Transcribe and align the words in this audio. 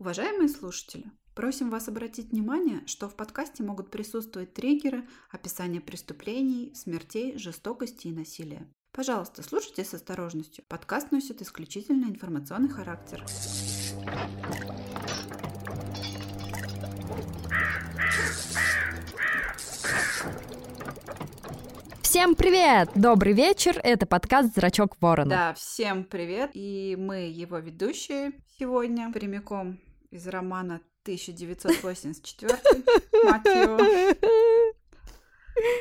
Уважаемые 0.00 0.48
слушатели, 0.48 1.10
просим 1.34 1.70
вас 1.70 1.88
обратить 1.88 2.30
внимание, 2.30 2.86
что 2.86 3.08
в 3.08 3.16
подкасте 3.16 3.64
могут 3.64 3.90
присутствовать 3.90 4.54
триггеры, 4.54 5.08
описание 5.28 5.80
преступлений, 5.80 6.72
смертей, 6.72 7.36
жестокости 7.36 8.06
и 8.06 8.12
насилия. 8.12 8.72
Пожалуйста, 8.92 9.42
слушайте 9.42 9.84
с 9.84 9.94
осторожностью. 9.94 10.62
Подкаст 10.68 11.10
носит 11.10 11.42
исключительно 11.42 12.04
информационный 12.04 12.68
характер. 12.68 13.24
Всем 22.02 22.36
привет! 22.36 22.90
Добрый 22.94 23.32
вечер, 23.32 23.80
это 23.82 24.06
подкаст 24.06 24.54
«Зрачок 24.54 24.96
ворона». 25.00 25.28
Да, 25.28 25.54
всем 25.54 26.04
привет, 26.04 26.52
и 26.54 26.94
мы 26.96 27.26
его 27.26 27.58
ведущие 27.58 28.30
сегодня 28.58 29.12
прямиком 29.12 29.80
из 30.10 30.26
романа 30.26 30.80
1984, 31.02 32.58
мать 33.24 33.44
его. 33.46 33.78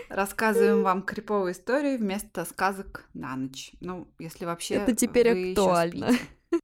Рассказываем 0.09 0.83
вам 0.83 1.03
криповые 1.03 1.53
истории 1.53 1.97
вместо 1.97 2.45
сказок 2.45 3.07
на 3.13 3.35
ночь. 3.35 3.71
Ну, 3.79 4.07
если 4.19 4.45
вообще 4.45 4.75
Это 4.75 4.95
теперь 4.95 5.33
вы 5.33 5.51
актуально. 5.51 6.09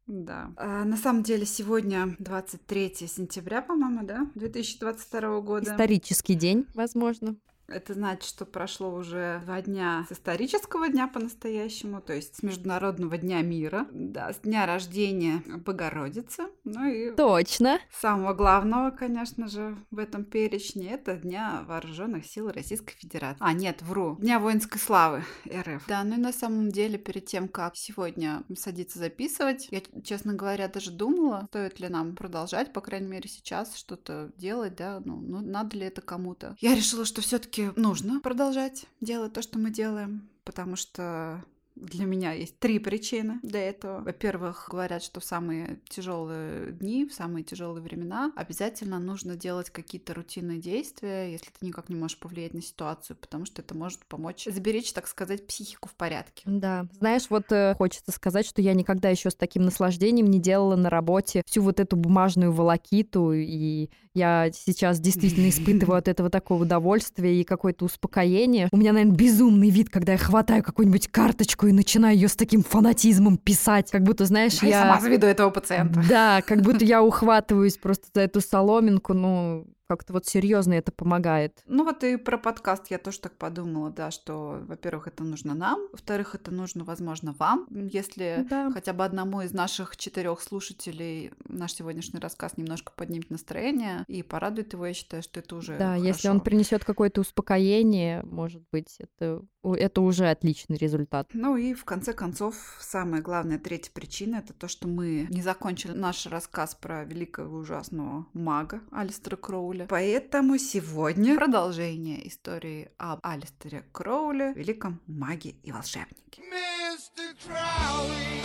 Да. 0.08 0.52
А, 0.56 0.86
на 0.86 0.96
самом 0.96 1.24
деле 1.24 1.46
сегодня 1.46 2.16
23 2.20 2.96
сентября, 3.08 3.62
по-моему, 3.62 4.06
да? 4.06 4.28
2022 4.36 5.42
года. 5.42 5.72
Исторический 5.72 6.36
день, 6.36 6.66
возможно. 6.74 7.36
Это 7.68 7.94
значит, 7.94 8.24
что 8.24 8.46
прошло 8.46 8.94
уже 8.94 9.42
два 9.46 9.62
дня 9.62 10.06
с 10.08 10.12
исторического 10.12 10.90
дня 10.90 11.08
по-настоящему, 11.08 12.02
то 12.02 12.14
есть 12.14 12.36
с 12.36 12.44
Международного 12.44 13.18
дня 13.18 13.42
мира, 13.42 13.88
да, 13.92 14.34
с 14.34 14.40
дня 14.40 14.66
рождения 14.66 15.42
Богородицы, 15.46 16.48
ну 16.66 16.86
и 16.86 17.16
Точно. 17.16 17.80
самого 17.92 18.34
главного, 18.34 18.92
конечно 18.92 19.48
же, 19.48 19.78
в 19.92 20.00
этом 20.00 20.26
перечне, 20.26 20.92
это 20.92 21.16
Дня 21.16 21.64
Вооруженных 21.68 22.26
сил 22.26 22.52
Российской 22.52 22.96
Федерации. 22.96 23.38
А, 23.40 23.54
нет, 23.54 23.82
вру, 23.82 24.18
Дня 24.20 24.40
воинской 24.40 24.80
славы 24.80 25.24
РФ. 25.48 25.86
Да, 25.88 26.04
ну 26.04 26.16
и 26.16 26.20
на 26.20 26.34
самом 26.34 26.70
деле, 26.70 26.98
перед 26.98 27.26
тем, 27.26 27.48
как 27.48 27.76
сегодня 27.76 28.44
садиться 28.56 29.00
записывать, 29.00 29.70
я, 29.72 29.82
честно 30.04 30.34
говоря, 30.34 30.68
даже 30.68 30.92
думала, 30.92 31.46
стоит 31.48 31.80
ли 31.80 31.88
нам 31.88 32.16
продолжать, 32.16 32.74
по 32.74 32.82
крайней 32.82 33.08
мере, 33.08 33.30
сейчас 33.30 33.76
что-то 33.76 34.32
делать, 34.38 34.76
да, 34.76 35.02
ну, 35.04 35.16
ну 35.16 35.40
надо 35.42 35.78
ли 35.78 35.86
это 35.86 36.02
кому-то. 36.02 36.56
Я 36.60 36.76
решила, 36.76 37.06
что 37.06 37.22
все-таки 37.22 37.53
нужно 37.76 38.20
продолжать 38.20 38.86
делать 39.02 39.34
то, 39.34 39.42
что 39.42 39.60
мы 39.60 39.72
делаем, 39.72 40.28
потому 40.44 40.76
что 40.76 41.44
для 41.76 42.06
меня 42.06 42.34
есть 42.34 42.60
три 42.60 42.80
причины 42.80 43.40
для 43.42 43.62
этого. 43.70 44.02
Во-первых, 44.02 44.68
говорят, 44.70 45.04
что 45.04 45.20
в 45.20 45.24
самые 45.24 45.80
тяжелые 45.90 46.72
дни, 46.72 47.06
в 47.06 47.14
самые 47.14 47.44
тяжелые 47.44 47.82
времена 47.82 48.32
обязательно 48.36 49.00
нужно 49.00 49.36
делать 49.36 49.70
какие-то 49.70 50.14
рутинные 50.14 50.60
действия, 50.60 51.32
если 51.32 51.48
ты 51.48 51.66
никак 51.66 51.90
не 51.90 51.96
можешь 51.96 52.20
повлиять 52.20 52.54
на 52.54 52.62
ситуацию, 52.62 53.18
потому 53.18 53.46
что 53.46 53.62
это 53.62 53.76
может 53.76 54.06
помочь 54.06 54.46
сберечь, 54.46 54.94
так 54.94 55.08
сказать, 55.08 55.48
психику 55.48 55.90
в 55.90 55.96
порядке. 55.96 56.44
Да. 56.46 56.88
Знаешь, 57.00 57.30
вот 57.30 57.52
э, 57.52 57.74
хочется 57.76 58.12
сказать, 58.12 58.46
что 58.46 58.62
я 58.62 58.74
никогда 58.74 59.10
еще 59.10 59.32
с 59.32 59.36
таким 59.36 59.64
наслаждением 59.64 60.28
не 60.28 60.40
делала 60.40 60.76
на 60.76 60.90
работе 60.90 61.42
всю 61.46 61.64
вот 61.64 61.80
эту 61.80 61.96
бумажную 61.96 62.52
волокиту, 62.52 63.34
и 63.34 63.90
я 64.14 64.50
сейчас 64.54 65.00
действительно 65.00 65.50
испытываю 65.50 65.98
от 65.98 66.08
этого 66.08 66.30
такое 66.30 66.60
удовольствие 66.60 67.42
и 67.42 67.44
какое-то 67.44 67.86
успокоение. 67.86 68.70
У 68.72 68.78
меня, 68.78 68.94
наверное, 68.94 69.16
безумный 69.16 69.70
вид, 69.70 69.90
когда 69.90 70.14
я 70.14 70.18
хватаю 70.18 70.64
какую-нибудь 70.64 71.08
карточку 71.08 71.68
и 71.68 71.72
начинаю 71.72 72.16
ее 72.16 72.28
с 72.28 72.36
таким 72.36 72.64
фанатизмом 72.64 73.38
писать, 73.38 73.92
как 73.92 74.04
будто, 74.04 74.26
знаешь, 74.26 74.62
Я 74.62 74.70
я... 74.70 74.82
сама 74.82 75.02
заведу 75.02 75.28
этого 75.28 75.50
пациента. 75.50 76.04
Да, 76.08 76.42
как 76.42 76.62
будто 76.62 76.86
я 76.86 77.04
ухватываюсь 77.04 77.78
просто 77.78 78.08
за 78.14 78.22
эту 78.22 78.42
соломинку, 78.42 79.14
ну, 79.14 79.66
как-то 79.96 80.14
вот 80.14 80.26
серьезно 80.26 80.74
это 80.74 80.92
помогает. 80.92 81.62
Ну 81.66 81.84
вот 81.84 82.04
и 82.04 82.18
про 82.18 82.38
подкаст 82.38 82.88
я 82.90 82.98
тоже 82.98 83.20
так 83.20 83.34
подумала, 83.38 83.90
да, 83.92 84.12
что, 84.12 84.60
во-первых, 84.68 85.08
это 85.08 85.24
нужно 85.24 85.54
нам, 85.54 85.80
во-вторых, 85.92 86.36
это 86.36 86.52
нужно, 86.52 86.84
возможно, 86.84 87.36
вам. 87.38 87.68
Если 87.70 88.46
Да. 88.50 88.72
хотя 88.72 88.94
бы 88.94 89.06
одному 89.06 89.42
из 89.42 89.54
наших 89.54 89.96
четырех 89.98 90.42
слушателей 90.42 91.32
наш 91.48 91.74
сегодняшний 91.74 92.20
рассказ 92.20 92.58
немножко 92.58 92.92
поднимет 92.96 93.30
настроение 93.30 94.04
и 94.08 94.24
порадует 94.24 94.74
его, 94.74 94.86
я 94.88 94.94
считаю, 94.94 95.22
что 95.24 95.40
это 95.40 95.56
уже 95.56 95.78
Да, 95.78 95.96
если 95.96 96.28
он 96.28 96.36
хорошо. 96.40 96.44
принесет 96.46 96.84
какое-то 96.86 97.22
успокоение, 97.22 98.24
может 98.24 98.64
быть, 98.72 98.96
это, 99.00 99.44
это 99.64 100.02
уже 100.02 100.30
отличный 100.30 100.78
результат. 100.78 101.30
Ну 101.34 101.56
и 101.58 101.74
в 101.74 101.86
конце 101.86 102.14
концов, 102.14 102.56
самая 102.80 103.22
главная 103.22 103.60
третья 103.60 103.92
причина 103.92 104.38
это 104.38 104.54
то, 104.54 104.68
что 104.68 104.88
мы 104.88 105.28
не 105.30 105.42
закончили 105.42 105.92
наш 105.92 106.26
рассказ 106.26 106.76
про 106.76 107.04
великого 107.04 107.58
и 107.58 107.62
ужасного 107.62 108.26
мага 108.34 108.82
Алистера 108.92 109.36
Кроуля. 109.36 109.83
Поэтому 109.90 110.58
сегодня 110.58 111.36
продолжение 111.36 112.28
истории 112.28 112.90
об 112.98 113.20
Алистере 113.24 113.84
Кроуле, 113.92 114.54
великом 114.54 115.02
маге 115.08 115.56
и 115.64 115.72
волшебнике. 115.72 116.42
Mr. 116.42 117.34
Crowley, 117.46 118.42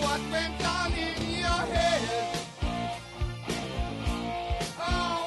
what 0.00 0.20
went 0.30 0.60
on 0.64 0.92
in 0.92 1.40
your 1.40 1.62
head? 1.72 2.00
Oh, 4.78 5.24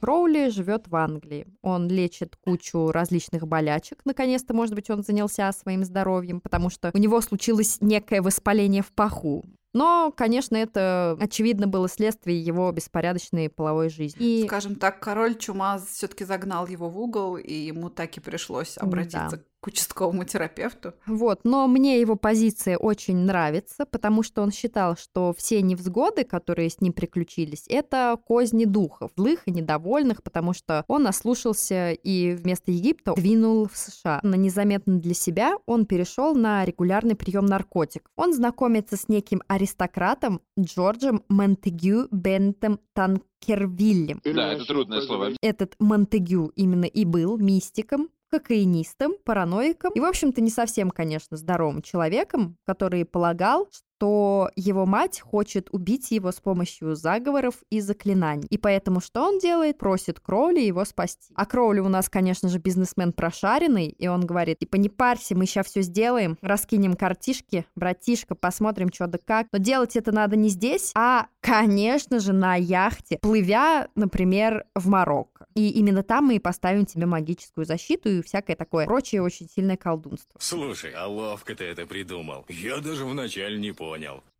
Кроули 0.00 0.50
живет 0.50 0.86
в 0.88 0.94
Англии. 0.96 1.46
Он 1.62 1.88
лечит 1.88 2.36
кучу 2.36 2.92
различных 2.92 3.46
болячек. 3.46 4.02
Наконец-то, 4.04 4.54
может 4.54 4.74
быть, 4.74 4.90
он 4.90 5.02
занялся 5.02 5.50
своим 5.52 5.84
здоровьем, 5.84 6.40
потому 6.40 6.70
что 6.70 6.90
у 6.94 6.98
него 6.98 7.20
случилось 7.20 7.78
некое 7.80 8.22
воспаление 8.22 8.82
в 8.82 8.92
паху. 8.92 9.44
Но, 9.76 10.10
конечно, 10.10 10.56
это, 10.56 11.18
очевидно, 11.20 11.66
было 11.66 11.86
следствие 11.86 12.40
его 12.40 12.72
беспорядочной 12.72 13.50
половой 13.50 13.90
жизни. 13.90 14.40
И 14.40 14.46
Скажем 14.46 14.76
так, 14.76 15.00
король 15.00 15.36
чума 15.36 15.78
все-таки 15.78 16.24
загнал 16.24 16.66
его 16.66 16.88
в 16.88 16.98
угол, 16.98 17.36
и 17.36 17.52
ему 17.52 17.90
так 17.90 18.16
и 18.16 18.20
пришлось 18.20 18.78
обратиться 18.78 19.44
к 19.60 19.68
участковому 19.68 20.24
терапевту. 20.24 20.94
Вот, 21.06 21.40
но 21.44 21.66
мне 21.66 22.00
его 22.00 22.16
позиция 22.16 22.76
очень 22.76 23.16
нравится, 23.16 23.86
потому 23.86 24.22
что 24.22 24.42
он 24.42 24.52
считал, 24.52 24.96
что 24.96 25.34
все 25.36 25.62
невзгоды, 25.62 26.24
которые 26.24 26.70
с 26.70 26.80
ним 26.80 26.92
приключились, 26.92 27.64
это 27.68 28.18
козни 28.24 28.64
духов, 28.64 29.10
злых 29.16 29.42
и 29.46 29.50
недовольных, 29.50 30.22
потому 30.22 30.52
что 30.52 30.84
он 30.88 31.06
ослушался 31.06 31.92
и 31.92 32.34
вместо 32.34 32.70
Египта 32.70 33.14
двинул 33.14 33.68
в 33.68 33.76
США. 33.76 34.20
Но 34.22 34.36
незаметно 34.36 34.98
для 34.98 35.14
себя 35.14 35.56
он 35.66 35.86
перешел 35.86 36.34
на 36.34 36.64
регулярный 36.64 37.16
прием 37.16 37.46
наркотиков. 37.46 38.10
Он 38.16 38.32
знакомится 38.32 38.96
с 38.96 39.08
неким 39.08 39.42
аристократом 39.48 40.40
Джорджем 40.58 41.22
Монтегю 41.28 42.08
Бентом 42.10 42.80
Танкервиллем. 42.92 44.20
Да, 44.24 44.52
это 44.52 44.64
трудное 44.64 45.00
слово. 45.00 45.30
Этот 45.42 45.74
Монтегю 45.78 46.52
именно 46.56 46.84
и 46.84 47.04
был 47.04 47.36
мистиком, 47.38 48.08
кокаинистом, 48.30 49.14
параноиком 49.24 49.92
и, 49.94 50.00
в 50.00 50.04
общем-то, 50.04 50.40
не 50.40 50.50
совсем, 50.50 50.90
конечно, 50.90 51.36
здоровым 51.36 51.82
человеком, 51.82 52.56
который 52.64 53.04
полагал, 53.04 53.68
что 53.96 54.50
его 54.56 54.84
мать 54.84 55.20
хочет 55.20 55.68
убить 55.72 56.10
его 56.10 56.30
с 56.30 56.40
помощью 56.40 56.94
заговоров 56.94 57.54
и 57.70 57.80
заклинаний. 57.80 58.46
И 58.50 58.58
поэтому 58.58 59.00
что 59.00 59.22
он 59.22 59.38
делает? 59.38 59.78
Просит 59.78 60.20
Кроули 60.20 60.60
его 60.60 60.84
спасти. 60.84 61.32
А 61.34 61.46
Кроули 61.46 61.80
у 61.80 61.88
нас, 61.88 62.10
конечно 62.10 62.48
же, 62.48 62.58
бизнесмен 62.58 63.12
прошаренный, 63.12 63.86
и 63.86 64.06
он 64.06 64.26
говорит, 64.26 64.58
типа, 64.58 64.76
не 64.76 64.90
парься, 64.90 65.34
мы 65.34 65.46
сейчас 65.46 65.66
все 65.66 65.80
сделаем, 65.80 66.36
раскинем 66.42 66.94
картишки, 66.94 67.64
братишка, 67.74 68.34
посмотрим, 68.34 68.90
что 68.92 69.06
да 69.06 69.18
как. 69.24 69.46
Но 69.52 69.58
делать 69.58 69.96
это 69.96 70.12
надо 70.12 70.36
не 70.36 70.50
здесь, 70.50 70.92
а, 70.94 71.28
конечно 71.40 72.20
же, 72.20 72.32
на 72.32 72.56
яхте, 72.56 73.18
плывя, 73.22 73.88
например, 73.94 74.66
в 74.74 74.88
Марокко. 74.88 75.46
И 75.54 75.70
именно 75.70 76.02
там 76.02 76.26
мы 76.26 76.36
и 76.36 76.38
поставим 76.38 76.84
тебе 76.84 77.06
магическую 77.06 77.64
защиту 77.64 78.10
и 78.10 78.22
всякое 78.22 78.56
такое 78.56 78.84
прочее 78.84 79.22
очень 79.22 79.48
сильное 79.48 79.78
колдунство. 79.78 80.38
Слушай, 80.38 80.92
а 80.94 81.06
ловко 81.06 81.54
ты 81.54 81.64
это 81.64 81.86
придумал. 81.86 82.44
Я 82.48 82.78
даже 82.80 83.06
вначале 83.06 83.58
не 83.58 83.72
понял. 83.72 83.85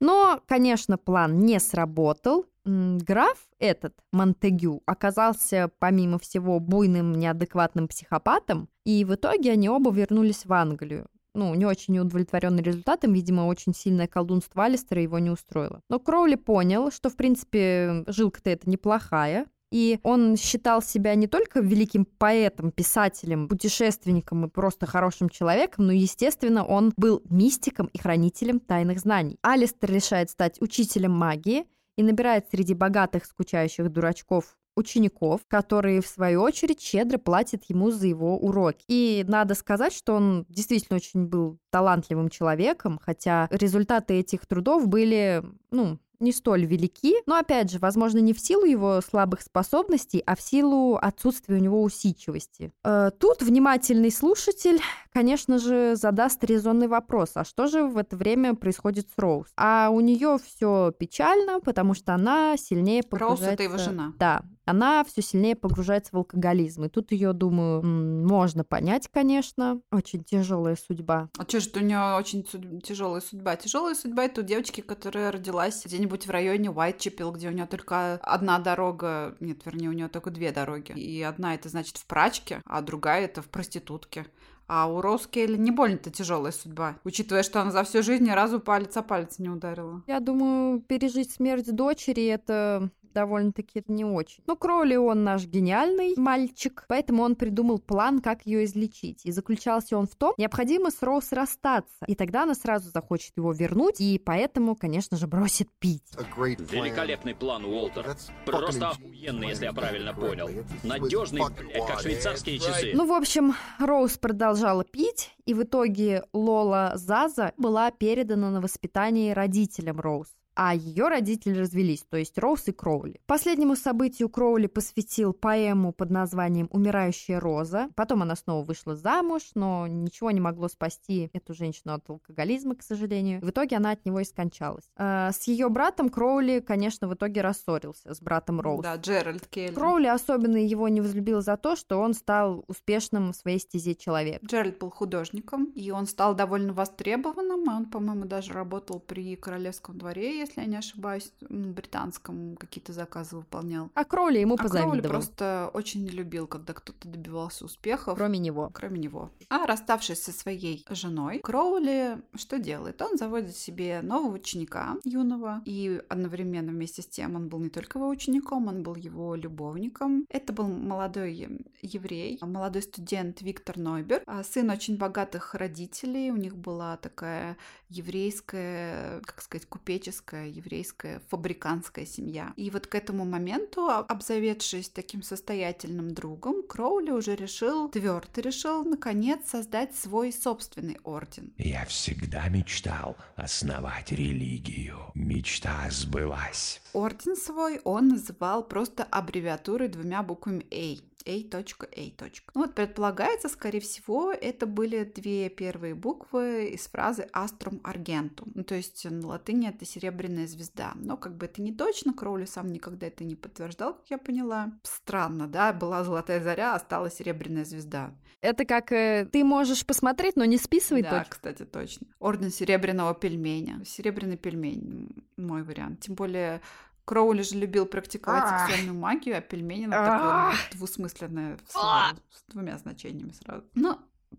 Но, 0.00 0.40
конечно, 0.46 0.98
план 0.98 1.38
не 1.40 1.60
сработал. 1.60 2.46
Граф 2.64 3.38
этот, 3.58 3.94
Монтегю, 4.12 4.82
оказался, 4.86 5.70
помимо 5.78 6.18
всего, 6.18 6.58
буйным, 6.58 7.12
неадекватным 7.12 7.86
психопатом, 7.86 8.68
и 8.84 9.04
в 9.04 9.14
итоге 9.14 9.52
они 9.52 9.68
оба 9.68 9.92
вернулись 9.92 10.44
в 10.44 10.52
Англию. 10.52 11.06
Ну, 11.34 11.54
не 11.54 11.66
очень 11.66 11.98
удовлетворенный 11.98 12.62
результатом, 12.62 13.12
видимо, 13.12 13.42
очень 13.42 13.74
сильное 13.74 14.06
колдунство 14.06 14.64
Алистера 14.64 15.02
его 15.02 15.18
не 15.18 15.30
устроило. 15.30 15.82
Но 15.90 16.00
Кроули 16.00 16.34
понял, 16.34 16.90
что, 16.90 17.10
в 17.10 17.16
принципе, 17.16 18.04
жилка-то 18.06 18.48
это 18.48 18.68
неплохая, 18.70 19.46
и 19.76 20.00
он 20.02 20.38
считал 20.38 20.80
себя 20.80 21.14
не 21.14 21.26
только 21.26 21.60
великим 21.60 22.06
поэтом, 22.06 22.70
писателем, 22.70 23.46
путешественником 23.46 24.46
и 24.46 24.48
просто 24.48 24.86
хорошим 24.86 25.28
человеком, 25.28 25.84
но, 25.84 25.92
естественно, 25.92 26.64
он 26.64 26.94
был 26.96 27.20
мистиком 27.28 27.90
и 27.92 27.98
хранителем 27.98 28.58
тайных 28.58 29.00
знаний. 29.00 29.38
Алистер 29.42 29.92
решает 29.92 30.30
стать 30.30 30.62
учителем 30.62 31.12
магии 31.12 31.66
и 31.96 32.02
набирает 32.02 32.46
среди 32.50 32.72
богатых 32.72 33.26
скучающих 33.26 33.92
дурачков 33.92 34.56
учеников, 34.76 35.42
которые, 35.46 36.00
в 36.00 36.06
свою 36.06 36.40
очередь, 36.40 36.80
щедро 36.80 37.18
платят 37.18 37.64
ему 37.68 37.90
за 37.90 38.06
его 38.06 38.38
уроки. 38.38 38.84
И 38.88 39.26
надо 39.28 39.54
сказать, 39.54 39.92
что 39.92 40.14
он 40.14 40.46
действительно 40.48 40.96
очень 40.96 41.26
был 41.26 41.58
талантливым 41.70 42.30
человеком, 42.30 42.98
хотя 43.02 43.46
результаты 43.50 44.14
этих 44.14 44.46
трудов 44.46 44.86
были, 44.88 45.42
ну, 45.70 45.98
не 46.20 46.32
столь 46.32 46.66
велики, 46.66 47.14
но 47.26 47.36
опять 47.36 47.70
же, 47.70 47.78
возможно, 47.78 48.18
не 48.18 48.32
в 48.32 48.40
силу 48.40 48.64
его 48.64 49.00
слабых 49.00 49.42
способностей, 49.42 50.22
а 50.26 50.36
в 50.36 50.40
силу 50.40 50.96
отсутствия 50.96 51.56
у 51.56 51.60
него 51.60 51.82
усидчивости. 51.82 52.72
Э, 52.84 53.10
Тут 53.18 53.42
внимательный 53.42 54.10
слушатель, 54.10 54.80
конечно 55.12 55.58
же, 55.58 55.96
задаст 55.96 56.42
резонный 56.44 56.88
вопрос, 56.88 57.32
а 57.34 57.44
что 57.44 57.66
же 57.66 57.84
в 57.84 57.96
это 57.96 58.16
время 58.16 58.54
происходит 58.54 59.08
с 59.08 59.18
Роуз? 59.18 59.48
А 59.56 59.88
у 59.90 60.00
нее 60.00 60.38
все 60.44 60.92
печально, 60.98 61.60
потому 61.60 61.94
что 61.94 62.14
она 62.14 62.56
сильнее 62.56 63.02
Роуз 63.10 63.38
погружается... 63.38 63.54
это 63.54 63.62
его 63.62 63.78
жена. 63.78 64.12
Да, 64.18 64.42
она 64.66 65.04
все 65.04 65.22
сильнее 65.22 65.54
погружается 65.54 66.10
в 66.12 66.18
алкоголизм. 66.18 66.84
И 66.84 66.88
тут 66.88 67.12
ее, 67.12 67.32
думаю, 67.32 67.82
можно 67.84 68.64
понять, 68.64 69.08
конечно. 69.08 69.80
Очень 69.92 70.24
тяжелая 70.24 70.76
судьба. 70.76 71.30
А 71.38 71.44
что 71.44 71.60
же, 71.60 71.70
у 71.76 71.80
нее 71.80 72.16
очень 72.18 72.42
тяжелая 72.82 73.20
судьба? 73.20 73.54
Тяжелая 73.56 73.94
судьба 73.94 74.24
это 74.24 74.40
у 74.40 74.44
девочки, 74.44 74.80
которая 74.80 75.30
родилась 75.30 75.86
где-нибудь 76.06 76.26
в 76.26 76.30
районе 76.30 76.70
Уайтчепел, 76.70 77.32
где 77.32 77.48
у 77.48 77.52
нее 77.52 77.66
только 77.66 78.14
одна 78.22 78.58
дорога, 78.58 79.36
нет, 79.40 79.60
вернее, 79.64 79.88
у 79.88 79.92
нее 79.92 80.08
только 80.08 80.30
две 80.30 80.52
дороги. 80.52 80.92
И 80.92 81.22
одна 81.22 81.54
это 81.54 81.68
значит 81.68 81.96
в 81.96 82.06
прачке, 82.06 82.62
а 82.64 82.80
другая 82.80 83.24
это 83.24 83.42
в 83.42 83.48
проститутке. 83.48 84.26
А 84.68 84.88
у 84.88 85.00
Роуз 85.00 85.28
Келли 85.28 85.56
не 85.56 85.70
больно-то 85.70 86.10
тяжелая 86.10 86.52
судьба, 86.52 86.96
учитывая, 87.04 87.44
что 87.44 87.60
она 87.60 87.70
за 87.70 87.84
всю 87.84 88.02
жизнь 88.02 88.24
ни 88.24 88.30
разу 88.30 88.58
палец 88.58 88.96
о 88.96 89.02
палец 89.02 89.38
не 89.38 89.48
ударила. 89.48 90.02
Я 90.06 90.18
думаю, 90.18 90.80
пережить 90.80 91.30
смерть 91.30 91.72
дочери 91.72 92.24
это 92.26 92.90
довольно-таки 93.16 93.82
не 93.88 94.04
очень. 94.04 94.44
Но 94.46 94.56
Кроули 94.56 94.96
он 94.96 95.24
наш 95.24 95.46
гениальный 95.46 96.14
мальчик, 96.18 96.84
поэтому 96.86 97.22
он 97.22 97.34
придумал 97.34 97.78
план, 97.78 98.20
как 98.20 98.44
ее 98.44 98.66
излечить. 98.66 99.24
И 99.24 99.32
заключался 99.32 99.96
он 99.96 100.06
в 100.06 100.14
том, 100.14 100.34
необходимо 100.36 100.90
с 100.90 101.02
Роуз 101.02 101.32
расстаться, 101.32 102.04
и 102.06 102.14
тогда 102.14 102.42
она 102.42 102.54
сразу 102.54 102.90
захочет 102.90 103.32
его 103.38 103.52
вернуть, 103.52 104.02
и 104.02 104.18
поэтому, 104.18 104.76
конечно 104.76 105.16
же, 105.16 105.26
бросит 105.26 105.70
пить. 105.78 106.04
Великолепный 106.36 107.34
план, 107.34 107.64
Уолтер. 107.64 108.16
Просто 108.44 108.90
охуенный, 108.90 109.48
если 109.48 109.64
я 109.64 109.72
правильно 109.72 110.12
понял. 110.12 110.50
Надежный, 110.82 111.42
блядь, 111.58 111.86
как 111.86 112.00
швейцарские 112.00 112.58
часы. 112.58 112.92
Ну, 112.94 113.06
в 113.06 113.12
общем, 113.12 113.54
Роуз 113.78 114.18
продолжала 114.18 114.84
пить, 114.84 115.34
и 115.46 115.54
в 115.54 115.62
итоге 115.62 116.24
Лола 116.34 116.92
Заза 116.96 117.54
была 117.56 117.90
передана 117.90 118.50
на 118.50 118.60
воспитание 118.60 119.32
родителям 119.32 120.00
Роуз 120.00 120.28
а 120.56 120.74
ее 120.74 121.08
родители 121.08 121.58
развелись, 121.58 122.02
то 122.08 122.16
есть 122.16 122.38
Роуз 122.38 122.66
и 122.66 122.72
Кроули. 122.72 123.20
Последнему 123.26 123.76
событию 123.76 124.30
Кроули 124.30 124.66
посвятил 124.66 125.34
поэму 125.34 125.92
под 125.92 126.10
названием 126.10 126.68
«Умирающая 126.72 127.38
роза». 127.38 127.90
Потом 127.94 128.22
она 128.22 128.36
снова 128.36 128.64
вышла 128.64 128.96
замуж, 128.96 129.42
но 129.54 129.86
ничего 129.86 130.30
не 130.30 130.40
могло 130.40 130.68
спасти 130.68 131.30
эту 131.34 131.52
женщину 131.52 131.92
от 131.92 132.08
алкоголизма, 132.08 132.74
к 132.74 132.82
сожалению. 132.82 133.40
В 133.42 133.50
итоге 133.50 133.76
она 133.76 133.90
от 133.90 134.06
него 134.06 134.20
и 134.20 134.24
скончалась. 134.24 134.84
А, 134.96 135.30
С 135.30 135.46
ее 135.46 135.68
братом 135.68 136.08
Кроули, 136.08 136.60
конечно, 136.60 137.06
в 137.06 137.14
итоге 137.14 137.42
рассорился 137.42 138.14
с 138.14 138.20
братом 138.20 138.60
Роуз. 138.60 138.82
Да, 138.82 138.96
Джеральд 138.96 139.46
Келли. 139.48 139.74
Кроули 139.74 140.06
особенно 140.06 140.56
его 140.56 140.88
не 140.88 141.02
возлюбил 141.02 141.42
за 141.42 141.58
то, 141.58 141.76
что 141.76 142.00
он 142.00 142.14
стал 142.14 142.64
успешным 142.66 143.32
в 143.32 143.36
своей 143.36 143.58
стезе 143.58 143.94
человек. 143.94 144.42
Джеральд 144.42 144.78
был 144.78 144.90
художником, 144.90 145.66
и 145.74 145.90
он 145.90 146.06
стал 146.06 146.34
довольно 146.34 146.72
востребованным. 146.72 147.68
Он, 147.68 147.84
по-моему, 147.90 148.24
даже 148.24 148.54
работал 148.54 149.00
при 149.00 149.36
королевском 149.36 149.98
дворе, 149.98 150.45
если 150.46 150.60
я 150.60 150.66
не 150.66 150.76
ошибаюсь, 150.76 151.32
м, 151.50 151.72
британском 151.72 152.56
какие-то 152.56 152.92
заказы 152.92 153.36
выполнял. 153.36 153.90
А 153.94 154.04
Кроули 154.04 154.38
ему 154.38 154.54
А 154.54 154.58
Кроули 154.58 154.72
позавидовал. 154.72 155.10
просто 155.10 155.70
очень 155.74 156.04
не 156.04 156.10
любил, 156.10 156.46
когда 156.46 156.72
кто-то 156.72 157.08
добивался 157.08 157.64
успехов. 157.64 158.16
Кроме 158.16 158.38
него. 158.38 158.70
Кроме 158.72 158.98
него. 158.98 159.30
А 159.48 159.66
расставшись 159.66 160.22
со 160.22 160.32
своей 160.32 160.84
женой, 160.90 161.40
Кроули 161.40 162.18
что 162.34 162.58
делает? 162.58 163.02
Он 163.02 163.16
заводит 163.16 163.56
себе 163.56 164.00
нового 164.02 164.34
ученика 164.34 164.96
юного, 165.04 165.62
и 165.64 166.00
одновременно 166.08 166.72
вместе 166.72 167.02
с 167.02 167.06
тем 167.06 167.34
он 167.36 167.48
был 167.48 167.58
не 167.60 167.70
только 167.70 167.98
его 167.98 168.08
учеником, 168.08 168.68
он 168.68 168.82
был 168.82 168.94
его 168.94 169.34
любовником. 169.34 170.26
Это 170.28 170.52
был 170.52 170.68
молодой 170.68 171.66
еврей, 171.82 172.38
молодой 172.42 172.82
студент 172.82 173.42
Виктор 173.42 173.76
Нойбер, 173.76 174.22
а 174.26 174.42
сын 174.44 174.70
очень 174.70 174.96
богатых 174.96 175.54
родителей, 175.54 176.30
у 176.30 176.36
них 176.36 176.56
была 176.56 176.96
такая 176.96 177.56
еврейская, 177.88 179.20
как 179.22 179.42
сказать, 179.42 179.66
купеческая, 179.66 180.35
еврейская, 180.44 181.20
фабриканская 181.28 182.06
семья. 182.06 182.52
И 182.56 182.70
вот 182.70 182.86
к 182.86 182.94
этому 182.94 183.24
моменту, 183.24 183.86
а- 183.88 184.00
обзаведшись 184.00 184.88
таким 184.88 185.22
состоятельным 185.22 186.12
другом, 186.14 186.62
Кроули 186.62 187.10
уже 187.10 187.34
решил, 187.34 187.88
твердо 187.88 188.40
решил, 188.40 188.84
наконец, 188.84 189.48
создать 189.48 189.94
свой 189.96 190.32
собственный 190.32 190.98
орден. 191.04 191.52
Я 191.58 191.84
всегда 191.86 192.48
мечтал 192.48 193.16
основать 193.36 194.12
религию. 194.12 194.98
Мечта 195.14 195.88
сбылась. 195.90 196.80
Орден 196.92 197.36
свой 197.36 197.80
он 197.84 198.08
называл 198.08 198.62
просто 198.62 199.04
аббревиатурой 199.04 199.88
двумя 199.88 200.22
буквами 200.22 200.66
A. 200.70 200.96
A.A. 201.26 202.30
Ну 202.54 202.60
вот 202.62 202.74
предполагается, 202.74 203.48
скорее 203.48 203.80
всего, 203.80 204.32
это 204.32 204.66
были 204.66 205.04
две 205.04 205.48
первые 205.48 205.94
буквы 205.94 206.68
из 206.68 206.86
фразы 206.86 207.28
Astrum 207.32 207.80
Argentum. 207.82 208.50
Ну, 208.54 208.64
то 208.64 208.74
есть 208.74 209.04
на 209.04 209.26
латыни 209.26 209.68
это 209.68 209.84
серебряная 209.84 210.46
звезда. 210.46 210.92
Но 210.94 211.16
как 211.16 211.36
бы 211.36 211.46
это 211.46 211.60
не 211.62 211.72
точно, 211.72 212.12
Кроули 212.12 212.44
сам 212.44 212.68
никогда 212.68 213.08
это 213.08 213.24
не 213.24 213.34
подтверждал, 213.34 213.94
как 213.94 214.10
я 214.10 214.18
поняла. 214.18 214.72
Странно, 214.82 215.46
да, 215.48 215.72
была 215.72 216.04
золотая 216.04 216.42
заря, 216.42 216.74
а 216.74 216.78
стала 216.78 217.10
серебряная 217.10 217.64
звезда. 217.64 218.14
Это 218.40 218.64
как 218.64 218.92
э, 218.92 219.28
ты 219.30 219.44
можешь 219.44 219.84
посмотреть, 219.84 220.36
но 220.36 220.44
не 220.44 220.58
списывай 220.58 221.02
да, 221.02 221.18
точно. 221.18 221.30
кстати, 221.30 221.64
точно. 221.64 222.06
Орден 222.20 222.50
серебряного 222.50 223.14
пельменя. 223.14 223.82
Серебряный 223.84 224.36
пельмень– 224.36 225.08
мой 225.36 225.62
вариант. 225.62 226.00
Тем 226.00 226.14
более 226.14 226.60
Кроули 227.06 227.42
же 227.42 227.56
любил 227.56 227.86
практиковать 227.86 228.48
сексуальную 228.48 228.98
магию, 228.98 229.38
а 229.38 229.40
пельмени 229.40 229.86
ну, 229.86 229.94
Ах. 229.96 230.50
такое 230.52 230.78
двусмысленное 230.78 231.56
слово 231.68 232.16
с 232.32 232.52
двумя 232.52 232.76
значениями 232.78 233.30
сразу. 233.30 233.64
Ну, 233.74 233.98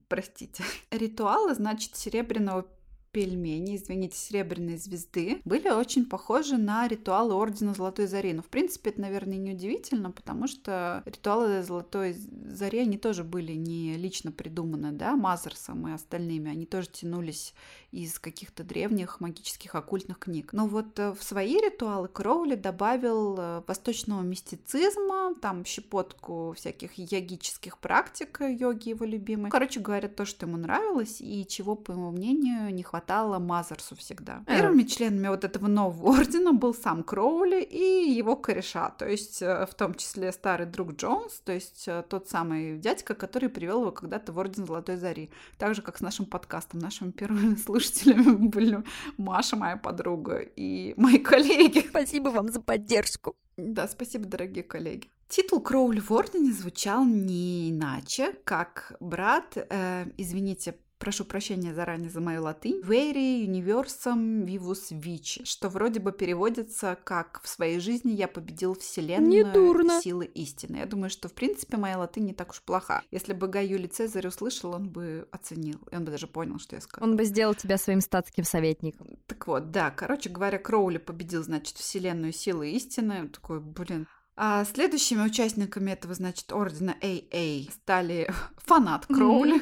простите. 0.09 0.63
Ритуалы, 0.91 1.55
значит, 1.55 1.95
серебряного 1.95 2.67
пельмени, 3.11 3.75
извините, 3.75 4.17
серебряной 4.17 4.77
звезды, 4.77 5.41
были 5.45 5.69
очень 5.69 6.05
похожи 6.05 6.57
на 6.57 6.87
ритуалы 6.87 7.33
Ордена 7.33 7.73
Золотой 7.73 8.07
Зари. 8.07 8.33
Но, 8.33 8.41
в 8.41 8.47
принципе, 8.47 8.91
это, 8.91 9.01
наверное, 9.01 9.37
не 9.37 9.53
удивительно, 9.53 10.11
потому 10.11 10.47
что 10.47 11.01
ритуалы 11.05 11.63
Золотой 11.63 12.13
Зари, 12.13 12.79
они 12.79 12.97
тоже 12.97 13.23
были 13.23 13.53
не 13.53 13.95
лично 13.97 14.31
придуманы, 14.31 14.91
да, 14.91 15.15
Мазерсом 15.15 15.87
и 15.87 15.93
остальными. 15.93 16.51
Они 16.51 16.65
тоже 16.65 16.89
тянулись 16.89 17.53
из 17.91 18.19
каких-то 18.19 18.63
древних 18.63 19.19
магических 19.19 19.73
оккультных 19.73 20.19
книг. 20.19 20.53
Но 20.53 20.67
вот 20.67 20.99
э, 20.99 21.13
в 21.13 21.23
свои 21.23 21.55
ритуалы 21.55 22.07
Кроули 22.09 22.55
добавил 22.55 23.35
э, 23.39 23.63
восточного 23.65 24.21
мистицизма, 24.21 25.33
там 25.41 25.63
щепотку 25.65 26.53
всяких 26.55 26.97
йогических 26.97 27.77
практик, 27.77 28.41
э, 28.41 28.53
йоги 28.53 28.89
его 28.89 29.05
любимые. 29.05 29.49
Короче 29.49 29.79
говоря, 29.79 30.09
то, 30.09 30.25
что 30.25 30.45
ему 30.45 30.57
нравилось 30.57 31.21
и 31.21 31.45
чего, 31.47 31.75
по 31.75 31.91
его 31.91 32.11
мнению, 32.11 32.73
не 32.73 32.83
хватало 32.83 32.96
Мазерсу 33.39 33.95
всегда. 33.95 34.43
Э. 34.47 34.57
Первыми 34.57 34.83
членами 34.83 35.27
вот 35.27 35.43
этого 35.43 35.67
нового 35.67 36.17
ордена 36.17 36.53
был 36.53 36.73
сам 36.73 37.03
Кроули 37.03 37.61
и 37.61 38.11
его 38.11 38.35
кореша, 38.35 38.89
то 38.89 39.07
есть 39.07 39.41
э, 39.41 39.65
в 39.65 39.73
том 39.75 39.95
числе 39.95 40.31
старый 40.31 40.67
друг 40.67 40.95
Джонс, 40.95 41.41
то 41.43 41.51
есть 41.51 41.87
э, 41.87 42.03
тот 42.07 42.27
самый 42.29 42.77
дядька, 42.77 43.15
который 43.15 43.49
привел 43.49 43.81
его 43.81 43.91
когда-то 43.91 44.31
в 44.31 44.37
Орден 44.37 44.65
Золотой 44.65 44.97
Зари. 44.97 45.29
Так 45.57 45.75
же, 45.75 45.81
как 45.81 45.97
с 45.97 46.01
нашим 46.01 46.25
подкастом. 46.25 46.79
Нашими 46.79 47.11
первыми 47.11 47.55
слушателями 47.65 48.35
были 48.47 48.83
Маша, 49.17 49.55
моя 49.55 49.77
подруга, 49.77 50.39
и 50.39 50.93
мои 50.97 51.17
коллеги. 51.17 51.85
Спасибо 51.89 52.29
вам 52.29 52.49
за 52.49 52.61
поддержку. 52.61 53.35
Да, 53.57 53.87
спасибо, 53.87 54.25
дорогие 54.25 54.63
коллеги. 54.63 55.09
Титул 55.27 55.61
Кроули 55.61 55.99
в 55.99 56.11
Ордене 56.11 56.53
звучал 56.53 57.03
не 57.03 57.71
иначе, 57.71 58.33
как 58.43 58.95
брат, 58.99 59.57
э, 59.57 60.05
извините, 60.17 60.75
прошу 60.97 61.25
прощения 61.25 61.73
заранее 61.73 62.09
за 62.09 62.21
мою 62.21 62.43
латынь, 62.43 62.81
Veri 62.81 63.45
Universum 63.45 64.45
Vivus 64.45 64.91
Vici, 64.91 65.45
что 65.45 65.69
вроде 65.69 65.99
бы 65.99 66.11
переводится 66.11 66.97
как 67.03 67.41
«в 67.43 67.47
своей 67.47 67.79
жизни 67.79 68.11
я 68.11 68.27
победил 68.27 68.75
вселенную 68.75 70.01
силы 70.01 70.25
истины». 70.25 70.77
Я 70.77 70.85
думаю, 70.85 71.09
что 71.09 71.29
в 71.29 71.33
принципе 71.33 71.77
моя 71.77 71.97
латынь 71.97 72.25
не 72.25 72.33
так 72.33 72.51
уж 72.51 72.61
плоха. 72.61 73.01
Если 73.11 73.33
бы 73.33 73.47
Гай 73.47 73.67
Юлий 73.67 73.87
Цезарь 73.87 74.27
услышал, 74.27 74.73
он 74.73 74.89
бы 74.89 75.27
оценил, 75.31 75.79
и 75.91 75.95
он 75.95 76.05
бы 76.05 76.11
даже 76.11 76.27
понял, 76.27 76.59
что 76.59 76.75
я 76.75 76.81
сказала. 76.81 77.09
Он 77.09 77.17
бы 77.17 77.23
сделал 77.25 77.55
тебя 77.55 77.77
своим 77.77 78.01
статским 78.01 78.43
советником. 78.43 79.17
Так 79.27 79.47
вот, 79.47 79.71
да, 79.71 79.91
короче 79.91 80.29
говоря, 80.29 80.57
Кроули 80.57 80.97
победил, 80.97 81.43
значит, 81.43 81.77
вселенную 81.77 82.33
силы 82.33 82.71
истины. 82.71 83.27
Такой, 83.29 83.59
блин. 83.59 84.07
А 84.39 84.63
следующими 84.65 85.23
участниками 85.23 85.91
этого, 85.91 86.13
значит, 86.13 86.53
ордена 86.53 86.95
AA 87.01 87.71
стали 87.71 88.31
фанат 88.57 89.07
Кроули, 89.07 89.61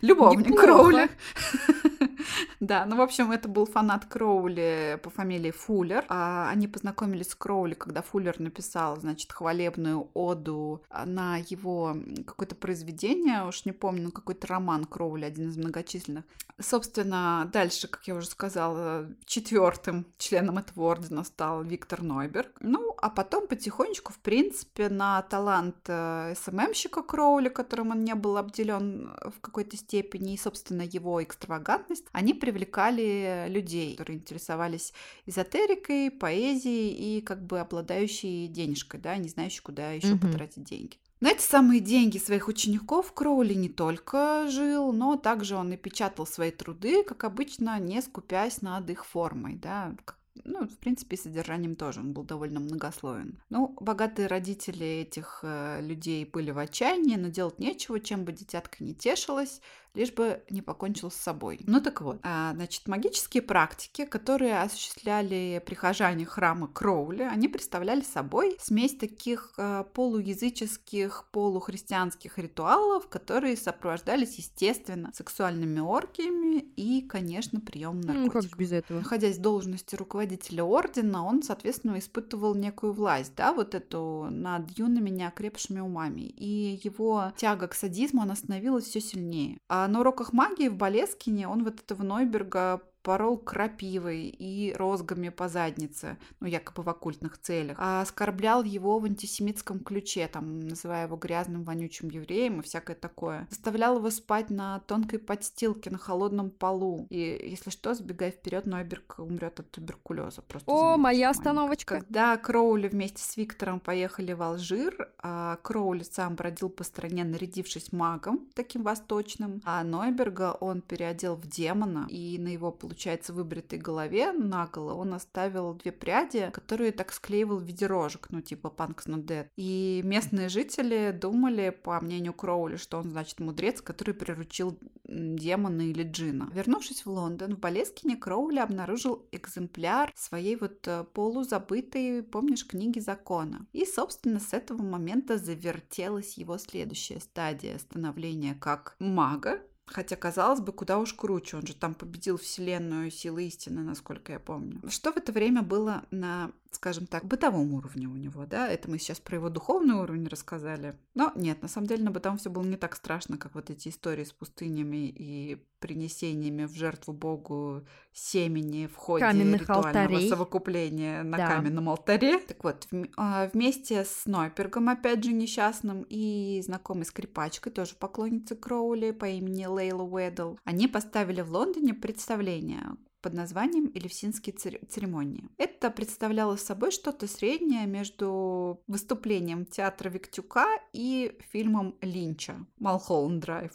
любовник 0.00 0.48
Неплохо. 0.50 0.66
Кроули, 0.66 1.10
Да, 2.60 2.84
ну, 2.86 2.96
в 2.96 3.00
общем, 3.00 3.32
это 3.32 3.48
был 3.48 3.66
фанат 3.66 4.04
Кроули 4.04 4.98
по 5.02 5.10
фамилии 5.10 5.50
Фуллер. 5.50 6.04
А, 6.08 6.50
Они 6.50 6.68
познакомились 6.68 7.30
с 7.30 7.34
Кроули, 7.34 7.74
когда 7.74 8.02
Фуллер 8.02 8.38
написал, 8.40 8.96
значит, 9.00 9.32
хвалебную 9.32 10.10
оду 10.14 10.82
на 11.06 11.38
его 11.38 11.96
какое-то 12.26 12.54
произведение, 12.54 13.46
уж 13.46 13.64
не 13.64 13.72
помню, 13.72 14.04
ну, 14.04 14.12
какой-то 14.12 14.46
роман 14.46 14.84
Кроули, 14.84 15.24
один 15.24 15.48
из 15.48 15.56
многочисленных. 15.56 16.24
Собственно, 16.60 17.48
дальше, 17.50 17.88
как 17.88 18.06
я 18.06 18.14
уже 18.14 18.26
сказала, 18.26 19.08
четвертым 19.24 20.06
членом 20.18 20.58
этого 20.58 20.84
ордена 20.90 21.24
стал 21.24 21.62
Виктор 21.62 22.02
Нойберг. 22.02 22.52
Ну, 22.60 22.94
а 23.00 23.08
потом 23.08 23.46
потихонечку, 23.46 24.12
в 24.12 24.18
принципе, 24.18 24.90
на 24.90 25.22
талант 25.22 25.76
э, 25.86 26.34
СММщика 26.36 27.02
Кроули, 27.02 27.48
которым 27.48 27.92
он 27.92 28.04
не 28.04 28.14
был 28.14 28.36
обделен 28.36 29.10
в 29.24 29.40
какой-то 29.40 29.69
степени, 29.76 30.34
и, 30.34 30.38
собственно, 30.38 30.82
его 30.82 31.22
экстравагантность, 31.22 32.04
они 32.12 32.34
привлекали 32.34 33.46
людей, 33.48 33.96
которые 33.96 34.18
интересовались 34.18 34.92
эзотерикой, 35.26 36.10
поэзией 36.10 37.18
и 37.18 37.20
как 37.20 37.44
бы 37.44 37.60
обладающие 37.60 38.48
денежкой, 38.48 39.00
да, 39.00 39.16
не 39.16 39.28
знающие, 39.28 39.62
куда 39.62 39.92
еще 39.92 40.14
Мгм. 40.14 40.20
потратить 40.20 40.64
деньги. 40.64 40.96
На 41.20 41.32
эти 41.32 41.42
самые 41.42 41.80
деньги 41.80 42.16
своих 42.18 42.48
учеников 42.48 43.12
Кроули 43.12 43.52
не 43.54 43.68
только 43.68 44.46
жил, 44.48 44.92
но 44.92 45.16
также 45.16 45.54
он 45.56 45.72
и 45.72 45.76
печатал 45.76 46.26
свои 46.26 46.50
труды, 46.50 47.02
как 47.04 47.24
обычно, 47.24 47.78
не 47.78 48.00
скупясь 48.00 48.62
над 48.62 48.88
их 48.88 49.04
формой, 49.04 49.56
да, 49.56 49.94
как- 50.04 50.18
ну, 50.44 50.66
в 50.66 50.78
принципе, 50.78 51.16
содержанием 51.16 51.76
тоже 51.76 52.00
он 52.00 52.12
был 52.12 52.24
довольно 52.24 52.60
многословен. 52.60 53.40
Ну, 53.50 53.76
богатые 53.80 54.28
родители 54.28 54.86
этих 54.86 55.40
э, 55.42 55.80
людей 55.80 56.24
были 56.24 56.50
в 56.50 56.58
отчаянии, 56.58 57.16
но 57.16 57.28
делать 57.28 57.58
нечего, 57.58 58.00
чем 58.00 58.24
бы 58.24 58.32
дитятка 58.32 58.82
не 58.82 58.94
тешилась, 58.94 59.60
лишь 59.94 60.12
бы 60.12 60.42
не 60.50 60.62
покончил 60.62 61.10
с 61.10 61.14
собой. 61.16 61.60
Ну 61.66 61.80
так 61.80 62.00
вот, 62.00 62.18
а, 62.22 62.52
значит, 62.54 62.86
магические 62.88 63.42
практики, 63.42 64.04
которые 64.04 64.60
осуществляли 64.60 65.62
прихожане 65.64 66.24
храма 66.26 66.68
Кроули, 66.68 67.22
они 67.22 67.48
представляли 67.48 68.02
собой 68.02 68.56
смесь 68.60 68.94
таких 68.96 69.52
э, 69.58 69.84
полуязыческих, 69.94 71.26
полухристианских 71.32 72.38
ритуалов, 72.38 73.08
которые 73.08 73.56
сопровождались, 73.56 74.36
естественно, 74.36 75.10
сексуальными 75.14 75.80
оргиями 75.80 76.58
и, 76.76 77.02
конечно, 77.02 77.60
приемом 77.60 78.00
Ну, 78.00 78.06
наркотиков. 78.12 78.32
как 78.32 78.42
же 78.50 78.56
без 78.56 78.72
этого? 78.72 78.98
Находясь 79.00 79.38
в 79.38 79.40
должности 79.40 79.94
руководителя 79.96 80.64
ордена, 80.64 81.24
он, 81.24 81.42
соответственно, 81.42 81.98
испытывал 81.98 82.54
некую 82.54 82.92
власть, 82.92 83.32
да, 83.36 83.52
вот 83.52 83.74
эту 83.74 84.28
над 84.30 84.70
юными 84.78 85.10
неокрепшими 85.10 85.80
умами. 85.80 86.22
И 86.22 86.80
его 86.82 87.32
тяга 87.36 87.68
к 87.68 87.74
садизму, 87.74 88.22
она 88.22 88.36
становилась 88.36 88.84
все 88.84 89.00
сильнее. 89.00 89.58
А 89.68 89.79
на 89.88 90.00
уроках 90.00 90.32
магии 90.32 90.68
в 90.68 90.76
Болескине 90.76 91.48
он 91.48 91.64
вот 91.64 91.80
этого 91.80 92.02
Нойберга 92.02 92.80
порол 93.02 93.38
крапивой 93.38 94.28
и 94.28 94.74
розгами 94.76 95.28
по 95.28 95.48
заднице, 95.48 96.18
ну, 96.40 96.46
якобы 96.46 96.82
в 96.82 96.88
оккультных 96.88 97.38
целях, 97.38 97.76
а 97.80 98.02
оскорблял 98.02 98.62
его 98.62 98.98
в 98.98 99.04
антисемитском 99.04 99.80
ключе, 99.80 100.28
там, 100.28 100.60
называя 100.60 101.06
его 101.06 101.16
грязным, 101.16 101.64
вонючим 101.64 102.08
евреем 102.08 102.60
и 102.60 102.62
всякое 102.62 102.96
такое. 102.96 103.46
Заставлял 103.50 103.98
его 103.98 104.10
спать 104.10 104.50
на 104.50 104.80
тонкой 104.80 105.18
подстилке 105.18 105.90
на 105.90 105.98
холодном 105.98 106.50
полу. 106.50 107.06
И, 107.10 107.18
если 107.18 107.70
что, 107.70 107.94
сбегая 107.94 108.30
вперед, 108.30 108.66
Нойберг 108.66 109.18
умрет 109.18 109.60
от 109.60 109.70
туберкулеза. 109.70 110.42
Просто 110.42 110.70
О, 110.70 110.96
моя 110.96 111.30
остановочка. 111.30 112.00
Когда 112.00 112.36
Кроули 112.36 112.88
вместе 112.88 113.22
с 113.22 113.36
Виктором 113.36 113.80
поехали 113.80 114.32
в 114.32 114.42
Алжир, 114.42 115.10
а 115.18 115.56
Кроули 115.62 116.02
сам 116.02 116.34
бродил 116.34 116.68
по 116.68 116.84
стране, 116.84 117.24
нарядившись 117.24 117.92
магом, 117.92 118.48
таким 118.54 118.82
восточным, 118.82 119.62
а 119.64 119.82
Нойберга 119.84 120.52
он 120.60 120.82
переодел 120.82 121.36
в 121.36 121.46
демона, 121.46 122.06
и 122.08 122.38
на 122.38 122.48
его, 122.48 122.70
получается, 122.90 123.32
выбритой 123.32 123.78
голове 123.78 124.32
наголо 124.32 124.94
он 124.94 125.14
оставил 125.14 125.74
две 125.74 125.92
пряди, 125.92 126.50
которые 126.52 126.90
так 126.90 127.12
склеивал 127.12 127.58
в 127.58 127.62
виде 127.62 127.86
рожек, 127.86 128.26
ну, 128.30 128.40
типа 128.40 128.74
Punks 128.76 129.06
Not 129.06 129.26
Dead. 129.26 129.46
И 129.56 130.00
местные 130.04 130.48
жители 130.48 131.16
думали, 131.18 131.70
по 131.70 132.00
мнению 132.00 132.32
Кроули, 132.32 132.76
что 132.76 132.98
он, 132.98 133.10
значит, 133.10 133.38
мудрец, 133.38 133.80
который 133.80 134.12
приручил 134.12 134.76
демона 135.04 135.82
или 135.82 136.02
джина. 136.02 136.50
Вернувшись 136.52 137.06
в 137.06 137.10
Лондон, 137.10 137.54
в 137.54 137.60
Болескине 137.60 138.16
Кроули 138.16 138.58
обнаружил 138.58 139.28
экземпляр 139.30 140.12
своей 140.16 140.56
вот 140.56 140.88
э, 140.88 141.04
полузабытой, 141.14 142.24
помнишь, 142.24 142.66
книги 142.66 142.98
закона. 142.98 143.66
И, 143.72 143.84
собственно, 143.84 144.40
с 144.40 144.52
этого 144.52 144.82
момента 144.82 145.38
завертелась 145.38 146.36
его 146.38 146.58
следующая 146.58 147.20
стадия 147.20 147.78
становления 147.78 148.54
как 148.54 148.96
мага, 148.98 149.60
Хотя, 149.92 150.14
казалось 150.14 150.60
бы, 150.60 150.72
куда 150.72 150.98
уж 150.98 151.12
круче. 151.14 151.56
Он 151.56 151.66
же 151.66 151.74
там 151.74 151.94
победил 151.94 152.38
вселенную 152.38 153.10
силы 153.10 153.44
истины, 153.44 153.82
насколько 153.82 154.32
я 154.32 154.38
помню. 154.38 154.80
Что 154.88 155.12
в 155.12 155.16
это 155.16 155.32
время 155.32 155.62
было 155.62 156.04
на, 156.12 156.52
скажем 156.70 157.06
так, 157.06 157.24
бытовом 157.24 157.74
уровне 157.74 158.06
у 158.06 158.16
него, 158.16 158.46
да? 158.46 158.68
Это 158.68 158.90
мы 158.90 158.98
сейчас 158.98 159.20
про 159.20 159.36
его 159.36 159.48
духовный 159.48 159.96
уровень 159.96 160.26
рассказали. 160.28 160.94
Но 161.14 161.32
нет, 161.34 161.62
на 161.62 161.68
самом 161.68 161.86
деле 161.88 162.04
на 162.04 162.10
бытовом 162.10 162.38
все 162.38 162.50
было 162.50 162.62
не 162.64 162.76
так 162.76 162.94
страшно, 162.94 163.38
как 163.38 163.54
вот 163.54 163.70
эти 163.70 163.88
истории 163.88 164.24
с 164.24 164.32
пустынями 164.32 165.08
и 165.08 165.64
принесениями 165.80 166.66
в 166.66 166.74
жертву 166.74 167.12
Богу 167.12 167.86
семени 168.12 168.86
в 168.86 168.96
ходе 168.96 169.24
Каменных 169.24 169.62
ритуального 169.62 170.04
алтарей. 170.04 170.28
совокупления 170.28 171.22
на 171.22 171.38
Да. 171.38 171.46
каменном 171.48 171.88
алтаре. 171.88 172.38
Так 172.40 172.62
вот, 172.64 172.86
а, 173.16 173.48
вместе 173.52 174.04
с 174.04 174.26
Нойпергом, 174.26 174.88
опять 174.90 175.24
же, 175.24 175.32
несчастным, 175.32 176.04
и 176.08 176.60
знакомой 176.64 177.04
скрипачкой, 177.06 177.72
тоже 177.72 177.94
поклонницей 177.98 178.56
Кроули 178.56 179.10
по 179.12 179.24
имени 179.24 179.64
Лейла 179.64 180.02
Уэдл, 180.02 180.56
они 180.64 180.86
поставили 180.86 181.40
в 181.40 181.50
Лондоне 181.50 181.94
представление 181.94 182.96
под 183.20 183.34
названием 183.34 183.90
«Элевсинские 183.94 184.54
цер- 184.54 184.80
церемонии». 184.88 185.48
Это 185.58 185.90
представляло 185.90 186.56
собой 186.56 186.90
что-то 186.90 187.26
среднее 187.26 187.86
между 187.86 188.82
выступлением 188.86 189.66
театра 189.66 190.08
Виктюка 190.08 190.66
и 190.92 191.36
фильмом 191.50 191.96
Линча 192.00 192.66
«Малхолланд 192.78 193.40
Драйв». 193.40 193.72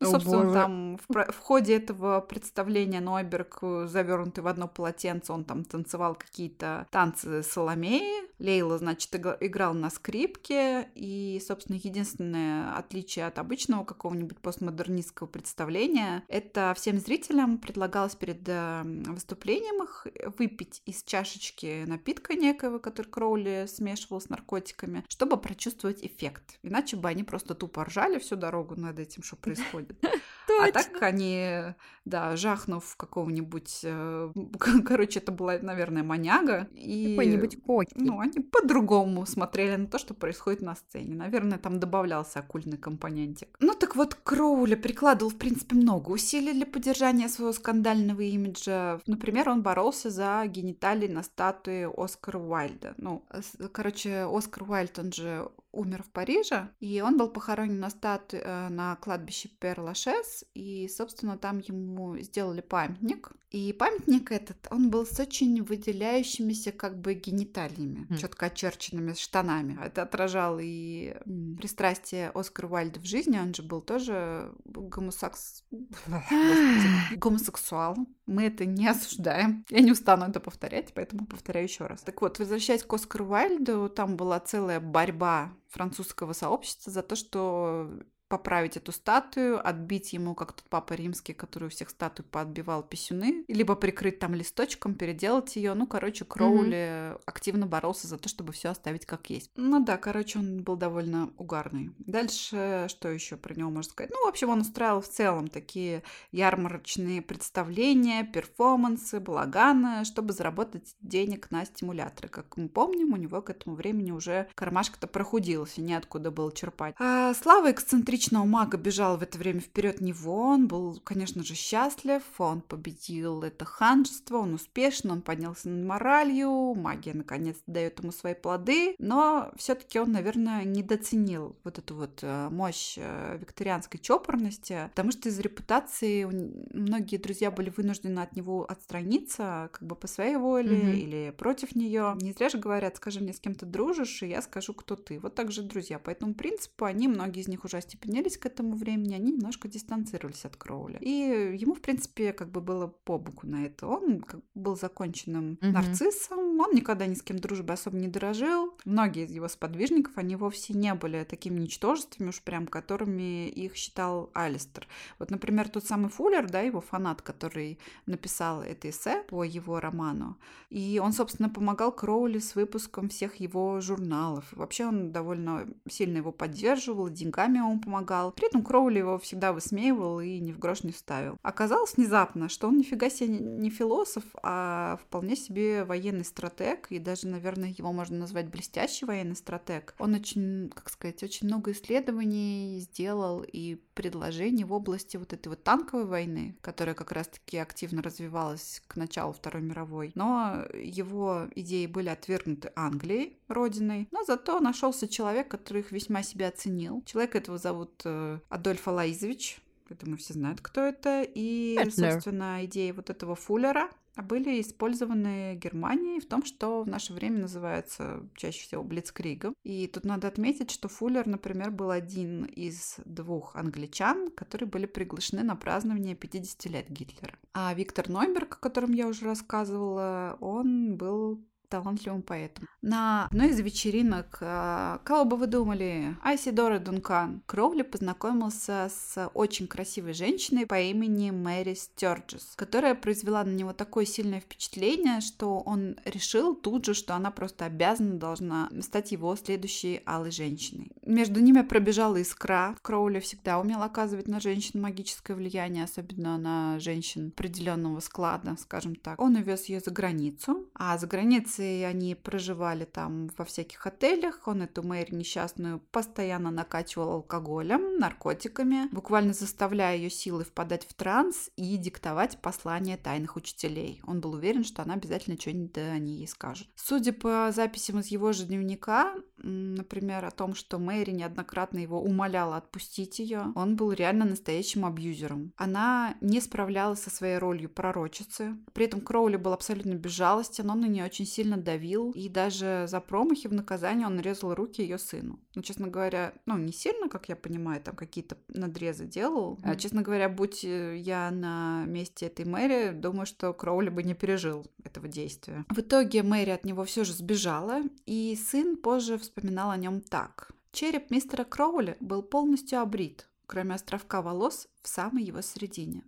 Ну, 0.00 0.08
О, 0.08 0.10
собственно, 0.10 0.42
боже. 0.42 0.52
там 0.52 0.98
в, 1.08 1.32
в 1.32 1.38
ходе 1.38 1.76
этого 1.76 2.20
представления 2.20 3.00
Нойберг, 3.00 3.58
э, 3.62 3.86
завернутый 3.88 4.44
в 4.44 4.46
одно 4.46 4.68
полотенце, 4.68 5.32
он 5.32 5.44
там 5.44 5.64
танцевал 5.64 6.14
какие-то 6.14 6.86
танцы 6.90 7.42
Соломеи. 7.42 8.26
Лейла, 8.38 8.76
значит, 8.76 9.14
игра- 9.14 9.38
играл 9.40 9.72
на 9.72 9.88
скрипке. 9.88 10.88
И, 10.94 11.40
собственно, 11.46 11.76
единственное 11.76 12.76
отличие 12.76 13.26
от 13.26 13.38
обычного 13.38 13.84
какого-нибудь 13.84 14.38
постмодернистского 14.38 15.26
представления, 15.26 16.22
это 16.28 16.74
всем 16.76 16.98
зрителям 16.98 17.56
предлагалось 17.56 18.14
перед 18.14 18.46
э, 18.46 18.82
выступлением 18.84 19.82
их 19.82 20.06
выпить 20.38 20.82
из 20.84 21.02
чашечки 21.02 21.84
напитка 21.86 22.34
некого, 22.34 22.78
который 22.78 23.06
Кроули 23.06 23.66
смешивал 23.66 24.20
с 24.20 24.28
наркотиками, 24.28 25.04
чтобы 25.08 25.38
прочувствовать 25.38 26.04
эффект. 26.04 26.58
Иначе 26.62 26.96
бы 26.96 27.08
они 27.08 27.24
просто 27.24 27.54
тупо 27.54 27.84
ржали 27.84 28.18
всю 28.18 28.36
дорогу 28.36 28.76
над 28.76 28.98
этим, 28.98 29.22
что 29.22 29.36
происходит. 29.36 29.65
А 30.58 30.70
так 30.70 31.02
они, 31.02 31.74
да, 32.04 32.36
жахнув 32.36 32.96
какого-нибудь... 32.96 33.80
э, 33.82 34.32
Короче, 34.86 35.18
это 35.18 35.32
была, 35.32 35.58
наверное, 35.58 36.02
маняга. 36.02 36.68
И... 36.72 37.10
Какой-нибудь 37.10 37.62
коки. 37.62 37.92
Ну, 37.96 38.20
они 38.20 38.40
по-другому 38.40 39.26
смотрели 39.26 39.76
на 39.76 39.86
то, 39.86 39.98
что 39.98 40.14
происходит 40.14 40.62
на 40.62 40.76
сцене. 40.76 41.14
Наверное, 41.14 41.58
там 41.58 41.80
добавлялся 41.80 42.40
оккультный 42.40 42.78
компонентик. 42.78 43.48
Ну, 43.60 43.74
так 43.74 43.96
вот, 43.96 44.14
Кроули 44.14 44.76
прикладывал, 44.76 45.30
в 45.30 45.36
принципе, 45.36 45.76
много 45.76 46.10
усилий 46.10 46.52
для 46.52 46.66
поддержания 46.66 47.28
своего 47.28 47.52
скандального 47.52 48.20
имиджа. 48.20 49.00
Например, 49.06 49.48
он 49.48 49.62
боролся 49.62 50.10
за 50.10 50.44
гениталии 50.46 51.08
на 51.08 51.22
статуе 51.22 51.90
Оскара 51.94 52.38
Уайльда. 52.38 52.94
Ну, 52.98 53.24
короче, 53.72 54.26
Оскар 54.30 54.62
Уайльд, 54.70 54.98
он 54.98 55.12
же 55.12 55.48
умер 55.76 56.02
в 56.02 56.10
Париже, 56.10 56.70
и 56.80 57.00
он 57.00 57.16
был 57.16 57.28
похоронен 57.28 57.78
на 57.80 57.90
статуе 57.90 58.42
э, 58.44 58.68
на 58.68 58.96
кладбище 58.96 59.48
Пер-Лашес, 59.60 60.44
и, 60.54 60.88
собственно, 60.88 61.36
там 61.38 61.58
ему 61.58 62.18
сделали 62.18 62.60
памятник. 62.62 63.32
И 63.50 63.72
памятник 63.72 64.32
этот, 64.32 64.66
он 64.70 64.90
был 64.90 65.06
с 65.06 65.20
очень 65.20 65.62
выделяющимися 65.62 66.72
как 66.72 67.00
бы 67.00 67.14
гениталиями, 67.14 68.06
Мгм. 68.08 68.18
четко 68.18 68.46
очерченными 68.46 69.12
штанами. 69.14 69.78
Это 69.82 70.02
отражало 70.02 70.58
и 70.62 71.16
пристрастие 71.58 72.30
Оскара 72.34 72.66
Уайльда 72.68 73.00
в 73.00 73.04
жизни, 73.04 73.38
он 73.38 73.54
же 73.54 73.62
был 73.62 73.80
тоже 73.80 74.52
гомосекс... 74.64 75.64
Гомосексуал. 77.16 77.96
Мы 78.26 78.44
это 78.44 78.64
не 78.64 78.88
осуждаем. 78.88 79.64
Я 79.70 79.80
не 79.80 79.92
устану 79.92 80.24
это 80.26 80.40
повторять, 80.40 80.92
поэтому 80.94 81.26
повторяю 81.26 81.66
еще 81.66 81.86
раз. 81.86 82.02
Так 82.02 82.20
вот, 82.22 82.38
возвращаясь 82.38 82.82
к 82.82 82.92
Оскару 82.92 83.26
Уайльду, 83.26 83.88
там 83.88 84.16
была 84.16 84.40
целая 84.40 84.80
борьба 84.80 85.52
французского 85.76 86.32
сообщества 86.32 86.90
за 86.90 87.02
то, 87.02 87.16
что 87.16 87.90
поправить 88.28 88.76
эту 88.76 88.92
статую, 88.92 89.66
отбить 89.66 90.12
ему, 90.12 90.34
как 90.34 90.52
тот 90.52 90.64
папа 90.68 90.94
римский, 90.94 91.32
который 91.32 91.66
у 91.66 91.70
всех 91.70 91.90
статуй 91.90 92.24
поотбивал 92.24 92.82
писюны, 92.82 93.44
либо 93.48 93.76
прикрыть 93.76 94.18
там 94.18 94.34
листочком, 94.34 94.94
переделать 94.94 95.54
ее. 95.56 95.74
Ну, 95.74 95.86
короче, 95.86 96.24
Кроули 96.24 96.76
mm-hmm. 96.76 97.20
активно 97.24 97.66
боролся 97.66 98.08
за 98.08 98.18
то, 98.18 98.28
чтобы 98.28 98.52
все 98.52 98.70
оставить 98.70 99.06
как 99.06 99.30
есть. 99.30 99.50
Ну 99.54 99.84
да, 99.84 99.96
короче, 99.96 100.40
он 100.40 100.62
был 100.62 100.76
довольно 100.76 101.30
угарный. 101.36 101.94
Дальше, 101.98 102.86
что 102.88 103.08
еще 103.08 103.36
про 103.36 103.54
него 103.54 103.70
можно 103.70 103.92
сказать? 103.92 104.10
Ну, 104.10 104.24
в 104.24 104.28
общем, 104.28 104.48
он 104.50 104.60
устраивал 104.60 105.00
в 105.00 105.08
целом 105.08 105.48
такие 105.48 106.02
ярмарочные 106.32 107.22
представления, 107.22 108.24
перформансы, 108.24 109.20
балаганы, 109.20 110.04
чтобы 110.04 110.32
заработать 110.32 110.96
денег 111.00 111.50
на 111.50 111.64
стимуляторы. 111.64 112.28
Как 112.28 112.56
мы 112.56 112.68
помним, 112.68 113.12
у 113.12 113.16
него 113.16 113.40
к 113.40 113.50
этому 113.50 113.76
времени 113.76 114.10
уже 114.10 114.48
кармашка-то 114.54 115.06
прохудился, 115.06 115.80
неоткуда 115.80 116.30
было 116.30 116.52
черпать. 116.52 116.94
А 116.98 117.32
слава 117.34 117.70
эксцентричного 117.70 118.15
личного 118.16 118.46
мага 118.46 118.78
бежал 118.78 119.18
в 119.18 119.22
это 119.22 119.36
время 119.36 119.60
вперед 119.60 120.00
него. 120.00 120.48
Он 120.48 120.68
был, 120.68 120.98
конечно 121.04 121.44
же, 121.44 121.54
счастлив. 121.54 122.22
Он 122.38 122.62
победил 122.62 123.42
это 123.42 123.66
ханжество, 123.66 124.38
он 124.38 124.54
успешен, 124.54 125.10
он 125.10 125.20
поднялся 125.20 125.68
над 125.68 125.86
моралью. 125.86 126.74
Магия, 126.74 127.12
наконец, 127.12 127.56
дает 127.66 128.00
ему 128.00 128.12
свои 128.12 128.32
плоды. 128.32 128.96
Но 128.98 129.52
все-таки 129.56 130.00
он, 130.00 130.12
наверное, 130.12 130.64
недооценил 130.64 131.56
вот 131.62 131.78
эту 131.78 131.94
вот 131.94 132.20
э, 132.22 132.48
мощь 132.50 132.94
э, 132.96 133.36
викторианской 133.38 134.00
чопорности, 134.00 134.88
потому 134.88 135.12
что 135.12 135.28
из 135.28 135.38
репутации 135.38 136.24
многие 136.72 137.18
друзья 137.18 137.50
были 137.50 137.68
вынуждены 137.68 138.20
от 138.20 138.34
него 138.34 138.64
отстраниться, 138.64 139.68
как 139.72 139.82
бы 139.82 139.94
по 139.94 140.06
своей 140.06 140.36
воле 140.36 140.78
mm-hmm. 140.78 140.96
или 140.96 141.34
против 141.36 141.76
нее. 141.76 142.16
Не 142.22 142.32
зря 142.32 142.48
же 142.48 142.56
говорят, 142.56 142.96
скажи 142.96 143.20
мне, 143.20 143.34
с 143.34 143.40
кем 143.40 143.54
ты 143.54 143.66
дружишь, 143.66 144.22
и 144.22 144.28
я 144.28 144.40
скажу, 144.40 144.72
кто 144.72 144.96
ты. 144.96 145.18
Вот 145.20 145.34
так 145.34 145.52
же 145.52 145.60
друзья. 145.60 145.98
По 145.98 146.08
этому 146.08 146.32
принципу 146.32 146.86
они, 146.86 147.08
многие 147.08 147.40
из 147.42 147.48
них 147.48 147.62
уже 147.66 147.76
остепенились 147.76 148.05
остепенились 148.06 148.38
к 148.38 148.46
этому 148.46 148.76
времени, 148.76 149.14
они 149.14 149.32
немножко 149.32 149.68
дистанцировались 149.68 150.44
от 150.44 150.56
Кроуля. 150.56 150.98
И 151.00 151.56
ему, 151.58 151.74
в 151.74 151.80
принципе, 151.80 152.32
как 152.32 152.50
бы 152.50 152.60
было 152.60 152.86
по 152.86 153.18
боку 153.18 153.46
на 153.46 153.66
это. 153.66 153.86
Он 153.86 154.24
был 154.54 154.76
законченным 154.76 155.58
mm-hmm. 155.60 155.72
нарциссом, 155.72 156.60
он 156.60 156.74
никогда 156.74 157.06
ни 157.06 157.14
с 157.14 157.22
кем 157.22 157.38
дружбы 157.38 157.72
особо 157.72 157.96
не 157.96 158.08
дорожил. 158.08 158.74
Многие 158.84 159.24
из 159.24 159.32
его 159.32 159.48
сподвижников, 159.48 160.16
они 160.16 160.36
вовсе 160.36 160.74
не 160.74 160.94
были 160.94 161.24
такими 161.24 161.58
ничтожествами 161.58 162.28
уж 162.28 162.40
прям, 162.42 162.66
которыми 162.66 163.48
их 163.48 163.74
считал 163.74 164.30
Алистер. 164.34 164.86
Вот, 165.18 165.30
например, 165.30 165.68
тот 165.68 165.84
самый 165.84 166.10
Фуллер, 166.10 166.48
да, 166.48 166.60
его 166.60 166.80
фанат, 166.80 167.22
который 167.22 167.78
написал 168.06 168.62
это 168.62 168.88
эссе 168.90 169.22
по 169.28 169.44
его 169.44 169.80
роману. 169.80 170.36
И 170.70 171.00
он, 171.02 171.12
собственно, 171.12 171.48
помогал 171.48 171.92
Кроули 171.92 172.38
с 172.38 172.54
выпуском 172.54 173.08
всех 173.08 173.36
его 173.36 173.80
журналов. 173.80 174.44
Вообще 174.52 174.86
он 174.86 175.12
довольно 175.12 175.66
сильно 175.88 176.18
его 176.18 176.32
поддерживал, 176.32 177.08
деньгами 177.08 177.58
ему 177.58 177.80
помогал 177.80 177.95
помогал. 177.96 178.32
При 178.32 178.46
этом 178.46 178.62
Кроули 178.62 178.98
его 178.98 179.18
всегда 179.18 179.52
высмеивал 179.52 180.20
и 180.20 180.38
ни 180.38 180.52
в 180.52 180.58
грош 180.58 180.82
не 180.82 180.92
ставил. 180.92 181.38
Оказалось 181.42 181.96
внезапно, 181.96 182.48
что 182.48 182.68
он 182.68 182.78
нифига 182.78 183.10
себе 183.10 183.28
не 183.28 183.70
философ, 183.70 184.24
а 184.42 184.98
вполне 185.02 185.36
себе 185.36 185.84
военный 185.84 186.24
стратег, 186.24 186.86
и 186.90 186.98
даже, 186.98 187.26
наверное, 187.26 187.74
его 187.76 187.92
можно 187.92 188.18
назвать 188.18 188.48
блестящий 188.48 189.06
военный 189.06 189.36
стратег. 189.36 189.94
Он 189.98 190.14
очень, 190.14 190.70
как 190.74 190.90
сказать, 190.90 191.22
очень 191.22 191.46
много 191.46 191.72
исследований 191.72 192.78
сделал 192.80 193.44
и 193.46 193.80
предложений 193.96 194.64
в 194.64 194.72
области 194.74 195.16
вот 195.16 195.32
этой 195.32 195.48
вот 195.48 195.64
танковой 195.64 196.04
войны, 196.04 196.56
которая 196.60 196.94
как 196.94 197.10
раз-таки 197.10 197.56
активно 197.56 198.02
развивалась 198.02 198.82
к 198.86 198.94
началу 198.96 199.32
Второй 199.32 199.62
мировой. 199.62 200.12
Но 200.14 200.64
его 200.72 201.48
идеи 201.56 201.86
были 201.86 202.10
отвергнуты 202.10 202.70
Англией, 202.76 203.38
родиной, 203.48 204.06
но 204.12 204.22
зато 204.22 204.60
нашелся 204.60 205.08
человек, 205.08 205.48
который 205.48 205.80
их 205.80 205.90
весьма 205.90 206.22
себя 206.22 206.48
оценил. 206.48 207.02
Человек 207.06 207.34
этого 207.34 207.58
зовут 207.58 208.02
э, 208.04 208.38
Адольф 208.50 208.86
Алаизович. 208.86 209.58
Я 209.88 209.96
думаю, 209.96 210.18
все 210.18 210.34
знают, 210.34 210.60
кто 210.60 210.82
это. 210.82 211.26
И, 211.34 211.78
собственно, 211.90 212.64
идеи 212.64 212.90
вот 212.90 213.08
этого 213.08 213.34
Фуллера 213.34 213.88
были 214.22 214.60
использованы 214.60 215.56
Германией 215.56 216.20
в 216.20 216.26
том, 216.26 216.44
что 216.44 216.82
в 216.82 216.88
наше 216.88 217.12
время 217.12 217.40
называется 217.40 218.28
чаще 218.36 218.62
всего 218.62 218.82
Блицкригом. 218.82 219.54
И 219.62 219.86
тут 219.86 220.04
надо 220.04 220.28
отметить, 220.28 220.70
что 220.70 220.88
Фуллер, 220.88 221.26
например, 221.26 221.70
был 221.70 221.90
один 221.90 222.44
из 222.44 222.96
двух 223.04 223.56
англичан, 223.56 224.30
которые 224.30 224.68
были 224.68 224.86
приглашены 224.86 225.42
на 225.42 225.56
празднование 225.56 226.14
50 226.14 226.64
лет 226.66 226.90
Гитлера. 226.90 227.38
А 227.52 227.74
Виктор 227.74 228.08
Нойберг, 228.08 228.54
о 228.54 228.60
котором 228.60 228.92
я 228.92 229.06
уже 229.06 229.24
рассказывала, 229.24 230.36
он 230.40 230.96
был 230.96 231.44
талантливым 231.68 232.22
поэтом. 232.22 232.68
На 232.82 233.26
одной 233.26 233.50
из 233.50 233.60
вечеринок, 233.60 234.38
э, 234.40 234.98
кого 235.04 235.24
бы 235.24 235.36
вы 235.36 235.46
думали, 235.46 236.16
Айсидора 236.22 236.78
Дункан, 236.78 237.42
Кроули 237.46 237.82
познакомился 237.82 238.90
с 238.90 239.28
очень 239.34 239.66
красивой 239.66 240.12
женщиной 240.12 240.66
по 240.66 240.80
имени 240.80 241.30
Мэри 241.30 241.74
Стерджес, 241.74 242.54
которая 242.56 242.94
произвела 242.94 243.44
на 243.44 243.50
него 243.50 243.72
такое 243.72 244.04
сильное 244.04 244.40
впечатление, 244.40 245.20
что 245.20 245.58
он 245.60 245.96
решил 246.04 246.54
тут 246.54 246.84
же, 246.84 246.94
что 246.94 247.14
она 247.14 247.30
просто 247.30 247.64
обязана 247.64 248.18
должна 248.18 248.70
стать 248.80 249.12
его 249.12 249.34
следующей 249.36 250.02
алой 250.06 250.30
женщиной. 250.30 250.92
Между 251.04 251.40
ними 251.40 251.62
пробежала 251.62 252.16
искра. 252.16 252.76
Кроули 252.82 253.20
всегда 253.20 253.58
умел 253.58 253.82
оказывать 253.82 254.28
на 254.28 254.40
женщин 254.40 254.80
магическое 254.80 255.34
влияние, 255.34 255.84
особенно 255.84 256.38
на 256.38 256.78
женщин 256.78 257.32
определенного 257.36 258.00
склада, 258.00 258.56
скажем 258.58 258.94
так. 258.94 259.20
Он 259.20 259.36
увез 259.36 259.66
ее 259.66 259.80
за 259.80 259.90
границу, 259.90 260.66
а 260.74 260.98
за 260.98 261.06
границей 261.06 261.55
Франции 261.56 261.82
они 261.82 262.14
проживали 262.14 262.84
там 262.84 263.30
во 263.36 263.44
всяких 263.44 263.86
отелях. 263.86 264.46
Он 264.46 264.62
эту 264.62 264.82
Мэри 264.82 265.14
несчастную 265.14 265.80
постоянно 265.90 266.50
накачивал 266.50 267.10
алкоголем, 267.12 267.98
наркотиками, 267.98 268.88
буквально 268.92 269.32
заставляя 269.32 269.96
ее 269.96 270.10
силы 270.10 270.44
впадать 270.44 270.86
в 270.86 270.94
транс 270.94 271.50
и 271.56 271.76
диктовать 271.76 272.38
послания 272.42 272.96
тайных 272.96 273.36
учителей. 273.36 274.00
Он 274.06 274.20
был 274.20 274.34
уверен, 274.34 274.64
что 274.64 274.82
она 274.82 274.94
обязательно 274.94 275.40
что-нибудь 275.40 275.78
о 275.78 275.98
ней 275.98 276.26
скажет. 276.28 276.68
Судя 276.76 277.12
по 277.12 277.50
записям 277.54 278.00
из 278.00 278.08
его 278.08 278.32
же 278.32 278.44
дневника, 278.44 279.14
например, 279.38 280.24
о 280.24 280.30
том, 280.30 280.54
что 280.54 280.78
Мэри 280.78 281.12
неоднократно 281.12 281.78
его 281.78 282.00
умоляла 282.00 282.56
отпустить 282.56 283.18
ее, 283.18 283.52
он 283.54 283.76
был 283.76 283.92
реально 283.92 284.24
настоящим 284.24 284.84
абьюзером. 284.84 285.52
Она 285.56 286.16
не 286.20 286.40
справлялась 286.40 287.02
со 287.02 287.10
своей 287.10 287.38
ролью 287.38 287.68
пророчицы. 287.68 288.56
При 288.72 288.86
этом 288.86 289.00
Кроули 289.00 289.36
был 289.36 289.52
абсолютно 289.52 289.94
безжалостен, 289.94 290.68
он 290.70 290.80
на 290.80 290.86
нее 290.86 291.04
очень 291.04 291.26
сильно 291.26 291.45
сильно 291.46 291.56
давил, 291.56 292.10
и 292.10 292.28
даже 292.28 292.86
за 292.88 293.00
промахи 293.00 293.46
в 293.46 293.52
наказание 293.52 294.06
он 294.06 294.20
резал 294.20 294.54
руки 294.54 294.82
ее 294.82 294.98
сыну. 294.98 295.38
Ну, 295.54 295.62
честно 295.62 295.88
говоря, 295.88 296.32
ну, 296.44 296.58
не 296.58 296.72
сильно, 296.72 297.08
как 297.08 297.28
я 297.28 297.36
понимаю, 297.36 297.80
там 297.80 297.94
какие-то 297.94 298.36
надрезы 298.48 299.06
делал. 299.06 299.54
Mm-hmm. 299.54 299.70
А, 299.70 299.76
честно 299.76 300.02
говоря, 300.02 300.28
будь 300.28 300.64
э, 300.64 300.96
я 300.96 301.30
на 301.30 301.84
месте 301.86 302.26
этой 302.26 302.44
Мэри, 302.44 302.90
думаю, 302.92 303.26
что 303.26 303.52
Кроули 303.52 303.90
бы 303.90 304.02
не 304.02 304.14
пережил 304.14 304.66
этого 304.84 305.06
действия. 305.08 305.64
В 305.70 305.78
итоге 305.78 306.22
Мэри 306.22 306.50
от 306.50 306.64
него 306.64 306.84
все 306.84 307.04
же 307.04 307.12
сбежала, 307.12 307.82
и 308.06 308.36
сын 308.36 308.76
позже 308.76 309.16
вспоминал 309.18 309.70
о 309.70 309.76
нем 309.76 310.00
так. 310.00 310.50
Череп 310.72 311.10
мистера 311.10 311.44
Кроули 311.44 311.96
был 312.00 312.22
полностью 312.22 312.80
обрит, 312.80 313.28
кроме 313.46 313.74
островка 313.74 314.20
волос 314.20 314.68
в 314.82 314.88
самой 314.88 315.22
его 315.22 315.42
середине. 315.42 316.02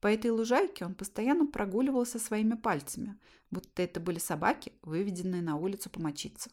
По 0.00 0.08
этой 0.08 0.30
лужайке 0.30 0.84
он 0.84 0.94
постоянно 0.94 1.46
прогуливался 1.46 2.18
своими 2.18 2.54
пальцами, 2.54 3.16
будто 3.50 3.82
это 3.82 4.00
были 4.00 4.18
собаки, 4.18 4.72
выведенные 4.82 5.42
на 5.42 5.56
улицу 5.56 5.90
помочиться. 5.90 6.50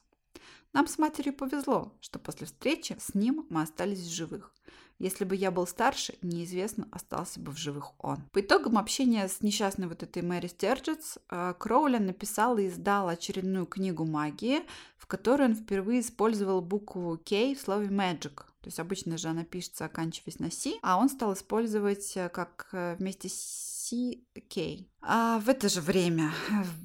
Нам 0.74 0.88
с 0.88 0.98
матерью 0.98 1.34
повезло, 1.34 1.94
что 2.02 2.20
после 2.20 2.48
встречи 2.48 2.96
с 3.00 3.14
ним 3.14 3.46
мы 3.50 3.62
остались 3.62 4.00
в 4.00 4.12
живых. 4.12 4.54
Если 5.00 5.26
бы 5.26 5.36
я 5.36 5.52
был 5.52 5.68
старше, 5.68 6.16
неизвестно, 6.22 6.88
остался 6.92 7.40
бы 7.40 7.52
в 7.52 7.58
живых 7.58 7.92
он. 7.98 8.22
По 8.32 8.42
итогам 8.42 8.78
общения 8.78 9.28
с 9.28 9.42
несчастной 9.42 9.88
вот 9.88 10.02
этой 10.02 10.22
Мэри 10.22 10.48
Стерджетс, 10.48 11.18
э, 11.30 11.54
Кроули 11.60 11.98
написал 11.98 12.58
и 12.58 12.68
издал 12.68 13.10
очередную 13.10 13.66
книгу 13.66 14.06
магии, 14.06 14.62
в 14.98 15.08
которой 15.08 15.48
он 15.48 15.56
впервые 15.56 16.02
использовал 16.02 16.62
букву 16.62 17.18
K 17.18 17.56
в 17.56 17.60
слове 17.60 17.88
magic. 17.88 18.46
То 18.62 18.68
есть 18.68 18.80
обычно 18.80 19.18
же 19.18 19.28
она 19.28 19.44
пишется, 19.44 19.86
оканчиваясь 19.86 20.40
на 20.40 20.50
C, 20.50 20.76
а 20.82 20.98
он 20.98 21.10
стал 21.10 21.34
использовать 21.34 22.16
э, 22.16 22.30
как 22.30 22.70
э, 22.72 22.96
вместе 22.98 23.30
с 23.30 23.73
CK. 23.94 24.88
А 25.02 25.40
в 25.40 25.50
это 25.50 25.70
же 25.70 25.82
время, 25.82 26.32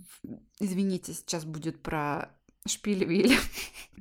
извините, 0.61 1.15
сейчас 1.15 1.45
будет 1.45 1.83
про 1.83 2.31
шпилевили. 2.67 3.37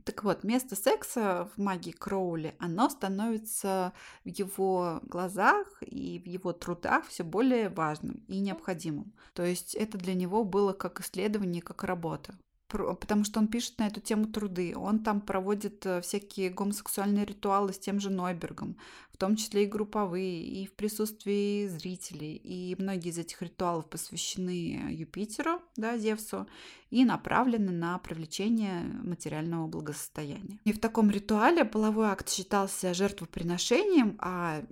Так 0.04 0.24
вот, 0.24 0.46
место 0.46 0.78
секса 0.78 1.50
в 1.54 1.62
магии 1.62 1.92
Кроули, 1.92 2.56
оно 2.60 2.90
становится 2.90 3.92
в 4.24 4.30
его 4.30 5.02
глазах 5.04 5.68
и 5.82 6.18
в 6.18 6.26
его 6.26 6.54
трудах 6.54 7.06
все 7.08 7.26
более 7.26 7.68
важным 7.68 8.24
и 8.30 8.40
необходимым. 8.40 9.12
То 9.34 9.44
есть 9.44 9.76
это 9.76 9.98
для 9.98 10.14
него 10.14 10.46
было 10.46 10.72
как 10.72 11.02
исследование, 11.02 11.62
как 11.62 11.84
работа 11.84 12.38
потому 12.68 13.24
что 13.24 13.40
он 13.40 13.48
пишет 13.48 13.80
на 13.80 13.88
эту 13.88 14.02
тему 14.02 14.28
труды. 14.28 14.74
Он 14.76 15.00
там 15.00 15.22
проводит 15.22 15.86
э, 15.86 16.02
всякие 16.02 16.50
гомосексуальные 16.50 17.26
ритуалы 17.26 17.74
с 17.74 17.80
тем 17.80 18.00
же 18.00 18.10
Нойбергом. 18.10 18.78
В 19.18 19.20
том 19.20 19.36
числе 19.36 19.64
и 19.64 19.66
групповые, 19.66 20.44
и 20.44 20.68
в 20.68 20.74
присутствии 20.74 21.66
зрителей. 21.66 22.36
И 22.36 22.76
многие 22.78 23.10
из 23.10 23.18
этих 23.18 23.42
ритуалов 23.42 23.90
посвящены 23.90 24.92
Юпитеру, 24.92 25.60
да, 25.76 25.98
Зевсу, 25.98 26.46
и 26.90 27.04
направлены 27.04 27.72
на 27.72 27.98
привлечение 28.00 28.84
материального 29.04 29.68
благосостояния. 29.68 30.60
И 30.64 30.72
в 30.72 30.80
таком 30.80 31.10
ритуале 31.10 31.66
половой 31.66 32.08
акт 32.08 32.30
считался 32.30 32.94
жертвоприношением, 32.94 34.18
а 34.20 34.64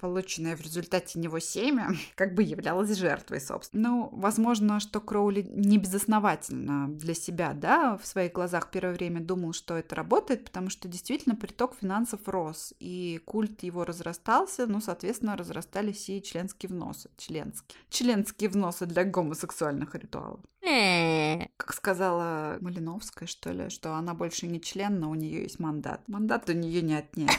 полученное 0.00 0.56
в 0.56 0.60
результате 0.60 1.18
него 1.18 1.38
семя 1.38 1.92
как 2.14 2.34
бы 2.34 2.42
являлось 2.42 2.94
жертвой, 2.96 3.40
собственно. 3.40 3.82
Ну, 3.82 4.08
возможно, 4.12 4.80
что 4.80 5.00
Кроули 5.00 5.42
не 5.48 5.78
безосновательно 5.78 6.88
для 6.88 7.14
себя, 7.14 7.52
да, 7.54 7.96
в 7.96 8.06
своих 8.06 8.32
глазах 8.32 8.70
первое 8.70 8.94
время 8.94 9.20
думал, 9.20 9.52
что 9.52 9.76
это 9.76 9.94
работает, 9.94 10.44
потому 10.44 10.70
что 10.70 10.88
действительно 10.88 11.34
приток 11.34 11.74
финансов 11.80 12.20
рос, 12.26 12.74
и 12.80 13.20
культ 13.24 13.62
его 13.62 13.84
разрастался, 13.92 14.66
ну, 14.66 14.80
соответственно, 14.80 15.36
разрастались 15.36 16.08
и 16.08 16.22
членские 16.22 16.70
вносы. 16.70 17.10
Членские. 17.18 17.78
Членские 17.90 18.48
вносы 18.48 18.86
для 18.86 19.04
гомосексуальных 19.04 19.94
ритуалов. 19.94 20.40
Э, 20.62 21.46
Как 21.58 21.74
сказала 21.74 22.56
Малиновская, 22.60 23.28
что 23.28 23.52
ли, 23.52 23.68
что 23.68 23.94
она 23.94 24.14
больше 24.14 24.46
не 24.46 24.60
член, 24.60 24.98
но 24.98 25.10
у 25.10 25.14
нее 25.14 25.42
есть 25.42 25.60
мандат. 25.60 26.00
Мандат 26.08 26.48
у 26.48 26.52
нее 26.52 26.80
не 26.82 26.94
отнять. 26.94 27.38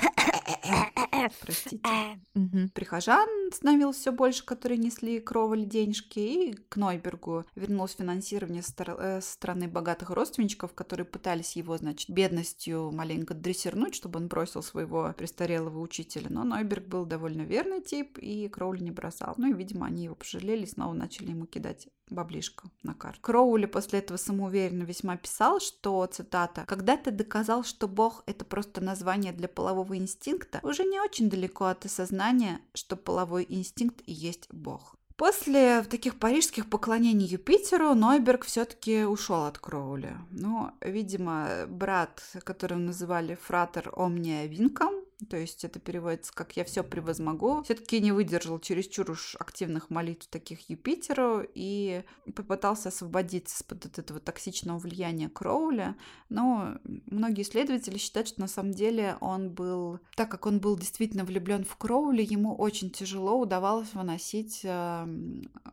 Простите. 1.42 1.80
мгм. 2.34 2.70
Прихожан 2.70 3.28
становилось 3.52 3.98
все 3.98 4.12
больше, 4.12 4.46
которые 4.46 4.78
несли 4.78 5.20
кровали 5.20 5.64
денежки, 5.66 6.20
и 6.20 6.54
к 6.54 6.76
Нойбергу 6.78 7.46
вернулось 7.56 7.96
финансирование 7.96 8.62
со 8.62 8.72
стор- 8.72 9.00
э, 9.00 9.22
стороны 9.22 9.68
богатых 9.68 10.10
родственничков, 10.10 10.74
которые 10.74 11.06
пытались 11.06 11.56
его, 11.56 11.78
значит, 11.78 12.10
бедностью 12.10 12.92
маленько 12.92 13.34
дрессирнуть, 13.34 13.96
чтобы 13.96 14.20
он 14.20 14.28
бросил 14.28 14.64
своего 14.64 15.14
престарелого 15.18 15.80
учителя. 15.80 16.28
Но 16.30 16.44
Нойберг 16.44 16.88
был 16.88 17.06
довольно 17.06 17.42
верный 17.42 17.82
тип, 17.82 18.18
и 18.18 18.48
Кроули 18.48 18.84
не 18.84 18.92
бросал. 18.92 19.34
Ну 19.38 19.50
и, 19.50 19.54
видимо, 19.54 19.88
они 19.88 20.06
его 20.06 20.16
пожалели 20.16 20.64
и 20.64 20.68
снова 20.68 20.94
начали 20.94 21.32
ему 21.32 21.46
кидать 21.46 21.88
баблишко 22.10 22.70
на 22.84 22.94
карту. 22.94 23.20
Кроули 23.22 23.66
после 23.66 24.00
этого 24.00 24.18
самоуверенно 24.18 24.84
весьма 24.84 25.18
писал, 25.18 25.60
что, 25.60 26.06
цитата, 26.06 26.64
«Когда 26.68 26.98
ты 26.98 27.12
доказал, 27.12 27.64
что 27.64 27.88
Бог— 27.88 28.24
это 28.26 28.46
просто 28.46 28.82
название 28.82 29.34
для 29.34 29.48
полового 29.48 29.98
инстинкта, 29.98 30.60
уже 30.64 30.84
не 30.84 31.00
очень 31.00 31.30
далеко 31.30 31.66
от 31.66 31.86
осознания, 31.86 32.60
что 32.74 32.96
половой 32.96 33.46
инстинкт 33.50 34.02
и 34.06 34.14
есть 34.14 34.48
Бог». 34.52 34.96
После 35.16 35.84
таких 35.84 36.18
парижских 36.18 36.70
поклонений 36.70 37.28
Юпитеру 37.28 37.94
Нойберг 37.94 38.46
все-таки 38.46 39.04
ушел 39.04 39.46
от 39.46 39.60
Кроули. 39.60 40.18
Ну, 40.32 40.72
видимо, 40.82 41.66
брат, 41.68 42.24
которого 42.44 42.80
называли 42.80 43.36
фратер 43.36 43.92
Омния 43.96 44.48
Винком, 44.48 45.03
то 45.30 45.38
есть 45.38 45.64
это 45.64 45.80
переводится 45.80 46.34
как 46.34 46.56
«я 46.58 46.64
все 46.64 46.84
превозмогу», 46.84 47.64
все-таки 47.64 48.00
не 48.00 48.12
выдержал 48.12 48.60
чересчур 48.60 49.12
уж 49.12 49.36
активных 49.40 49.90
молитв 49.90 50.28
таких 50.28 50.70
Юпитеру 50.70 51.46
и 51.54 52.04
попытался 52.36 52.90
освободиться 52.90 53.58
из-под 53.58 53.86
вот 53.86 54.00
этого 54.00 54.20
токсичного 54.20 54.78
влияния 54.78 55.30
Кроуля. 55.30 55.96
Но 56.30 56.78
многие 56.84 57.44
исследователи 57.44 57.98
считают, 57.98 58.28
что 58.28 58.42
на 58.42 58.48
самом 58.48 58.74
деле 58.74 59.18
он 59.22 59.52
был, 59.52 60.00
так 60.16 60.30
как 60.30 60.46
он 60.46 60.60
был 60.60 60.78
действительно 60.78 61.26
влюблен 61.26 61.64
в 61.64 61.76
Кроули, 61.76 62.24
ему 62.24 62.56
очень 62.56 62.90
тяжело 62.90 63.40
удавалось 63.40 63.94
выносить 63.94 64.62
э, 64.64 65.06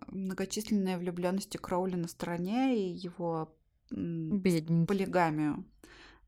многочисленные 0.09 0.99
влюбленности 0.99 1.57
Кроули 1.57 1.97
на 1.97 2.09
стороне 2.09 2.77
и 2.77 2.93
его 2.93 3.55
Бедненький. 3.91 4.87
полигамию. 4.87 5.65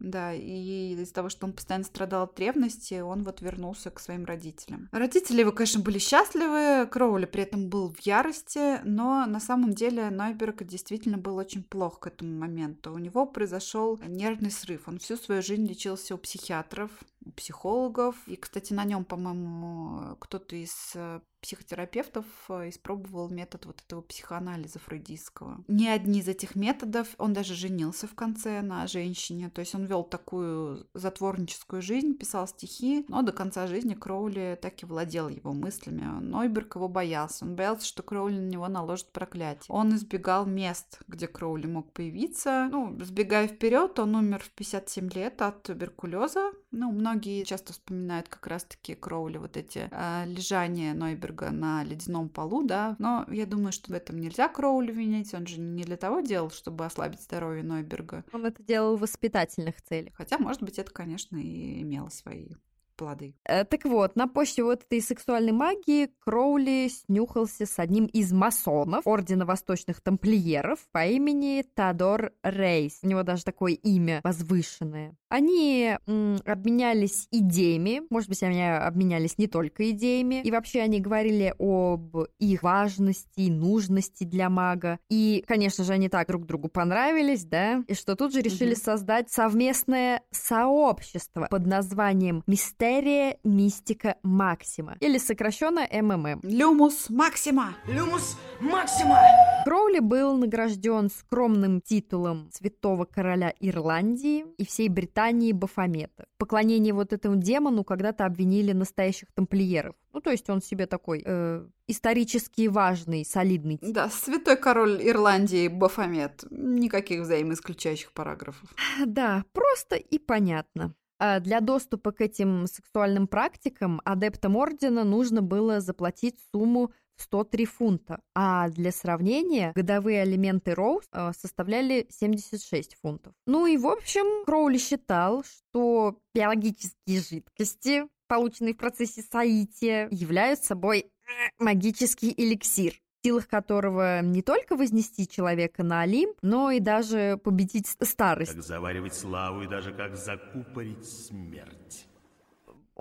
Да, 0.03 0.35
и 0.35 0.95
из-за 0.95 1.15
того, 1.15 1.29
что 1.29 1.47
он 1.47 1.53
постоянно 1.53 1.85
страдал 1.85 2.25
от 2.25 2.39
ревности, 2.41 3.01
он 3.01 3.23
вот 3.23 3.41
вернулся 3.41 3.89
к 3.91 4.01
своим 4.01 4.25
родителям. 4.25 4.89
Родители 4.91 5.41
его, 5.41 5.53
конечно, 5.53 5.81
были 5.81 5.99
счастливы, 5.99 6.89
Кроули 6.91 7.27
при 7.27 7.45
этом 7.45 7.69
был 7.69 7.93
в 7.93 8.01
ярости, 8.01 8.81
но 8.83 9.27
на 9.27 9.39
самом 9.39 9.73
деле 9.75 10.11
Нойберг 10.11 10.65
действительно 10.65 11.19
был 11.19 11.37
очень 11.37 11.63
плох 11.63 12.01
к 12.01 12.09
этому 12.09 12.37
моменту. 12.37 12.93
У 12.93 12.99
него 12.99 13.27
произошел 13.27 13.97
нервный 14.05 14.51
срыв. 14.51 14.89
Он 14.89 14.99
всю 14.99 15.17
свою 15.17 15.41
жизнь 15.41 15.67
лечился 15.69 16.17
у 16.17 16.19
психиатров, 16.19 16.91
у 17.25 17.31
психологов. 17.31 18.17
И, 18.27 18.35
кстати, 18.35 18.73
на 18.73 18.83
нем, 18.85 19.05
по-моему, 19.05 20.17
кто-то 20.19 20.57
из 20.57 20.93
э, 20.97 21.21
психотерапевтов 21.43 22.25
э, 22.49 22.69
испробовал 22.71 23.29
метод 23.29 23.67
вот 23.67 23.83
этого 23.85 24.01
психоанализа 24.01 24.79
фрейдистского. 24.79 25.63
Ни 25.69 25.87
одни 25.87 26.21
из 26.21 26.29
этих 26.29 26.55
методов, 26.55 27.09
он 27.19 27.33
даже 27.33 27.55
женился 27.55 28.07
в 28.07 28.15
конце 28.15 28.63
на 28.63 28.87
женщине, 28.87 29.51
то 29.51 29.61
есть 29.61 29.75
он 29.75 29.85
вел 29.85 30.05
такую 30.05 30.87
затворническую 30.95 31.83
жизнь, 31.83 32.15
писал 32.15 32.47
стихи, 32.47 33.05
но 33.09 33.23
до 33.23 33.33
конца 33.33 33.67
жизни 33.67 33.95
Кроули 33.95 34.59
так 34.63 34.83
и 34.83 34.87
владел 34.87 35.29
его 35.29 35.53
мыслями. 35.53 36.03
Нойберг 36.21 36.77
его 36.77 36.89
боялся, 36.89 37.45
он 37.45 37.57
боялся, 37.57 37.87
что 37.87 38.03
Кроули 38.03 38.39
на 38.39 38.49
него 38.49 38.69
наложит 38.69 39.11
проклятие. 39.13 39.67
Он 39.69 39.95
избегал 39.97 40.47
мест, 40.47 41.01
где 41.09 41.27
Кроули 41.27 41.67
мог 41.67 41.93
появиться. 41.93 42.69
Ну, 42.71 42.97
сбегая 43.01 43.49
вперед, 43.49 43.99
он 43.99 44.15
умер 44.15 44.45
в 44.45 44.51
57 44.51 45.11
лет 45.11 45.43
от 45.43 45.65
туберкулеза. 45.65 46.53
Ну, 46.71 46.93
многие 46.93 47.43
часто 47.45 47.73
вспоминают 47.73 48.29
как 48.29 48.47
раз-таки 48.47 48.95
Кроули 48.95 49.39
вот 49.39 49.57
эти 49.57 49.89
э, 49.91 50.25
лежания 50.27 50.95
Нойберга 50.95 51.32
на 51.41 51.85
ледяном 51.85 52.29
полу, 52.29 52.63
да, 52.63 52.97
но 52.99 53.27
я 53.31 53.47
думаю, 53.47 53.73
что 53.73 53.91
в 53.91 53.95
этом 53.95 54.21
нельзя 54.21 54.49
Кроули 54.49 54.93
винить, 54.93 55.35
он 55.35 55.47
же 55.47 55.61
не 55.61 55.85
для 55.85 55.97
того 55.97 56.21
делал, 56.21 56.51
чтобы 56.51 56.85
ослабить 56.85 57.23
здоровье 57.23 57.63
Нойберга. 57.63 58.25
Он 58.33 58.47
это 58.47 58.63
делал 58.63 58.97
в 58.97 59.01
воспитательных 59.01 59.81
целях. 59.83 60.15
Хотя, 60.15 60.39
может 60.39 60.63
быть, 60.63 60.79
это, 60.79 60.91
конечно, 60.91 61.37
и 61.37 61.83
имело 61.83 62.09
свои 62.09 62.49
плоды. 62.97 63.35
Э, 63.45 63.65
Так 63.65 63.85
вот, 63.85 64.17
на 64.17 64.27
почве 64.29 64.65
вот 64.65 64.83
этой 64.85 65.01
сексуальной 65.01 65.53
магии 65.53 66.11
Кроули 66.21 66.89
снюхался 66.89 67.67
с 67.67 67.79
одним 67.79 68.07
из 68.07 68.33
масонов 68.33 69.07
Ордена 69.07 69.47
Восточных 69.47 70.01
Тамплиеров 70.01 70.81
по 70.93 71.07
имени 71.07 71.65
Теодор 71.77 72.33
Рейс. 72.43 72.99
У 73.03 73.07
него 73.09 73.23
даже 73.23 73.45
такое 73.45 73.73
имя 73.73 74.21
возвышенное. 74.25 75.17
Они 75.29 75.97
м, 76.07 76.39
обменялись 76.45 77.27
идеями, 77.31 78.03
может 78.11 78.29
быть, 78.29 78.43
они 78.43 78.63
обменялись 78.63 79.39
не 79.39 79.47
только 79.47 79.91
идеями, 79.91 80.43
и 80.43 80.51
вообще 80.51 80.81
они 80.83 81.01
говорили 81.01 81.55
об 81.59 82.17
их 82.39 82.63
важности 82.63 83.41
и 83.41 83.51
нужности 83.51 84.25
для 84.25 84.51
мага. 84.51 84.99
И, 85.09 85.43
конечно 85.47 85.85
же, 85.85 85.93
они 85.95 86.09
так 86.11 86.29
друг 86.29 86.45
другу 86.47 86.69
понравились, 86.69 87.45
да, 87.45 87.83
и 87.89 87.95
что 87.95 88.15
тут 88.15 88.33
же 88.35 88.43
решили 88.43 88.75
Мгм. 88.75 88.81
создать 88.83 89.31
совместное 89.31 90.23
сообщество 90.31 91.47
под 91.51 91.67
названием 91.67 92.43
Мистерия 92.83 93.39
Мистика 93.45 94.17
Максима, 94.25 94.97
или 94.99 95.17
сокращенно 95.17 95.87
МММ. 95.89 96.41
Люмус 96.43 97.11
Максима! 97.11 97.77
Люмус 97.87 98.37
Максима! 98.59 99.21
Кроули 99.65 100.01
был 100.01 100.37
награжден 100.37 101.09
скромным 101.09 101.81
титулом 101.81 102.51
святого 102.53 103.05
короля 103.05 103.55
Ирландии 103.61 104.47
и 104.59 104.67
всей 104.67 104.89
Британии 104.89 105.53
Бафомета. 105.53 106.27
В 106.35 106.39
поклонении 106.39 106.91
вот 106.91 107.13
этому 107.13 107.37
демону 107.37 107.85
когда-то 107.85 108.27
обвинили 108.27 108.73
настоящих 108.73 109.29
тамплиеров. 109.33 109.95
Ну, 110.13 110.21
то 110.21 110.31
есть 110.33 110.51
он 110.51 110.61
себе 110.61 110.87
такой 110.87 111.23
э, 111.25 111.65
исторически 111.87 112.67
важный, 112.67 113.25
солидный 113.25 113.79
тип. 113.79 113.95
Да, 113.95 114.11
святой 114.11 114.57
король 114.57 114.99
Ирландии 115.09 115.69
Бафомет. 115.69 116.45
Никаких 116.51 117.21
взаимоисключающих 117.21 118.11
параграфов. 118.13 118.75
Да, 119.07 119.45
просто 119.53 119.95
и 119.95 120.19
понятно. 120.19 120.97
А 121.25 121.39
Для 121.39 121.61
доступа 121.61 122.11
к 122.11 122.21
этим 122.21 122.67
сексуальным 122.67 123.29
практикам 123.29 124.01
адептам 124.05 124.57
ордена 124.57 125.05
нужно 125.05 125.41
было 125.41 125.81
заплатить 125.81 126.35
сумму 126.51 126.91
в 127.15 127.23
103 127.23 127.65
фунта, 127.65 128.21
а 128.35 128.69
для 128.71 128.91
сравнения 128.91 129.71
годовые 129.77 130.23
алименты 130.23 130.75
Роуз 130.75 131.05
э, 131.13 131.31
составляли 131.39 132.09
76 132.11 132.97
фунтов. 133.01 133.35
Ну 133.47 133.67
и 133.67 133.77
в 133.77 133.87
общем, 133.87 134.45
Кроули 134.47 134.79
считал, 134.79 135.45
что 135.45 136.19
биологические 136.35 137.21
жидкости, 137.21 138.09
полученные 138.27 138.75
в 138.75 138.79
процессе 138.79 139.23
соития, 139.23 140.09
являются 140.11 140.67
собой 140.71 141.03
э, 141.03 141.63
магический 141.63 142.35
эликсир 142.37 142.95
силах 143.25 143.49
которого 143.49 144.21
не 144.23 144.43
только 144.43 144.77
вознести 144.77 145.29
человека 145.29 145.83
на 145.83 146.03
Олимп, 146.03 146.37
но 146.43 146.71
и 146.71 146.81
даже 146.81 147.39
победить 147.43 147.87
старость. 147.87 148.55
Как 148.55 148.63
заваривать 148.63 149.15
славу 149.15 149.63
и 149.63 149.69
даже 149.69 149.93
как 149.93 150.17
закупорить 150.17 151.05
смерть. 151.05 152.09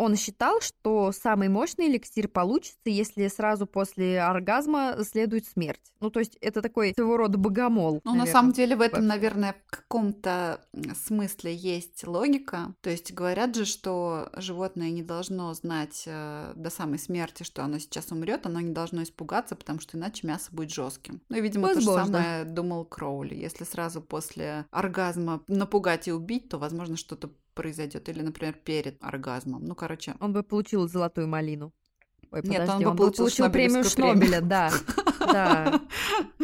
Он 0.02 0.16
считал, 0.16 0.62
что 0.62 1.12
самый 1.12 1.48
мощный 1.48 1.88
эликсир 1.88 2.28
получится, 2.28 2.80
если 2.86 3.28
сразу 3.28 3.68
после 3.68 4.20
оргазма 4.20 4.98
следует 5.04 5.46
смерть. 5.46 5.94
Ну, 6.00 6.10
то 6.10 6.20
есть 6.20 6.40
это 6.42 6.64
такой 6.64 6.96
своего 6.96 7.18
рода 7.18 7.38
богомол. 7.38 8.02
Ну, 8.04 8.16
на 8.16 8.26
самом 8.26 8.52
деле 8.52 8.76
в 8.76 8.82
этом, 8.82 9.06
наверное, 9.06 9.56
в 9.68 9.70
каком-то 9.70 10.66
смысле 11.06 11.54
есть 11.54 12.08
логика. 12.08 12.74
То 12.82 12.90
есть 12.90 13.14
говорят 13.14 13.56
же, 13.56 13.66
что 13.66 14.32
животное 14.36 14.90
не 14.90 15.04
должно 15.04 15.54
знать 15.54 16.02
э, 16.08 16.54
до 16.56 16.72
самой 16.72 16.98
смерти, 16.98 17.44
что 17.44 17.64
оно 17.64 17.78
сейчас 17.78 18.12
умрет, 18.12 18.48
оно 18.48 18.60
не 18.60 18.72
должно 18.72 19.04
испугаться, 19.04 19.56
потому 19.56 19.82
что 19.82 20.00
иначе 20.00 20.26
мясо 20.26 20.50
будет 20.52 20.72
жестким. 20.72 21.22
Ну 21.30 21.38
и, 21.38 21.42
видимо, 21.42 21.68
то 21.68 21.80
же 21.80 21.86
Возможно. 21.86 22.24
самое 22.24 22.46
думал 22.46 22.86
Кроули. 22.86 23.36
Если 23.36 23.66
сразу 23.66 24.02
после 24.02 24.66
оргазма 24.72 25.44
напугать 25.48 26.08
и 26.08 26.12
убить, 26.12 26.50
то, 26.50 26.58
возможно, 26.58 26.98
что-то 26.98 27.30
произойдет, 27.54 28.10
или, 28.10 28.22
например, 28.22 28.54
перед 28.54 29.02
оргазмом. 29.04 29.66
Ну, 29.66 29.76
короче, 29.76 30.16
Он 30.20 30.34
бы 30.34 30.44
получил 30.44 30.88
золотую 30.88 31.28
малину. 31.28 31.74
Ой, 32.32 32.42
Нет, 32.44 32.62
подожди, 32.62 32.86
он 32.86 32.96
бы 32.96 33.12
получил 33.12 33.52
премию 33.52 33.84
Шнобелевскую 33.84 34.14
Шнобеля, 34.14 34.42
да. 34.42 34.72
Да. 35.20 35.82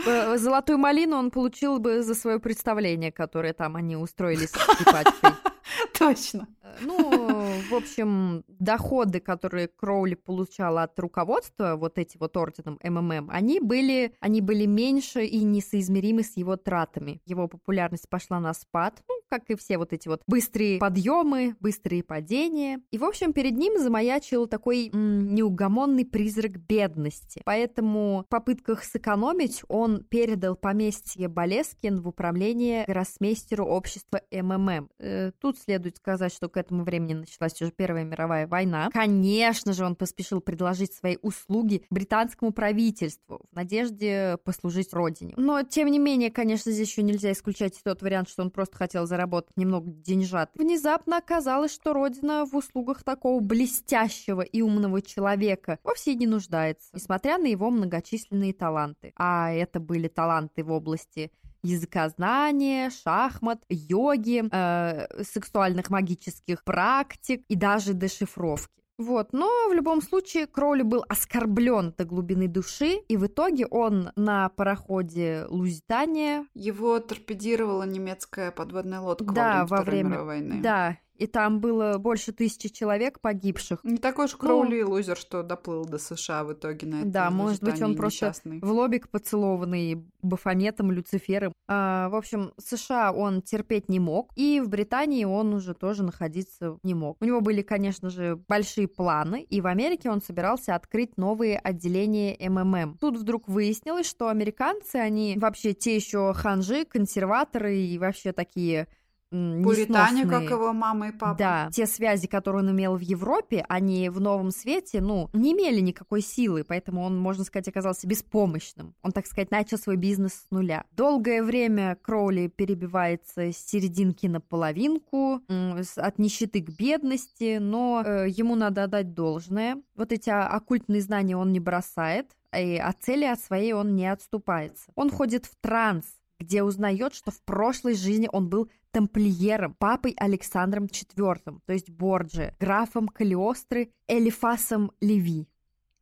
Э, 0.05 0.37
Золотую 0.37 0.77
малину 0.77 1.17
он 1.17 1.31
получил 1.31 1.79
бы 1.79 2.03
за 2.03 2.13
свое 2.13 2.39
представление, 2.39 3.11
которое 3.11 3.53
там 3.53 3.75
они 3.75 3.95
устроили 3.95 4.45
с 4.45 4.51
скрипачкой. 4.51 5.31
точно. 5.97 6.47
Э, 6.63 6.67
Ну, 6.81 7.61
в 7.69 7.73
общем, 7.73 8.43
доходы, 8.47 9.19
которые 9.19 9.67
Кроули 9.67 10.15
получала 10.15 10.83
от 10.83 10.99
руководства, 10.99 11.75
вот 11.75 11.97
эти 11.97 12.17
вот 12.17 12.35
орденом 12.37 12.79
МММ, 12.83 13.29
они 13.31 13.59
были, 13.59 14.13
они 14.19 14.41
были 14.41 14.65
меньше 14.65 15.25
и 15.25 15.43
несоизмеримы 15.43 16.23
с 16.23 16.37
его 16.37 16.55
тратами. 16.57 17.21
Его 17.25 17.47
популярность 17.47 18.09
пошла 18.09 18.39
на 18.39 18.53
спад, 18.53 19.01
ну, 19.07 19.15
как 19.29 19.49
и 19.49 19.55
все 19.55 19.77
вот 19.77 19.93
эти 19.93 20.07
вот 20.07 20.21
быстрые 20.27 20.79
подъемы, 20.79 21.55
быстрые 21.59 22.03
падения. 22.03 22.81
И, 22.91 22.97
в 22.97 23.03
общем, 23.03 23.33
перед 23.33 23.57
ним 23.57 23.79
замаячил 23.81 24.47
такой 24.47 24.89
м, 24.93 25.33
неугомонный 25.33 26.05
призрак 26.05 26.57
бедности. 26.57 27.41
Поэтому 27.45 28.23
в 28.25 28.29
попытках 28.29 28.83
сэкономить 28.83 29.63
он 29.67 30.03
передал 30.03 30.55
поместье 30.55 31.27
Болескин 31.27 32.01
в 32.01 32.07
управление 32.07 32.85
гроссмейстеру 32.85 33.65
общества 33.65 34.21
МММ. 34.31 34.89
Э, 34.99 35.31
Тут 35.39 35.56
следует 35.57 35.97
сказать, 35.97 36.33
что 36.33 36.49
к 36.49 36.57
этому 36.57 36.83
времени 36.83 37.13
началась 37.13 37.61
уже 37.61 37.71
Первая 37.71 38.03
мировая 38.03 38.47
война. 38.47 38.89
Конечно 38.91 39.73
же, 39.73 39.85
он 39.85 39.95
поспешил 39.95 40.41
предложить 40.41 40.93
свои 40.93 41.17
услуги 41.21 41.83
британскому 41.89 42.51
правительству 42.51 43.41
в 43.51 43.55
надежде 43.55 44.37
послужить 44.43 44.93
родине. 44.93 45.33
Но, 45.37 45.63
тем 45.63 45.89
не 45.89 45.99
менее, 45.99 46.31
конечно, 46.31 46.71
здесь 46.71 46.89
еще 46.89 47.03
нельзя 47.03 47.31
исключать 47.31 47.79
тот 47.83 48.01
вариант, 48.01 48.29
что 48.29 48.43
он 48.43 48.51
просто 48.51 48.77
хотел 48.77 49.05
заработать 49.05 49.55
немного 49.57 49.89
деньжат. 49.89 50.51
Внезапно 50.55 51.17
оказалось, 51.17 51.73
что 51.73 51.93
родина 51.93 52.45
в 52.45 52.55
услугах 52.55 53.03
такого 53.03 53.39
блестящего 53.39 54.41
и 54.41 54.61
умного 54.61 55.01
человека 55.01 55.79
вовсе 55.83 56.15
не 56.15 56.27
нуждается, 56.27 56.89
несмотря 56.93 57.37
на 57.37 57.47
его 57.47 57.69
многочисленные 57.69 58.53
таланты. 58.53 59.13
А 59.15 59.51
это 59.51 59.79
были 59.79 60.07
таланты 60.07 60.63
в 60.63 60.71
области 60.71 61.31
языкознания, 61.63 62.89
шахмат, 62.89 63.63
йоги, 63.69 64.43
э, 64.51 65.23
сексуальных 65.23 65.89
магических 65.89 66.63
практик 66.63 67.43
и 67.47 67.55
даже 67.55 67.93
дешифровки. 67.93 68.77
Вот, 68.97 69.31
но 69.31 69.47
в 69.69 69.73
любом 69.73 70.01
случае 70.01 70.47
Кроули 70.47 70.81
был 70.81 71.05
оскорблен 71.07 71.93
до 71.95 72.03
глубины 72.03 72.47
души, 72.47 72.95
и 73.07 73.15
в 73.15 73.27
итоге 73.27 73.67
он 73.67 74.11
на 74.15 74.49
пароходе 74.49 75.45
Лузитания, 75.49 76.47
Его 76.55 76.97
торпедировала 76.99 77.83
немецкая 77.83 78.49
подводная 78.49 78.99
лодка 78.99 79.25
да, 79.25 79.33
во 79.33 79.43
время 79.43 79.59
во 79.59 79.65
Второй 79.65 79.85
время, 79.85 80.09
мировой 80.09 80.25
войны. 80.25 80.61
да, 80.63 80.97
и 81.17 81.27
там 81.27 81.59
было 81.59 81.97
больше 81.97 82.31
тысячи 82.31 82.69
человек 82.69 83.19
погибших. 83.19 83.79
Не 83.83 83.97
такой 83.97 84.25
уж 84.25 84.35
Кроули 84.35 84.81
лузер, 84.81 85.17
что 85.17 85.43
доплыл 85.43 85.85
до 85.85 85.97
США 85.97 86.43
в 86.43 86.53
итоге 86.53 86.87
на 86.87 87.01
этой 87.01 87.11
Да, 87.11 87.29
может 87.29 87.61
быть, 87.61 87.81
он 87.81 87.91
Лузитании 87.91 87.95
просто 87.97 88.25
несчастный. 88.25 88.59
в 88.59 88.71
лобик 88.71 89.09
поцелованный 89.09 90.05
Бафометом, 90.21 90.91
Люцифером. 90.91 91.53
А, 91.67 92.09
в 92.09 92.15
общем, 92.15 92.51
США 92.57 93.11
он 93.11 93.41
терпеть 93.41 93.89
не 93.89 93.99
мог, 93.99 94.31
и 94.35 94.61
в 94.63 94.69
Британии 94.69 95.25
он 95.25 95.53
уже 95.53 95.73
тоже 95.73 96.03
находиться 96.03 96.77
не 96.83 96.93
мог. 96.93 97.17
У 97.21 97.25
него 97.25 97.41
были, 97.41 97.61
конечно 97.61 98.09
же, 98.09 98.39
большие 98.47 98.87
планы, 98.87 99.43
и 99.43 99.61
в 99.61 99.67
Америке 99.67 100.09
он 100.09 100.21
собирался 100.21 100.75
открыть 100.75 101.17
новые 101.17 101.57
отделения 101.59 102.37
МММ. 102.39 102.97
Тут 102.99 103.17
вдруг 103.17 103.47
выяснилось, 103.47 104.07
что 104.07 104.29
американцы, 104.29 104.95
они 104.97 105.35
вообще 105.37 105.73
те 105.73 105.95
еще 105.95 106.33
ханжи, 106.33 106.85
консерваторы 106.85 107.77
и 107.77 107.97
вообще 107.97 108.31
такие 108.31 108.87
Пуритане, 109.29 110.25
как 110.25 110.43
его 110.43 110.73
мама 110.73 111.09
и 111.09 111.11
папа. 111.11 111.37
Да, 111.37 111.69
те 111.71 111.85
связи, 111.85 112.27
которые 112.27 112.63
он 112.63 112.71
имел 112.71 112.95
в 112.95 113.01
Европе, 113.01 113.65
они 113.67 114.09
в 114.09 114.21
Новом 114.21 114.51
Свете, 114.51 115.01
ну, 115.01 115.29
не 115.33 115.53
имели 115.53 115.79
никакой 115.81 116.21
силы, 116.21 116.63
поэтому 116.63 117.01
он, 117.03 117.17
можно 117.17 117.43
сказать, 117.43 117.67
оказался 117.67 118.07
беспомощным. 118.07 118.95
Он, 119.01 119.11
так 119.11 119.25
сказать, 119.25 119.51
начал 119.51 119.77
свой 119.77 119.97
бизнес 119.97 120.33
с 120.33 120.47
нуля. 120.51 120.85
Долгое 120.91 121.43
время 121.43 121.97
Кроули 122.01 122.47
перебивается 122.47 123.51
с 123.51 123.57
серединки 123.57 124.27
на 124.27 124.39
половинку, 124.39 125.41
от 125.47 126.19
нищеты 126.19 126.61
к 126.61 126.69
бедности, 126.69 127.57
но 127.57 128.03
э, 128.05 128.29
ему 128.29 128.55
надо 128.55 128.83
отдать 128.83 129.13
должное. 129.13 129.81
Вот 129.95 130.11
эти 130.11 130.29
оккультные 130.29 131.01
знания 131.01 131.35
он 131.35 131.51
не 131.51 131.59
бросает, 131.59 132.31
и 132.55 132.77
от 132.77 133.01
цели 133.01 133.25
от 133.25 133.39
своей 133.39 133.73
он 133.73 133.95
не 133.95 134.07
отступается. 134.11 134.91
Он 134.95 135.09
ходит 135.09 135.45
в 135.45 135.55
транс, 135.59 136.05
где 136.39 136.63
узнает, 136.63 137.13
что 137.13 137.31
в 137.31 137.41
прошлой 137.41 137.95
жизни 137.95 138.29
он 138.31 138.49
был 138.49 138.69
тамплиером, 138.91 139.73
папой 139.75 140.13
Александром 140.17 140.85
IV, 140.85 141.59
то 141.65 141.73
есть 141.73 141.89
Борджи, 141.89 142.55
графом 142.59 143.07
Калиостры, 143.07 143.91
Элифасом 144.07 144.91
Леви. 145.01 145.47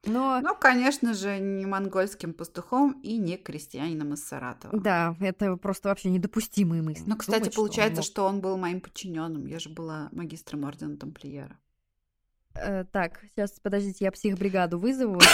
Но 0.07 0.39
Ну, 0.41 0.55
конечно 0.55 1.15
же, 1.15 1.39
не 1.39 1.65
монгольским 1.65 2.33
пастухом 2.33 2.99
и 3.01 3.17
не 3.17 3.37
крестьянином 3.37 4.13
из 4.13 4.23
Саратова. 4.23 4.79
да, 4.79 5.15
это 5.19 5.57
просто 5.57 5.89
вообще 5.89 6.11
недопустимые 6.11 6.83
мысли. 6.83 7.05
Ну, 7.07 7.17
кстати, 7.17 7.39
Думать, 7.39 7.53
что 7.53 7.61
он 7.61 7.67
получается, 7.67 8.01
мог. 8.01 8.05
что 8.05 8.25
он 8.25 8.39
был 8.41 8.57
моим 8.57 8.81
подчиненным. 8.81 9.47
Я 9.47 9.57
же 9.57 9.69
была 9.69 10.09
магистром 10.11 10.65
ордена 10.65 10.95
тамплиера. 10.97 11.57
Э, 12.55 12.85
так, 12.91 13.19
сейчас, 13.35 13.51
подождите, 13.61 14.05
я 14.05 14.11
психбригаду 14.11 14.79
вызову. 14.79 15.19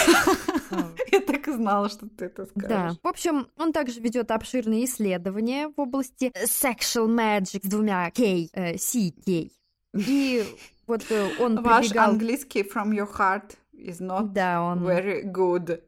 Я 1.12 1.20
так 1.20 1.46
и 1.48 1.52
знала, 1.52 1.90
что 1.90 2.08
ты 2.08 2.24
это 2.26 2.46
Да. 2.54 2.60
скажешь. 2.66 2.98
В 3.02 3.06
общем, 3.06 3.46
он 3.58 3.72
также 3.72 4.00
ведет 4.00 4.30
обширные 4.30 4.86
исследования 4.86 5.68
в 5.68 5.78
области 5.80 6.30
э, 6.34 6.44
sexual 6.46 7.08
magic 7.08 7.60
с 7.64 7.68
двумя 7.68 8.10
K, 8.10 8.48
э, 8.54 8.78
C-K. 8.78 9.50
И 9.94 10.44
вот 10.86 11.04
э, 11.10 11.28
он 11.40 11.62
Ваш 11.62 11.94
английский 11.94 12.62
from 12.62 12.90
your 12.90 13.06
heart 13.18 13.54
is 13.74 14.00
not 14.00 14.32
Да, 14.32 14.62
он... 14.62 14.82
very 14.82 15.22
good, 15.24 15.82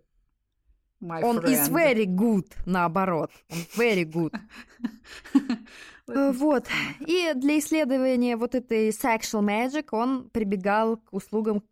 my 1.00 1.22
Он 1.22 1.38
is 1.38 1.68
friend. 1.68 1.72
very 1.72 2.04
good, 2.06 2.46
наоборот. 2.66 3.30
Он 3.50 3.58
very 3.76 4.04
good. 4.04 4.34
Э, 6.08 6.32
Вот. 6.32 6.66
И 7.00 7.32
для 7.34 7.58
исследования 7.58 8.36
вот 8.36 8.54
этой 8.54 8.90
sexual 8.90 9.42
magic 9.42 9.88
он 9.92 10.28
прибегал 10.30 10.98
к 10.98 11.12
услугам 11.12 11.62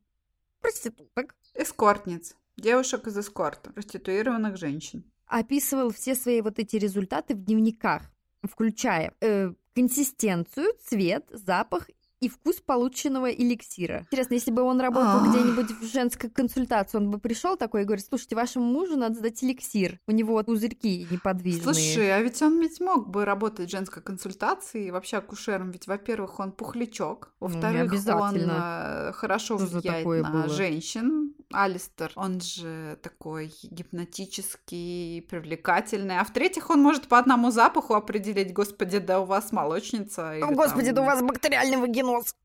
проституток, 0.60 1.34
Эскортниц. 1.54 2.34
Девушек 2.56 3.06
из 3.06 3.18
эскорта. 3.18 3.72
Проституированных 3.72 4.56
женщин. 4.56 5.04
описывал 5.26 5.90
все 5.90 6.14
свои 6.14 6.40
вот 6.42 6.58
эти 6.58 6.76
результаты 6.76 7.34
в 7.34 7.44
дневниках, 7.44 8.02
включая 8.42 9.14
э, 9.20 9.52
консистенцию, 9.74 10.72
цвет, 10.84 11.26
запах 11.30 11.88
и 12.22 12.28
вкус 12.28 12.60
полученного 12.60 13.30
эликсира. 13.30 14.02
Интересно, 14.02 14.34
если 14.34 14.52
бы 14.52 14.62
он 14.62 14.80
работал 14.80 15.18
Ах. 15.20 15.28
где-нибудь 15.28 15.70
в 15.80 15.92
женской 15.92 16.30
консультации, 16.30 16.96
он 16.98 17.10
бы 17.10 17.18
пришел 17.18 17.56
такой 17.56 17.82
и 17.82 17.84
говорит, 17.84 18.06
слушайте, 18.06 18.36
вашему 18.36 18.64
мужу 18.64 18.96
надо 18.96 19.16
сдать 19.16 19.42
эликсир, 19.42 19.98
у 20.06 20.12
него 20.12 20.40
пузырьки 20.44 21.06
неподвижные. 21.10 21.62
Слушай, 21.64 22.12
а 22.14 22.20
ведь 22.20 22.40
он 22.40 22.60
ведь 22.60 22.80
мог 22.80 23.08
бы 23.10 23.24
работать 23.24 23.68
в 23.68 23.72
женской 23.72 24.02
консультации 24.02 24.86
и 24.86 24.90
вообще 24.92 25.16
акушером. 25.16 25.72
Ведь, 25.72 25.88
во-первых, 25.88 26.38
он 26.38 26.52
пухлячок. 26.52 27.32
Ну, 27.40 27.48
Во-вторых, 27.48 27.82
он 27.82 27.88
обязательно. 27.88 29.08
э, 29.08 29.12
хорошо 29.14 29.58
Что 29.58 29.66
влияет 29.66 30.06
на 30.06 30.30
было? 30.30 30.48
женщин. 30.48 31.34
Алистер, 31.52 32.12
он 32.16 32.40
же 32.40 32.98
такой 33.02 33.52
гипнотический, 33.62 35.22
привлекательный. 35.22 36.18
А 36.18 36.24
в-третьих, 36.24 36.70
он 36.70 36.82
может 36.82 37.08
по 37.08 37.18
одному 37.18 37.50
запаху 37.50 37.94
определить, 37.94 38.52
господи, 38.52 38.98
да 38.98 39.20
у 39.20 39.24
вас 39.24 39.52
молочница. 39.52 40.36
или 40.36 40.54
Господи, 40.54 40.86
там- 40.86 40.94
да 40.96 41.02
у 41.02 41.04
вас 41.04 41.22
бактериальный 41.22 41.76
вагиноз. 41.76 42.34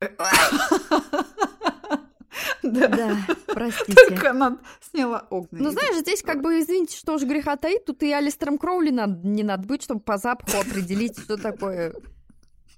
Да. 2.62 2.88
Да, 2.88 3.16
простите. 3.46 3.94
Только 4.08 4.30
она 4.30 4.58
сняла 4.80 5.26
огна. 5.30 5.58
Ну, 5.60 5.70
знаешь, 5.70 5.96
здесь 5.96 6.22
как 6.22 6.42
бы, 6.42 6.60
извините, 6.60 6.96
что 6.96 7.14
уж 7.14 7.22
греха 7.22 7.56
таит, 7.56 7.84
тут 7.84 8.02
и 8.02 8.12
Алистером 8.12 8.58
Кроули 8.58 8.90
надо, 8.90 9.26
не 9.26 9.42
надо 9.42 9.66
быть, 9.66 9.82
чтобы 9.82 10.00
по 10.00 10.18
запаху 10.18 10.58
определить, 10.58 11.18
что 11.18 11.36
такое. 11.36 11.94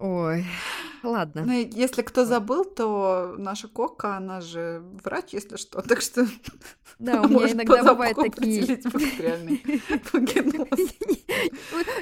Ой, 0.01 0.47
ладно. 1.03 1.45
Ну, 1.45 1.53
если 1.53 2.01
кто 2.01 2.25
забыл, 2.25 2.65
то 2.65 3.35
наша 3.37 3.69
Кока, 3.69 4.17
она 4.17 4.41
же 4.41 4.83
врач, 5.05 5.35
если 5.35 5.57
что, 5.57 5.83
так 5.89 6.01
что 6.01 6.27
Да, 6.99 7.21
у 7.21 7.29
меня 7.29 7.53
иногда 7.53 7.85
бывают 7.85 8.17
такие... 8.17 8.63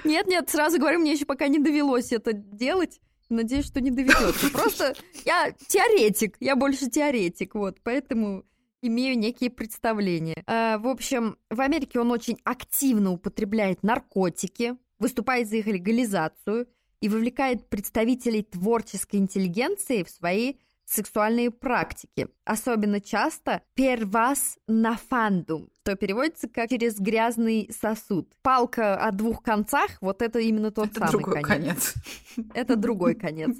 Нет, 0.04 0.26
нет, 0.28 0.48
сразу 0.48 0.78
говорю, 0.78 1.00
мне 1.00 1.12
еще 1.12 1.24
пока 1.24 1.48
не 1.48 1.58
довелось 1.58 2.12
это 2.12 2.32
делать. 2.32 3.00
Надеюсь, 3.30 3.66
что 3.66 3.80
не 3.80 3.90
доведется. 3.90 4.50
Просто 4.52 4.94
я 5.24 5.52
теоретик, 5.66 6.36
я 6.40 6.54
больше 6.54 6.88
теоретик, 6.88 7.56
вот, 7.56 7.78
поэтому 7.82 8.44
имею 8.80 9.18
некие 9.18 9.50
представления. 9.50 10.42
А, 10.46 10.78
в 10.78 10.86
общем, 10.86 11.36
в 11.50 11.60
Америке 11.60 11.98
он 11.98 12.12
очень 12.12 12.38
активно 12.44 13.10
употребляет 13.10 13.82
наркотики, 13.82 14.76
выступает 15.00 15.48
за 15.48 15.56
их 15.56 15.66
легализацию 15.66 16.68
и 17.00 17.08
вовлекает 17.08 17.68
представителей 17.68 18.42
творческой 18.42 19.16
интеллигенции 19.16 20.02
в 20.02 20.10
свои 20.10 20.54
сексуальные 20.84 21.50
практики. 21.50 22.28
Особенно 22.44 22.98
часто 22.98 23.60
первас 23.74 24.56
нафандум, 24.66 25.68
что 25.82 25.96
переводится 25.96 26.48
как 26.48 26.70
через 26.70 26.98
грязный 26.98 27.70
сосуд. 27.78 28.32
Палка 28.40 28.96
о 28.96 29.10
двух 29.12 29.42
концах, 29.42 29.98
вот 30.00 30.22
это 30.22 30.38
именно 30.38 30.70
тот 30.70 30.86
Это 30.88 31.00
самый 31.00 31.10
другой 31.12 31.42
конец. 31.42 31.92
конец. 32.34 32.50
Это 32.54 32.76
другой 32.76 33.14
конец. 33.16 33.54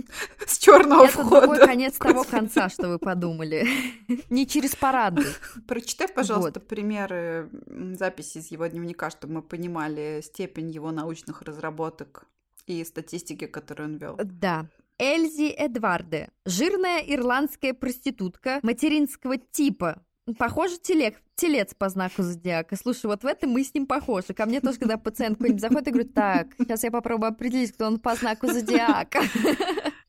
С 0.47 0.57
черного 0.57 1.05
Это 1.05 1.19
другой 1.19 1.43
входа. 1.43 1.67
конец 1.67 1.95
того 1.99 2.25
конца, 2.25 2.71
что 2.71 2.89
вы 2.89 2.99
подумали. 2.99 3.67
Не 4.31 4.47
через 4.47 4.75
парады. 4.75 5.23
Прочитай, 5.67 6.09
пожалуйста, 6.09 6.61
примеры 6.61 7.51
м, 7.67 7.95
записи 7.95 8.39
из 8.39 8.51
его 8.51 8.67
дневника, 8.69 9.11
чтобы 9.11 9.35
мы 9.35 9.43
понимали 9.43 10.23
степень 10.25 10.71
его 10.71 10.93
научных 10.93 11.43
разработок 11.43 12.25
и 12.73 12.85
статистики, 12.85 13.47
которую 13.47 13.91
он 13.91 13.97
вел. 13.97 14.19
Да. 14.23 14.67
Эльзи 14.99 15.51
Эдварде. 15.51 16.29
Жирная 16.45 17.01
ирландская 17.01 17.73
проститутка 17.73 18.59
материнского 18.63 19.37
типа. 19.39 20.03
Похоже, 20.37 20.79
телек, 20.79 21.23
телец 21.37 21.73
по 21.75 21.89
знаку 21.89 22.23
зодиака. 22.23 22.77
Слушай, 22.77 23.07
вот 23.07 23.23
в 23.23 23.27
этом 23.27 23.51
мы 23.51 23.65
с 23.65 23.73
ним 23.73 23.87
похожи. 23.87 24.35
Ко 24.35 24.45
мне 24.45 24.61
тоже, 24.61 24.79
когда 24.79 24.99
пациент 24.99 25.39
какой-нибудь 25.39 25.63
заходит, 25.63 25.87
я 25.87 25.93
говорю, 25.93 26.09
так, 26.11 26.49
сейчас 26.59 26.85
я 26.85 26.91
попробую 26.91 27.31
определить, 27.31 27.73
кто 27.73 27.87
он 27.87 27.99
по 27.99 28.15
знаку 28.15 28.49
зодиака. 28.49 29.23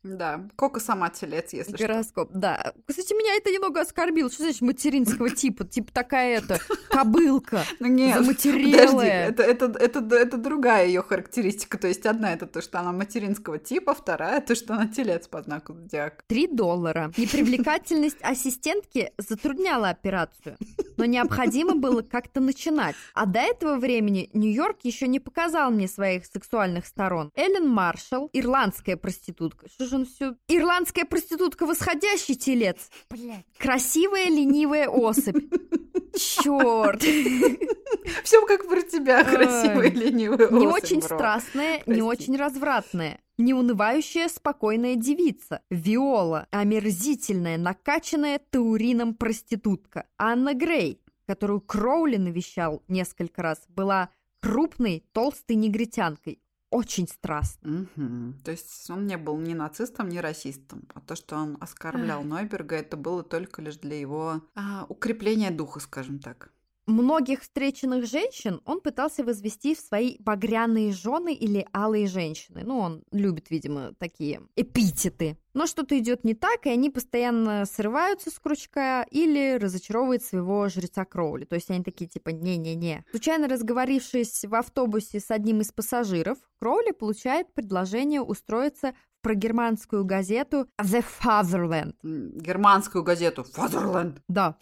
Да, 0.03 0.47
Кока 0.55 0.79
сама 0.79 1.09
телец, 1.09 1.51
если 1.51 1.75
что. 1.75 1.87
Гороскоп, 1.87 2.31
да. 2.31 2.73
Кстати, 2.85 3.13
меня 3.13 3.35
это 3.35 3.51
немного 3.51 3.81
оскорбило. 3.81 4.29
Что 4.31 4.43
значит 4.43 4.61
материнского 4.61 5.29
типа? 5.35 5.65
Типа 5.65 5.91
такая 5.91 6.37
это 6.37 6.59
кобылка. 6.89 7.63
Ну 7.79 7.87
нет, 7.87 8.17
подожди, 8.17 9.07
это, 9.07 9.43
это, 9.43 9.65
это, 9.67 10.15
это 10.15 10.37
другая 10.37 10.87
ее 10.87 11.01
характеристика. 11.01 11.77
То 11.77 11.87
есть 11.87 12.05
одна 12.05 12.33
это 12.33 12.45
то, 12.45 12.61
что 12.61 12.79
она 12.79 12.91
материнского 12.91 13.57
типа, 13.57 13.93
вторая 13.93 14.41
то, 14.41 14.53
что 14.53 14.73
она 14.73 14.87
телец 14.87 15.27
по 15.27 15.41
знаку 15.41 15.73
зодиака. 15.73 16.23
3 16.27 16.47
доллара. 16.47 17.11
Непривлекательность 17.15 18.17
ассистентки 18.21 19.13
затрудняла 19.17 19.89
операцию, 19.89 20.57
но 20.97 21.05
необходимо 21.05 21.75
было 21.75 22.01
как-то 22.01 22.41
начинать. 22.41 22.95
А 23.13 23.25
до 23.25 23.39
этого 23.39 23.77
времени 23.77 24.29
Нью-Йорк 24.33 24.79
еще 24.83 25.07
не 25.07 25.19
показал 25.19 25.71
мне 25.71 25.87
своих 25.87 26.25
сексуальных 26.25 26.85
сторон. 26.85 27.31
Эллен 27.35 27.67
Маршалл, 27.67 28.29
ирландская 28.33 28.97
проститутка. 28.97 29.67
Что 29.69 29.88
же 29.89 29.97
он 29.97 30.05
все... 30.05 30.35
Ирландская 30.47 31.05
проститутка, 31.05 31.65
восходящий 31.65 32.35
телец. 32.35 32.89
Блядь. 33.09 33.45
Красивая 33.57 34.25
ленивая 34.25 34.87
особь. 34.87 35.35
Черт. 36.15 37.01
Все 38.23 38.45
как 38.45 38.67
про 38.67 38.81
тебя, 38.81 39.23
красивая 39.23 39.91
ленивая 39.91 40.49
Не 40.49 40.67
особь, 40.67 40.83
очень 40.83 40.99
бро. 40.99 41.15
страстная, 41.15 41.83
не 41.85 42.01
очень 42.01 42.35
развратная. 42.35 43.19
Неунывающая, 43.37 44.27
спокойная 44.27 44.95
девица. 44.95 45.61
Виола. 45.69 46.47
Омерзительная, 46.51 47.57
накачанная 47.57 48.39
таурином 48.49 49.13
проститутка. 49.13 50.07
Анна 50.17 50.53
Грей, 50.53 51.01
которую 51.25 51.61
Кроули 51.61 52.17
навещал 52.17 52.83
несколько 52.87 53.41
раз, 53.41 53.61
была 53.69 54.09
крупной, 54.41 55.05
толстой 55.13 55.55
негритянкой. 55.55 56.41
Очень 56.71 57.07
страстной. 57.07 57.87
Мгм. 57.95 58.39
То 58.43 58.51
есть 58.51 58.89
он 58.89 59.07
не 59.07 59.17
был 59.17 59.37
ни 59.37 59.53
нацистом, 59.53 60.09
ни 60.09 60.19
расистом. 60.19 60.83
А 60.93 61.01
то, 61.01 61.15
что 61.15 61.35
он 61.35 61.57
оскорблял 61.59 62.23
Нойберга, 62.23 62.75
это 62.75 62.95
было 62.95 63.23
только 63.23 63.61
лишь 63.61 63.77
для 63.77 63.99
его 63.99 64.43
а, 64.55 64.85
укрепления 64.87 65.49
духа, 65.49 65.79
скажем 65.79 66.19
так. 66.19 66.51
Многих 66.89 67.43
встреченных 67.43 68.07
женщин 68.07 68.61
он 68.65 68.81
пытался 68.81 69.23
возвести 69.23 69.75
в 69.75 69.79
свои 69.79 70.15
багряные 70.17 70.91
жены 70.91 71.35
или 71.35 71.67
алые 71.71 72.07
женщины. 72.07 72.63
Ну, 72.65 72.79
он 72.79 73.03
любит, 73.11 73.51
видимо, 73.51 73.93
такие 73.99 74.41
эпитеты. 74.55 75.37
Но 75.53 75.67
что-то 75.67 75.95
идет 75.99 76.23
не 76.23 76.33
так, 76.33 76.65
и 76.65 76.69
они 76.69 76.89
постоянно 76.89 77.65
срываются 77.65 78.31
с 78.31 78.39
крючка 78.39 79.03
или 79.11 79.59
разочаровывают 79.61 80.23
своего 80.23 80.67
жреца 80.67 81.05
Кроули. 81.05 81.45
То 81.45 81.55
есть 81.55 81.69
они 81.69 81.83
такие 81.83 82.09
типа 82.09 82.29
«не-не-не». 82.29 83.05
Случайно 83.11 83.47
разговорившись 83.47 84.45
в 84.45 84.55
автобусе 84.55 85.19
с 85.19 85.29
одним 85.29 85.61
из 85.61 85.71
пассажиров, 85.71 86.39
Кроули 86.59 86.91
получает 86.91 87.53
предложение 87.53 88.21
устроиться 88.21 88.93
в 89.19 89.21
прогерманскую 89.21 90.05
газету 90.05 90.67
«The 90.81 91.03
Fatherland», 91.23 91.93
Германскую 92.03 93.03
газету 93.03 93.45
«Fatherland». 93.55 94.17
да, 94.27 94.55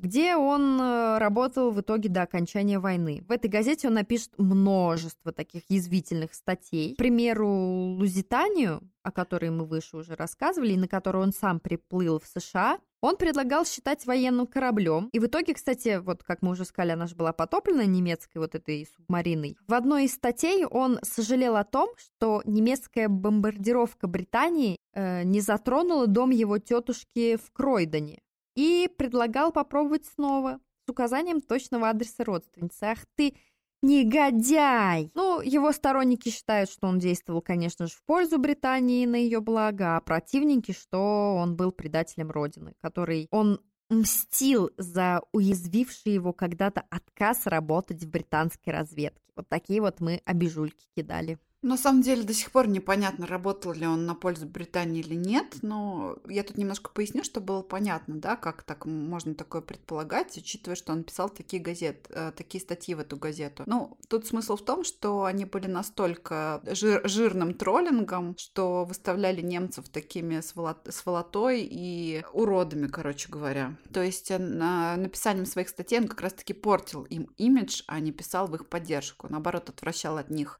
где 0.00 0.36
он 0.36 0.80
э, 0.80 1.18
работал 1.18 1.70
в 1.72 1.80
итоге 1.80 2.08
до 2.08 2.22
окончания 2.22 2.78
войны. 2.78 3.24
В 3.28 3.32
этой 3.32 3.50
газете 3.50 3.88
он 3.88 3.94
напишет 3.94 4.30
множество 4.38 5.32
таких 5.32 5.62
язвительных 5.68 6.34
статей. 6.34 6.94
К 6.94 6.98
примеру, 6.98 7.48
Лузитанию, 7.48 8.80
о 9.02 9.10
которой 9.10 9.50
мы 9.50 9.64
выше 9.64 9.96
уже 9.96 10.14
рассказывали, 10.14 10.74
и 10.74 10.78
на 10.78 10.86
которую 10.86 11.24
он 11.24 11.32
сам 11.32 11.58
приплыл 11.58 12.20
в 12.20 12.26
США, 12.26 12.78
он 13.00 13.16
предлагал 13.16 13.64
считать 13.64 14.06
военным 14.06 14.46
кораблем. 14.46 15.08
И 15.12 15.18
в 15.18 15.26
итоге, 15.26 15.54
кстати, 15.54 15.98
вот 15.98 16.22
как 16.22 16.42
мы 16.42 16.50
уже 16.50 16.64
сказали, 16.64 16.92
она 16.92 17.06
же 17.06 17.14
была 17.14 17.32
потоплена 17.32 17.84
немецкой 17.84 18.38
вот 18.38 18.54
этой 18.54 18.86
субмариной. 18.96 19.56
В 19.66 19.74
одной 19.74 20.04
из 20.04 20.14
статей 20.14 20.64
он 20.64 20.98
сожалел 21.02 21.56
о 21.56 21.64
том, 21.64 21.90
что 21.96 22.42
немецкая 22.44 23.08
бомбардировка 23.08 24.06
Британии 24.06 24.78
э, 24.94 25.22
не 25.22 25.40
затронула 25.40 26.06
дом 26.06 26.30
его 26.30 26.58
тетушки 26.58 27.36
в 27.36 27.52
Кройдоне. 27.52 28.20
И 28.56 28.88
предлагал 28.98 29.52
попробовать 29.52 30.04
снова 30.06 30.58
с 30.84 30.90
указанием 30.90 31.40
точного 31.40 31.90
адреса 31.90 32.24
родственницы. 32.24 32.84
Ах 32.84 32.98
ты, 33.14 33.34
негодяй! 33.82 35.10
Ну, 35.14 35.40
его 35.40 35.72
сторонники 35.72 36.28
считают, 36.30 36.70
что 36.70 36.88
он 36.88 36.98
действовал, 36.98 37.40
конечно 37.42 37.86
же, 37.86 37.92
в 37.94 38.02
пользу 38.04 38.38
Британии 38.38 39.06
на 39.06 39.16
ее 39.16 39.40
благо, 39.40 39.96
а 39.96 40.00
противники, 40.00 40.72
что 40.72 41.36
он 41.36 41.56
был 41.56 41.72
предателем 41.72 42.30
Родины, 42.30 42.74
который 42.80 43.28
он 43.30 43.60
мстил 43.90 44.70
за 44.76 45.22
уязвивший 45.32 46.12
его 46.12 46.32
когда-то 46.32 46.82
отказ 46.90 47.46
работать 47.46 48.02
в 48.04 48.10
британской 48.10 48.72
разведке. 48.72 49.32
Вот 49.34 49.48
такие 49.48 49.80
вот 49.80 50.00
мы 50.00 50.20
обижульки 50.24 50.86
кидали. 50.94 51.38
На 51.60 51.76
самом 51.76 52.02
деле 52.02 52.22
до 52.22 52.32
сих 52.32 52.52
пор 52.52 52.68
непонятно, 52.68 53.26
работал 53.26 53.72
ли 53.72 53.84
он 53.84 54.06
на 54.06 54.14
пользу 54.14 54.46
Британии 54.46 55.00
или 55.00 55.14
нет, 55.14 55.56
но 55.62 56.16
я 56.28 56.44
тут 56.44 56.56
немножко 56.56 56.90
поясню, 56.90 57.24
чтобы 57.24 57.46
было 57.46 57.62
понятно, 57.62 58.20
да, 58.20 58.36
как 58.36 58.62
так 58.62 58.86
можно 58.86 59.34
такое 59.34 59.60
предполагать, 59.60 60.36
учитывая, 60.36 60.76
что 60.76 60.92
он 60.92 61.02
писал 61.02 61.28
такие 61.28 61.60
газеты, 61.60 62.08
э, 62.10 62.32
такие 62.36 62.62
статьи 62.62 62.94
в 62.94 63.00
эту 63.00 63.16
газету. 63.16 63.64
Ну, 63.66 63.98
тут 64.08 64.26
смысл 64.26 64.56
в 64.56 64.64
том, 64.64 64.84
что 64.84 65.24
они 65.24 65.46
были 65.46 65.66
настолько 65.66 66.62
жир- 66.64 67.06
жирным 67.08 67.54
троллингом, 67.54 68.36
что 68.38 68.84
выставляли 68.84 69.40
немцев 69.40 69.88
такими 69.88 70.36
своло- 70.36 70.88
сволотой 70.90 71.66
и 71.68 72.24
уродами, 72.32 72.86
короче 72.86 73.28
говоря. 73.28 73.76
То 73.92 74.00
есть 74.00 74.30
э, 74.30 74.38
на 74.38 74.96
написанием 74.96 75.46
своих 75.46 75.70
статей 75.70 75.98
он 75.98 76.06
как 76.06 76.20
раз-таки 76.20 76.52
портил 76.52 77.02
им 77.04 77.30
имидж, 77.36 77.82
а 77.88 77.98
не 77.98 78.12
писал 78.12 78.46
в 78.46 78.54
их 78.54 78.68
поддержку. 78.68 79.26
Наоборот, 79.28 79.68
отвращал 79.68 80.18
от 80.18 80.30
них 80.30 80.56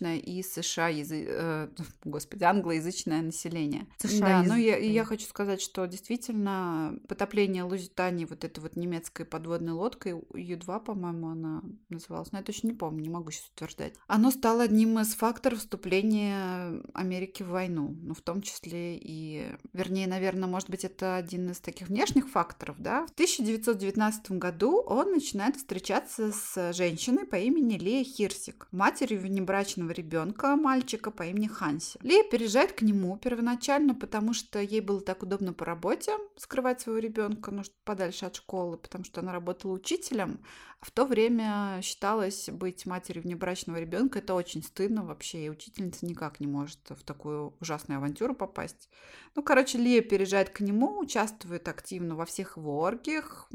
англоязычное 0.00 0.18
и 0.18 0.42
США, 0.42 0.88
язы... 0.88 1.26
э, 1.28 1.68
господи, 2.04 2.44
англоязычное 2.44 3.22
население. 3.22 3.86
США 3.98 4.42
да, 4.42 4.42
ну 4.42 4.56
я, 4.56 4.76
язык. 4.76 4.92
я 4.92 5.04
хочу 5.04 5.26
сказать, 5.26 5.60
что 5.60 5.86
действительно 5.86 6.98
потопление 7.08 7.64
Лузитании 7.64 8.24
вот 8.24 8.44
этой 8.44 8.60
вот 8.60 8.76
немецкой 8.76 9.24
подводной 9.24 9.72
лодкой, 9.72 10.12
Ю-2, 10.12 10.84
по-моему, 10.84 11.28
она 11.28 11.62
называлась, 11.88 12.32
но 12.32 12.38
я 12.38 12.44
точно 12.44 12.68
не 12.68 12.74
помню, 12.74 13.02
не 13.02 13.10
могу 13.10 13.30
сейчас 13.30 13.50
утверждать. 13.54 13.94
Оно 14.06 14.30
стало 14.30 14.64
одним 14.64 14.98
из 14.98 15.14
факторов 15.14 15.58
вступления 15.60 16.82
Америки 16.94 17.42
в 17.42 17.48
войну, 17.48 17.96
ну, 18.02 18.14
в 18.14 18.20
том 18.20 18.42
числе 18.42 18.96
и, 18.96 19.46
вернее, 19.72 20.06
наверное, 20.06 20.48
может 20.48 20.70
быть, 20.70 20.84
это 20.84 21.16
один 21.16 21.50
из 21.50 21.60
таких 21.60 21.88
внешних 21.88 22.28
факторов, 22.28 22.76
да. 22.78 23.06
В 23.06 23.12
1919 23.12 24.32
году 24.32 24.80
он 24.80 25.12
начинает 25.12 25.56
встречаться 25.56 26.32
с 26.32 26.72
женщиной 26.72 27.26
по 27.26 27.36
имени 27.36 27.78
Лея 27.78 28.04
Хирсик, 28.04 28.68
матерью 28.70 29.20
внебрачного 29.20 29.89
ребенка, 29.92 30.56
мальчика 30.56 31.10
по 31.10 31.24
имени 31.24 31.46
Ханси. 31.46 31.98
Лея 32.02 32.24
переезжает 32.24 32.72
к 32.72 32.82
нему 32.82 33.16
первоначально, 33.18 33.94
потому 33.94 34.32
что 34.32 34.60
ей 34.60 34.80
было 34.80 35.00
так 35.00 35.22
удобно 35.22 35.52
по 35.52 35.64
работе 35.64 36.12
скрывать 36.36 36.80
своего 36.80 36.98
ребенка, 36.98 37.50
ну, 37.50 37.62
подальше 37.84 38.26
от 38.26 38.36
школы, 38.36 38.78
потому 38.78 39.04
что 39.04 39.20
она 39.20 39.32
работала 39.32 39.72
учителем, 39.72 40.40
а 40.80 40.86
в 40.86 40.90
то 40.90 41.04
время 41.04 41.80
считалось 41.82 42.48
быть 42.48 42.86
матерью 42.86 43.22
внебрачного 43.22 43.78
ребенка 43.78 44.20
это 44.20 44.34
очень 44.34 44.62
стыдно 44.62 45.04
вообще, 45.04 45.44
и 45.44 45.50
учительница 45.50 46.06
никак 46.06 46.40
не 46.40 46.46
может 46.46 46.80
в 46.88 47.02
такую 47.04 47.54
ужасную 47.60 47.98
авантюру 47.98 48.34
попасть. 48.34 48.88
Ну, 49.34 49.42
короче, 49.42 49.76
Лия 49.78 50.00
переезжает 50.00 50.50
к 50.50 50.60
нему, 50.60 50.98
участвует 50.98 51.68
активно 51.68 52.16
во 52.16 52.24
всех 52.24 52.56
его 52.56 52.80
оргиях, 52.80 53.48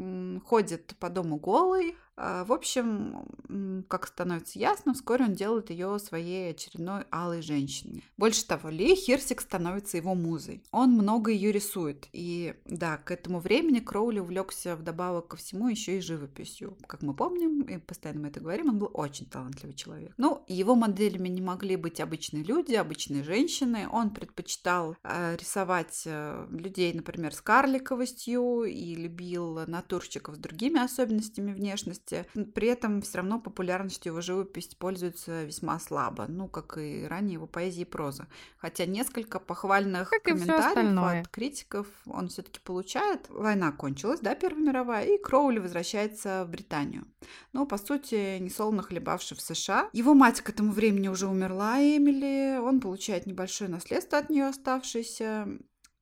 ходит 0.46 0.96
по 1.00 1.10
дому 1.10 1.38
голой, 1.38 1.96
А, 1.96 2.05
В 2.18 2.54
общем, 2.54 3.84
как 3.90 4.08
становится 4.08 4.58
ясно, 4.58 4.94
вскоре 4.94 5.26
он 5.26 5.34
делает 5.34 5.70
ее 5.70 6.00
своей 6.00 6.52
очередной 6.52 7.04
алой 7.12 7.42
женщиной. 7.42 8.04
Больше 8.18 8.46
того, 8.48 8.70
Ли 8.70 8.96
Хирсик 8.96 9.42
становится 9.42 9.98
его 9.98 10.16
музой. 10.16 10.64
Он 10.72 10.92
много 10.92 11.32
ее 11.32 11.52
рисует. 11.52 12.08
И 12.14 12.56
да, 12.66 12.98
к 12.98 13.12
этому 13.12 13.40
времени 13.40 13.80
Кроули 13.80 14.20
увлекся 14.20 14.76
вдобавок 14.76 15.28
ко 15.28 15.38
всему 15.38 15.68
еще 15.68 15.98
и 15.98 16.02
живописью. 16.02 16.78
Как 16.88 17.02
мы 17.02 17.14
помним, 17.14 17.62
и 17.64 17.78
постоянно 17.78 18.22
мы 18.22 18.28
это 18.30 18.40
говорим, 18.40 18.70
он 18.70 18.80
был 18.80 18.90
очень 18.94 19.26
талантливый 19.26 19.76
человек. 19.76 20.14
Ну, 20.18 20.44
его 20.48 20.76
моделями 20.76 21.28
не 21.28 21.42
могли 21.42 21.76
быть 21.76 22.00
обычные 22.00 22.44
люди, 22.44 22.76
обычные 22.76 23.24
женщины. 23.24 23.88
Он 23.92 24.10
предпочитал 24.10 24.96
э, 25.04 25.36
рисовать 25.36 26.04
э, 26.06 26.48
людей, 26.50 26.94
например, 26.94 27.34
с 27.34 27.42
карликовостью 27.42 28.64
и 28.64 28.96
любил 28.96 29.60
натурщиков 29.68 30.36
с 30.36 30.38
другими 30.38 30.80
особенностями 30.80 31.52
внешности. 31.52 32.05
При 32.08 32.68
этом 32.68 33.02
все 33.02 33.18
равно 33.18 33.40
популярностью 33.40 34.12
его 34.12 34.22
живопись 34.22 34.76
пользуется 34.76 35.44
весьма 35.44 35.80
слабо, 35.80 36.26
ну, 36.28 36.48
как 36.48 36.78
и 36.78 37.06
ранее 37.08 37.34
его 37.34 37.48
поэзия 37.48 37.82
и 37.82 37.86
проза. 37.86 38.28
Хотя 38.58 38.86
несколько 38.86 39.40
похвальных 39.40 40.10
Как 40.10 40.24
комментариев 40.24 40.98
от 40.98 41.28
критиков 41.30 41.88
он 42.06 42.30
все-таки 42.30 42.60
получает. 42.60 43.28
Война 43.30 43.72
кончилась, 43.72 44.20
да, 44.20 44.36
Первая 44.36 44.64
мировая, 44.64 45.06
и 45.06 45.18
Кроули 45.18 45.60
возвращается 45.60 46.46
в 46.46 46.52
Британию. 46.52 47.06
Но, 47.54 47.66
по 47.66 47.78
сути, 47.78 48.38
несолоно 48.40 48.82
хлебавший 48.82 49.38
в 49.38 49.42
США. 49.42 49.90
Его 49.94 50.14
мать 50.14 50.42
к 50.42 50.50
этому 50.50 50.72
времени 50.72 51.08
уже 51.08 51.28
умерла, 51.28 51.80
Эмили. 51.80 52.58
Он 52.58 52.80
получает 52.80 53.26
небольшое 53.26 53.70
наследство 53.70 54.20
от 54.20 54.30
нее 54.30 54.46
оставшееся. 54.48 55.48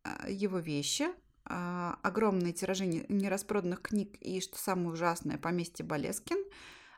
А, 0.04 0.30
Его 0.30 0.60
вещи, 0.60 1.08
огромные 1.46 2.54
тиражи 2.54 2.86
не- 2.86 3.06
нераспроданных 3.10 3.82
книг 3.82 4.18
и, 4.22 4.40
что 4.42 4.58
самое 4.58 4.90
ужасное, 4.90 5.38
поместье 5.38 5.86
Болескин, 5.86 6.38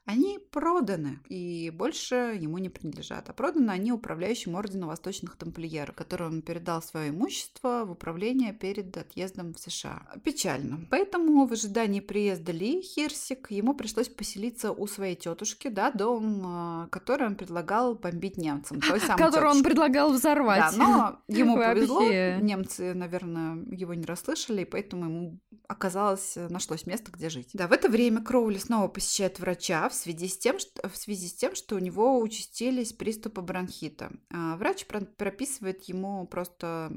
они 0.06 0.40
проданы 0.52 1.20
и 1.30 1.72
больше 1.72 2.38
ему 2.40 2.60
не 2.60 2.70
принадлежат. 2.70 3.30
А 3.30 3.34
проданы 3.34 3.72
они 3.72 3.92
управляющим 3.92 4.56
ордену 4.56 4.88
восточных 4.88 5.36
тамплиеров, 5.36 5.96
которому 5.96 6.36
он 6.36 6.42
передал 6.42 6.82
свое 6.82 7.10
имущество 7.10 7.84
в 7.86 7.92
управление 7.92 8.54
перед 8.54 8.96
отъездом 8.96 9.54
в 9.54 9.60
США. 9.60 10.04
Печально. 10.24 10.86
Поэтому 10.92 11.48
в 11.48 11.54
ожидании 11.54 12.02
приезда 12.02 12.52
Ли 12.52 12.82
Хирсик 12.82 13.50
ему 13.50 13.74
пришлось 13.74 14.08
поселиться 14.08 14.72
у 14.72 14.86
своей 14.88 15.16
тетушки, 15.16 15.70
да, 15.70 15.92
дом, 15.92 16.42
а, 16.46 16.88
который 16.92 17.28
он 17.28 17.36
предлагал 17.36 17.96
бомбить 17.96 18.38
немцам. 18.38 18.82
Той 18.82 19.00
самой 19.02 19.18
Который 19.18 19.46
он 19.46 19.58
тетушке. 19.58 19.70
предлагал 19.70 20.14
взорвать. 20.14 20.76
Да, 20.78 20.78
но 20.78 21.20
ему 21.36 21.56
повезло. 21.56 22.04
Немцы, 22.04 22.94
наверное, 22.94 23.66
его 23.72 23.96
не 23.96 24.06
расслышали, 24.06 24.62
и 24.62 24.66
поэтому 24.66 25.06
ему 25.06 25.40
оказалось, 25.68 26.38
нашлось 26.50 26.86
место, 26.86 27.12
где 27.12 27.30
жить. 27.30 27.50
Да, 27.54 27.68
в 27.68 27.72
это 27.72 27.90
время 27.90 28.22
Кроули 28.22 28.60
снова 28.60 28.88
посещает 28.88 29.40
врача 29.40 29.90
в 29.90 29.95
связи 29.96 30.28
с 30.28 30.38
тем, 30.38 30.60
что, 30.60 30.88
в 30.88 30.96
связи 30.98 31.28
с 31.28 31.34
тем, 31.34 31.56
что 31.56 31.76
у 31.76 31.80
него 31.80 32.20
участились 32.20 32.94
приступы 32.94 33.42
бронхита. 33.42 34.12
А 34.32 34.56
врач 34.58 34.86
про- 34.86 35.02
прописывает 35.02 35.84
ему 35.84 36.28
просто 36.28 36.92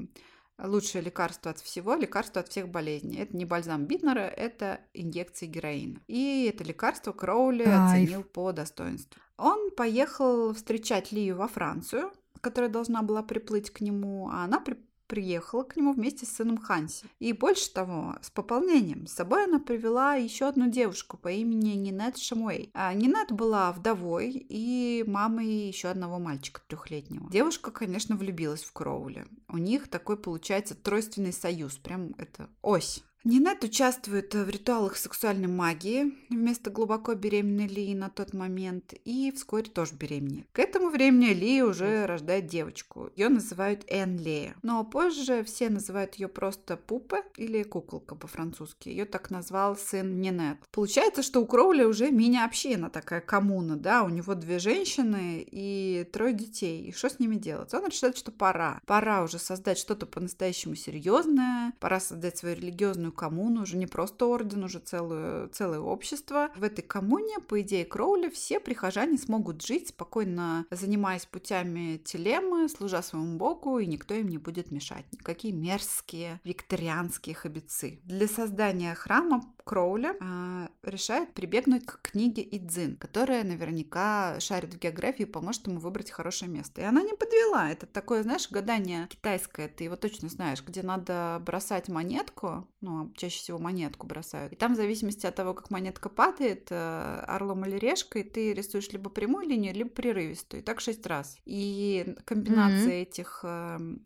лучшее 0.61 1.01
лекарство 1.01 1.51
от 1.51 1.59
всего, 1.59 1.95
лекарство 1.95 2.41
от 2.41 2.49
всех 2.49 2.69
болезней. 2.69 3.19
Это 3.19 3.35
не 3.35 3.45
бальзам 3.45 3.85
Битнера, 3.85 4.19
это 4.27 4.81
инъекции 4.93 5.45
героина. 5.45 6.01
И 6.07 6.49
это 6.53 6.63
лекарство 6.63 7.11
Кроули 7.13 7.63
Кайф. 7.63 7.79
оценил 8.03 8.23
по 8.23 8.51
достоинству. 8.51 9.19
Он 9.37 9.71
поехал 9.71 10.53
встречать 10.53 11.11
Лию 11.13 11.37
во 11.37 11.47
Францию, 11.47 12.11
которая 12.41 12.69
должна 12.69 13.01
была 13.03 13.23
приплыть 13.23 13.69
к 13.71 13.79
нему, 13.81 14.29
а 14.29 14.43
она 14.43 14.59
при- 14.59 14.77
приехала 15.09 15.63
к 15.63 15.75
нему 15.75 15.91
вместе 15.91 16.25
с 16.25 16.29
сыном 16.29 16.57
Ханси. 16.57 17.07
И 17.19 17.33
больше 17.33 17.73
того, 17.73 18.15
с 18.21 18.29
пополнением. 18.29 19.07
С 19.07 19.13
собой 19.13 19.45
она 19.45 19.59
привела 19.59 20.13
еще 20.15 20.47
одну 20.47 20.69
девушку 20.69 21.17
по 21.17 21.29
имени 21.29 21.71
Нинет 21.71 22.17
Шамуэй. 22.17 22.69
А 22.73 22.93
Нинет 22.93 23.31
была 23.31 23.73
вдовой 23.73 24.31
и 24.31 25.03
мамой 25.05 25.47
еще 25.47 25.89
одного 25.89 26.19
мальчика 26.19 26.61
трехлетнего. 26.67 27.29
Девушка, 27.29 27.71
конечно, 27.71 28.15
влюбилась 28.15 28.63
в 28.63 28.71
Кроули. 28.71 29.25
У 29.49 29.57
них 29.57 29.89
такой 29.89 30.15
получается 30.15 30.75
тройственный 30.75 31.33
союз, 31.33 31.77
прям 31.77 32.13
это 32.17 32.47
ось. 32.61 33.03
Нинет 33.25 33.65
участвует 33.65 34.33
в 34.33 34.49
ритуалах 34.49 34.95
сексуальной 34.95 35.49
магии 35.49 36.13
вместо 36.29 36.69
глубоко 36.69 37.15
беременной 37.15 37.67
Ли 37.67 37.93
на 37.93 38.09
тот 38.09 38.33
момент 38.33 38.93
и 39.03 39.31
вскоре 39.35 39.69
тоже 39.69 39.95
беременеет. 39.95 40.47
К 40.53 40.59
этому 40.59 40.89
времени 40.89 41.33
Ли 41.33 41.61
уже 41.61 42.05
рождает 42.05 42.47
девочку. 42.47 43.09
Ее 43.17 43.27
называют 43.27 43.83
Эн 43.89 44.17
Лея. 44.17 44.55
Но 44.63 44.85
позже 44.85 45.43
все 45.43 45.69
называют 45.69 46.15
ее 46.15 46.29
просто 46.29 46.77
Пупа 46.77 47.23
или 47.35 47.63
куколка 47.63 48.15
по-французски. 48.15 48.87
Ее 48.87 49.03
так 49.03 49.29
назвал 49.31 49.75
сын 49.75 50.21
Нинет. 50.21 50.57
Получается, 50.71 51.21
что 51.21 51.41
у 51.41 51.45
Кроули 51.45 51.83
уже 51.83 52.11
мини-община, 52.11 52.89
такая 52.89 53.19
коммуна, 53.19 53.75
да, 53.75 54.03
у 54.03 54.09
него 54.09 54.33
две 54.33 54.59
женщины 54.59 55.45
и 55.45 56.07
трое 56.13 56.33
детей. 56.33 56.85
И 56.85 56.93
что 56.93 57.09
с 57.09 57.19
ними 57.19 57.35
делать? 57.35 57.73
Он 57.73 57.85
решает, 57.85 58.17
что 58.17 58.31
пора. 58.31 58.79
Пора 58.85 59.23
уже 59.23 59.39
создать 59.39 59.77
что-то 59.77 60.05
по-настоящему 60.05 60.75
серьезное, 60.75 61.73
пора 61.81 61.99
создать 61.99 62.37
свою 62.37 62.55
религиозную 62.55 63.08
коммуну, 63.11 63.63
уже 63.63 63.77
не 63.77 63.87
просто 63.87 64.25
орден, 64.25 64.63
уже 64.63 64.79
целую, 64.79 65.49
целое 65.49 65.79
общество. 65.79 66.49
В 66.55 66.63
этой 66.63 66.81
коммуне, 66.81 67.39
по 67.39 67.61
идее 67.61 67.85
Кроули, 67.85 68.29
все 68.29 68.59
прихожане 68.59 69.17
смогут 69.17 69.65
жить, 69.65 69.89
спокойно 69.89 70.65
занимаясь 70.71 71.25
путями 71.25 71.97
телемы, 71.97 72.69
служа 72.69 73.01
своему 73.01 73.37
богу, 73.37 73.79
и 73.79 73.85
никто 73.85 74.13
им 74.13 74.27
не 74.27 74.37
будет 74.37 74.71
мешать. 74.71 75.05
Никакие 75.11 75.53
мерзкие 75.53 76.39
викторианские 76.43 77.35
хабицы. 77.35 77.99
Для 78.03 78.27
создания 78.27 78.95
храма 78.95 79.43
Кроуля 79.69 80.15
а, 80.19 80.67
решает 80.81 81.31
прибегнуть 81.35 81.85
к 81.85 82.01
книге 82.01 82.41
Идзин, 82.41 82.97
которая 82.97 83.43
наверняка 83.43 84.39
шарит 84.39 84.73
в 84.73 84.79
географии 84.79 85.21
и 85.21 85.25
поможет 85.25 85.67
ему 85.67 85.79
выбрать 85.79 86.09
хорошее 86.09 86.49
место. 86.49 86.81
И 86.81 86.83
она 86.83 87.03
не 87.03 87.13
подвела. 87.13 87.69
Это 87.69 87.85
такое, 87.85 88.23
знаешь, 88.23 88.49
гадание 88.49 89.05
китайское, 89.09 89.67
ты 89.67 89.83
его 89.83 89.95
точно 89.95 90.27
знаешь, 90.29 90.63
где 90.65 90.81
надо 90.81 91.39
бросать 91.45 91.87
монетку, 91.87 92.67
ну, 92.81 93.13
чаще 93.15 93.37
всего 93.37 93.59
монетку 93.59 94.07
бросают. 94.07 94.53
И 94.53 94.55
там 94.55 94.73
в 94.73 94.75
зависимости 94.75 95.27
от 95.27 95.35
того, 95.35 95.53
как 95.53 95.69
монетка 95.69 96.09
падает, 96.09 96.69
э, 96.71 97.23
орлом 97.27 97.63
или 97.63 97.77
решкой, 97.77 98.23
ты 98.23 98.55
рисуешь 98.55 98.89
либо 98.89 99.11
прямую 99.11 99.47
линию, 99.47 99.75
либо 99.75 99.91
прерывистую. 99.91 100.63
И 100.63 100.65
так 100.65 100.79
шесть 100.79 101.05
раз. 101.05 101.37
И 101.45 102.15
комбинация 102.25 103.03
этих 103.03 103.41
эм, 103.43 104.03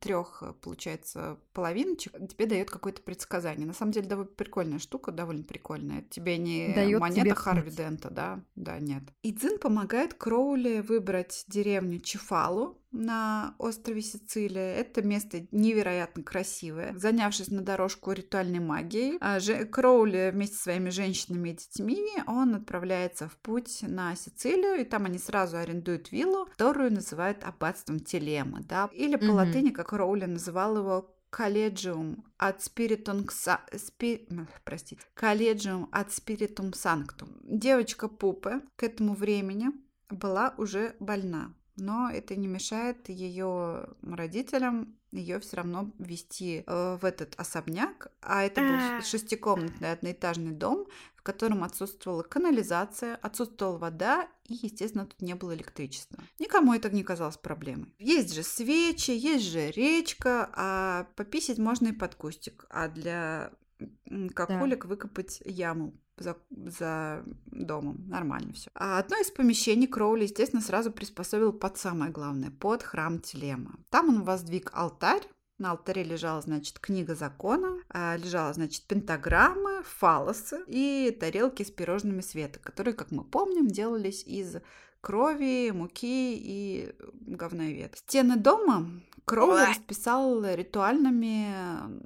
трех, 0.00 0.42
получается, 0.60 1.38
половиночек 1.52 2.12
тебе 2.28 2.46
дает 2.46 2.70
какое-то 2.70 3.02
предсказание. 3.02 3.66
На 3.66 3.72
самом 3.72 3.92
деле, 3.92 4.08
довольно 4.08 4.30
прикольная 4.30 4.78
штука, 4.78 5.12
довольно 5.12 5.44
прикольная. 5.44 6.02
Тебе 6.02 6.38
не 6.38 6.72
Даёт 6.74 7.00
монета 7.00 7.20
тебе 7.20 7.34
Харви. 7.34 7.70
Дента, 7.70 8.10
да? 8.10 8.40
Да, 8.54 8.78
нет. 8.78 9.02
Идзин 9.22 9.58
помогает 9.58 10.14
Кроули 10.14 10.80
выбрать 10.80 11.44
деревню 11.48 12.00
Чефалу 12.00 12.80
на 12.94 13.54
острове 13.58 14.00
Сицилия. 14.00 14.76
Это 14.76 15.02
место 15.02 15.46
невероятно 15.50 16.22
красивое. 16.22 16.94
Занявшись 16.96 17.48
на 17.48 17.60
дорожку 17.60 18.12
ритуальной 18.12 18.60
магией, 18.60 19.18
а, 19.20 19.38
Кроули 19.70 20.30
вместе 20.32 20.56
со 20.56 20.62
своими 20.64 20.90
женщинами 20.90 21.50
и 21.50 21.54
детьми, 21.54 22.06
он 22.26 22.54
отправляется 22.54 23.28
в 23.28 23.36
путь 23.38 23.82
на 23.82 24.14
Сицилию, 24.14 24.80
и 24.80 24.84
там 24.84 25.04
они 25.06 25.18
сразу 25.18 25.56
арендуют 25.56 26.12
виллу, 26.12 26.46
которую 26.46 26.92
называют 26.92 27.42
аббатством 27.44 28.00
Телемы, 28.00 28.62
да, 28.62 28.88
или 28.92 29.16
по 29.16 29.32
латыни, 29.32 29.70
как 29.70 29.92
Роули 29.92 30.26
называл 30.26 30.76
его, 30.78 31.10
колледжиум 31.30 32.24
от 32.38 32.62
спиритум 32.62 33.26
спи, 33.28 34.26
м, 34.30 34.48
простите, 34.64 35.02
колледжиум 35.14 35.88
от 35.90 36.12
спиритум 36.12 36.72
санктум. 36.72 37.28
Девочка 37.42 38.06
Пупе 38.06 38.60
к 38.76 38.84
этому 38.84 39.14
времени 39.14 39.70
была 40.10 40.54
уже 40.58 40.94
больна, 41.00 41.52
но 41.76 42.10
это 42.10 42.36
не 42.36 42.46
мешает 42.46 43.08
ее 43.08 43.88
родителям 44.02 44.96
ее 45.14 45.38
все 45.40 45.58
равно 45.58 45.90
вести 45.98 46.64
э, 46.66 46.98
в 47.00 47.04
этот 47.04 47.34
особняк, 47.36 48.08
а 48.20 48.42
это 48.42 48.60
был 48.60 49.02
шестикомнатный 49.02 49.92
одноэтажный 49.92 50.52
дом, 50.52 50.86
в 51.14 51.22
котором 51.22 51.64
отсутствовала 51.64 52.22
канализация, 52.22 53.16
отсутствовала 53.16 53.78
вода 53.78 54.28
и, 54.44 54.54
естественно, 54.54 55.06
тут 55.06 55.22
не 55.22 55.34
было 55.34 55.54
электричества. 55.54 56.18
Никому 56.38 56.74
это 56.74 56.90
не 56.90 57.04
казалось 57.04 57.36
проблемой. 57.36 57.94
Есть 57.98 58.34
же 58.34 58.42
свечи, 58.42 59.12
есть 59.12 59.44
же 59.44 59.70
речка, 59.70 60.50
а 60.54 61.06
пописать 61.16 61.58
можно 61.58 61.88
и 61.88 61.92
под 61.92 62.14
кустик, 62.16 62.66
а 62.68 62.88
для 62.88 63.52
какулек 64.34 64.84
выкопать 64.84 65.40
яму 65.44 65.94
за, 66.16 66.36
за 66.50 67.24
домом. 67.46 68.04
Нормально 68.08 68.52
все. 68.52 68.70
А 68.74 68.98
одно 68.98 69.16
из 69.16 69.30
помещений 69.30 69.86
Кроули, 69.86 70.24
естественно, 70.24 70.62
сразу 70.62 70.90
приспособил 70.92 71.52
под 71.52 71.76
самое 71.78 72.10
главное, 72.10 72.50
под 72.50 72.82
храм 72.82 73.20
Телема. 73.20 73.78
Там 73.90 74.08
он 74.08 74.24
воздвиг 74.24 74.70
алтарь, 74.72 75.22
на 75.58 75.70
алтаре 75.70 76.02
лежала, 76.02 76.40
значит, 76.40 76.80
книга 76.80 77.14
закона, 77.14 77.78
а, 77.88 78.16
лежала, 78.16 78.52
значит, 78.52 78.86
пентаграммы, 78.86 79.82
фалосы 79.84 80.64
и 80.66 81.16
тарелки 81.18 81.62
с 81.62 81.70
пирожными 81.70 82.22
света, 82.22 82.58
которые, 82.58 82.94
как 82.94 83.12
мы 83.12 83.22
помним, 83.22 83.68
делались 83.68 84.24
из 84.24 84.56
крови, 85.00 85.70
муки 85.70 86.34
и 86.36 86.92
говна 87.12 87.68
и 87.68 87.74
веток. 87.74 87.98
Стены 87.98 88.36
дома 88.36 88.90
Кроули 89.24 89.70
расписал 89.70 90.44
ритуальными, 90.44 91.46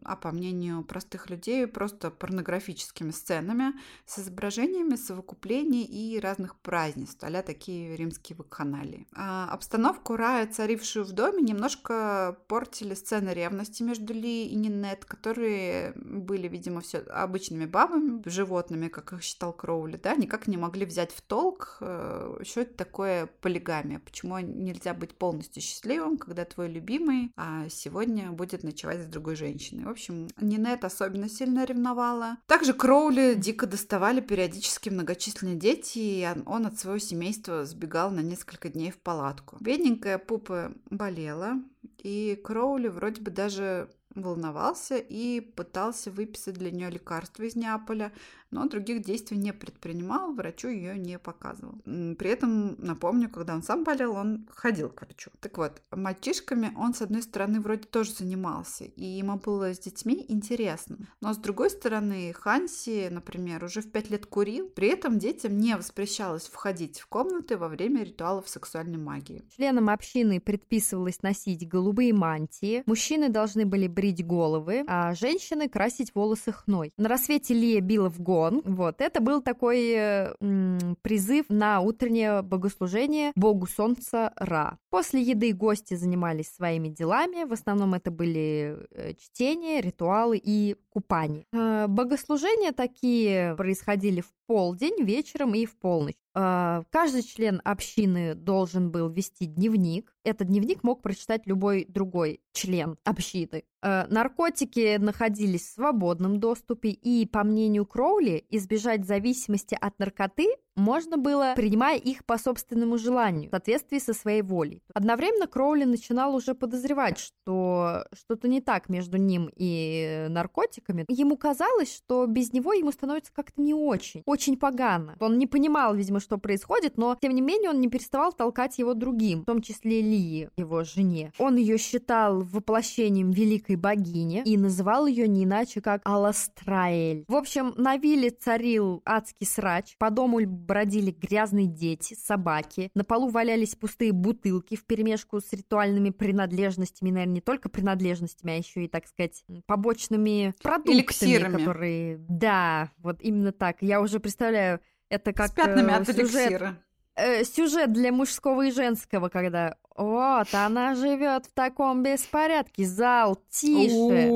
а 0.05 0.17
по 0.17 0.31
мнению 0.31 0.85
простых 0.85 1.31
людей, 1.31 1.67
просто 1.67 2.11
порнографическими 2.11 3.11
сценами 3.11 3.75
с 4.07 4.21
изображениями 4.21 4.95
совокуплений 4.95 5.85
и 5.85 6.21
разных 6.21 6.55
празднеств, 6.57 7.25
а 7.25 7.43
такие 7.43 7.97
римские 7.97 8.37
вакханалии. 8.37 9.07
А 9.15 9.49
обстановку 9.51 10.17
рая, 10.17 10.47
царившую 10.47 11.05
в 11.05 11.13
доме, 11.13 11.43
немножко 11.43 12.39
портили 12.47 12.95
сцены 12.95 13.31
ревности 13.31 13.83
между 13.83 14.13
Ли 14.15 14.47
и 14.47 14.55
Нинет, 14.55 15.05
которые 15.05 15.95
были, 15.97 16.47
видимо, 16.47 16.81
все 16.83 16.99
обычными 16.99 17.67
бабами, 17.67 18.23
животными, 18.27 18.89
как 18.89 19.13
их 19.13 19.23
считал 19.23 19.53
Кроули, 19.53 19.97
да, 19.97 20.15
никак 20.15 20.47
не 20.47 20.57
могли 20.57 20.87
взять 20.87 21.13
в 21.13 21.21
толк, 21.21 21.79
э, 21.81 22.41
что 22.45 22.61
это 22.61 22.75
такое 22.75 23.27
полигамия, 23.41 23.99
почему 23.99 24.39
нельзя 24.39 24.95
быть 24.95 25.17
полностью 25.17 25.63
счастливым, 25.63 26.17
когда 26.17 26.45
твой 26.45 26.69
любимый 26.69 27.08
а 27.37 27.69
сегодня 27.69 28.31
будет 28.31 28.63
ночевать 28.63 29.03
с 29.03 29.07
другой 29.07 29.37
женщиной. 29.37 29.85
В 29.85 29.89
общем, 29.89 30.29
Нинет 30.41 30.85
особенно 30.85 31.29
сильно 31.29 31.65
ревновала. 31.65 32.39
Также 32.47 32.73
Кроули 32.75 33.35
дико 33.35 33.67
доставали 33.67 34.21
периодически 34.21 34.89
многочисленные 34.89 35.57
дети, 35.57 35.99
и 35.99 36.29
он 36.47 36.67
от 36.67 36.79
своего 36.79 36.99
семейства 36.99 37.65
сбегал 37.65 38.11
на 38.11 38.21
несколько 38.21 38.69
дней 38.69 38.91
в 38.91 38.99
палатку. 38.99 39.57
Бедненькая 39.61 40.19
Пупа 40.19 40.73
болела, 40.91 41.63
и 41.99 42.41
Кроули 42.45 42.89
вроде 42.89 43.21
бы 43.21 43.31
даже 43.31 43.89
волновался 44.15 44.97
и 44.97 45.41
пытался 45.41 46.11
выписать 46.11 46.55
для 46.55 46.71
нее 46.71 46.91
лекарства 46.91 47.45
из 47.45 47.57
Неаполя, 47.57 48.13
но 48.51 48.67
других 48.69 49.05
действий 49.05 49.37
не 49.37 49.53
предпринимал, 49.53 50.33
врачу 50.33 50.69
ее 50.69 50.99
не 50.99 51.19
показывал. 51.19 51.79
При 51.85 52.31
этом, 52.31 52.77
напомню, 52.79 53.29
когда 53.29 53.55
он 53.55 53.63
сам 53.63 53.85
болел, 53.85 54.15
он 54.15 54.49
ходил 54.51 54.89
к 54.89 55.03
врачу. 55.03 55.31
Так 55.41 55.59
вот, 55.59 55.83
мальчишками 55.91 56.73
он, 56.77 56.95
с 56.95 57.03
одной 57.03 57.23
стороны, 57.23 57.61
вроде 57.61 57.83
тоже 57.83 58.13
занимался, 58.13 58.85
и 58.85 59.05
ему 59.05 59.39
было 59.39 59.75
с 59.75 59.79
детьми 59.79 60.25
интересно. 60.29 60.99
Но, 61.21 61.35
с 61.35 61.37
другой 61.37 61.71
стороны, 61.71 62.33
Ханси, 62.33 63.09
например, 63.11 63.65
уже 63.65 63.83
в 63.83 63.91
пять 63.91 64.11
лет 64.11 64.27
курил, 64.27 64.69
при 64.69 64.89
этом 64.89 65.19
детям 65.19 65.59
не 65.59 65.77
воспрещалось 65.77 66.47
входить 66.47 67.01
в 67.01 67.07
комнаты 67.07 67.57
во 67.57 67.69
время 67.69 68.05
ритуалов 68.05 68.49
сексуальной 68.49 68.99
магии. 68.99 69.45
Членам 69.57 69.91
общины 69.91 70.41
предписывалось 70.41 71.23
носить 71.23 71.69
голубые 71.69 72.13
мантии, 72.13 72.83
мужчины 72.87 73.29
должны 73.29 73.67
были 73.67 73.87
брить 73.87 74.25
головы, 74.27 74.85
а 74.87 75.15
женщины 75.15 75.69
красить 75.69 76.15
волосы 76.15 76.53
хной. 76.53 76.93
На 76.97 77.09
рассвете 77.09 77.55
Лия 77.55 77.81
била 77.81 78.09
в 78.09 78.21
голову 78.21 78.38
Сон. 78.39 78.63
Вот, 78.65 79.01
это 79.01 79.21
был 79.21 79.43
такой 79.43 79.93
м, 80.41 80.97
призыв 81.03 81.47
на 81.49 81.81
утреннее 81.81 82.43
богослужение 82.43 83.33
богу 83.35 83.67
солнца 83.67 84.33
Ра. 84.37 84.79
После 84.91 85.23
еды 85.23 85.53
гости 85.53 85.95
занимались 85.95 86.53
своими 86.55 86.89
делами. 86.89 87.45
В 87.45 87.53
основном 87.53 87.95
это 87.95 88.11
были 88.11 88.79
э, 88.91 89.15
чтения, 89.15 89.81
ритуалы 89.81 90.41
и 90.43 90.77
купание. 90.91 91.45
Э, 91.53 91.87
богослужения 91.89 92.73
такие 92.73 93.55
происходили 93.57 94.21
в 94.21 94.31
полдень, 94.49 95.05
вечером 95.05 95.55
и 95.55 95.67
в 95.67 95.77
полночь. 95.77 96.17
Э, 96.35 96.83
каждый 96.91 97.23
член 97.23 97.61
общины 97.65 98.35
должен 98.35 98.91
был 98.91 99.11
вести 99.11 99.45
дневник. 99.45 100.17
Этот 100.25 100.49
дневник 100.49 100.83
мог 100.83 101.03
прочитать 101.03 101.47
любой 101.47 101.85
другой 101.87 102.41
член 102.53 102.97
общины. 103.05 103.65
Э, 103.83 104.07
наркотики 104.09 104.97
находились 104.97 105.69
в 105.69 105.75
свободном 105.75 106.41
доступе, 106.41 106.89
и, 106.89 107.27
по 107.27 107.45
мнению 107.45 107.85
Кроули, 107.85 108.47
избежать 108.49 109.05
зависимости 109.07 109.77
от 109.79 109.99
наркоты 109.99 110.47
можно 110.79 111.17
было, 111.17 111.53
принимая 111.57 111.99
их 111.99 112.25
по 112.25 112.39
собственному 112.39 112.97
желанию, 112.99 113.49
в 113.49 113.51
соответствии 113.51 113.99
со 113.99 114.15
своей 114.15 114.43
волей. 114.43 114.83
Одновременно 114.95 115.47
Кроули 115.47 115.85
начинал 115.85 116.35
уже 116.35 116.55
подозревать, 116.55 117.19
что 117.19 118.07
что-то 118.13 118.49
не 118.49 118.61
так 118.61 118.89
между 118.89 119.19
ним 119.19 119.51
и 119.55 120.27
наркотиками. 120.29 121.05
Ему 121.09 121.37
казалось, 121.37 121.95
что 121.95 122.27
без 122.27 122.53
него 122.53 122.73
ему 122.73 122.93
становится 122.93 123.33
как-то 123.33 123.61
не 123.61 123.75
очень, 123.75 124.23
очень 124.25 124.57
погано. 124.57 125.17
Он 125.21 125.39
не 125.39 125.47
понимал, 125.47 125.95
видимо, 125.95 126.21
что 126.21 126.39
происходит, 126.39 126.97
но, 126.97 127.17
тем 127.21 127.35
не 127.35 127.43
менее, 127.43 127.71
он 127.71 127.81
не 127.81 127.89
переставал 127.89 128.33
толкать 128.33 128.79
его 128.79 128.95
другим, 128.95 129.43
в 129.43 129.45
том 129.47 129.61
числе 129.61 130.01
Лии, 130.01 130.51
его 130.57 130.85
жене. 130.85 131.33
Он 131.39 131.57
ее 131.57 131.79
считал 131.79 132.41
воплощением 132.41 133.31
великой 133.31 133.77
богини 133.77 134.43
и 134.45 134.57
называл 134.57 135.07
ее 135.07 135.27
не 135.27 135.45
иначе, 135.45 135.81
как 135.81 136.03
Аластраэль. 136.05 137.25
В 137.29 137.35
общем, 137.35 137.75
на 137.77 137.97
вилле 137.97 138.31
царил 138.31 139.03
адский 139.05 139.47
срач, 139.47 139.97
по 139.99 140.11
дому 140.11 140.41
бродили 140.69 141.11
грязные 141.11 141.67
дети, 141.67 142.15
собаки, 142.15 142.91
на 142.95 143.03
полу 143.03 143.29
валялись 143.29 143.75
пустые 143.75 144.13
бутылки 144.13 144.77
в 144.77 144.85
перемешку 144.85 145.41
с 145.41 145.53
ритуальными 145.53 146.11
принадлежностями, 146.11 147.11
наверное, 147.11 147.35
не 147.35 147.41
только 147.41 147.69
принадлежностями, 147.71 148.53
а 148.53 148.57
еще 148.57 148.85
и, 148.85 148.89
так 148.89 149.07
сказать, 149.07 149.45
побочными 149.67 150.55
продуктами, 150.63 150.97
Эликсирами. 150.99 151.57
которые... 151.57 152.19
Да, 152.29 152.93
вот 152.99 153.23
именно 153.23 153.51
так. 153.51 153.79
Я 153.81 154.01
уже 154.03 154.21
представляю, 154.21 154.81
это 155.09 155.33
как 155.33 155.49
С 155.49 155.53
пятнами 155.53 155.91
э, 155.91 155.95
от 155.97 156.07
сюжет, 156.07 156.21
эликсира. 156.21 156.77
э, 157.17 157.45
сюжет 157.45 157.93
для 157.93 158.13
мужского 158.13 158.67
и 158.67 158.71
женского, 158.71 159.31
когда 159.31 159.77
вот, 159.97 160.47
она 160.53 160.95
живет 160.95 161.47
в 161.47 161.53
таком 161.55 162.05
беспорядке, 162.05 162.85
зал 162.85 163.37
тише. 163.51 164.29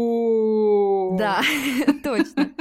Да, 1.17 1.43
точно. 2.03 2.51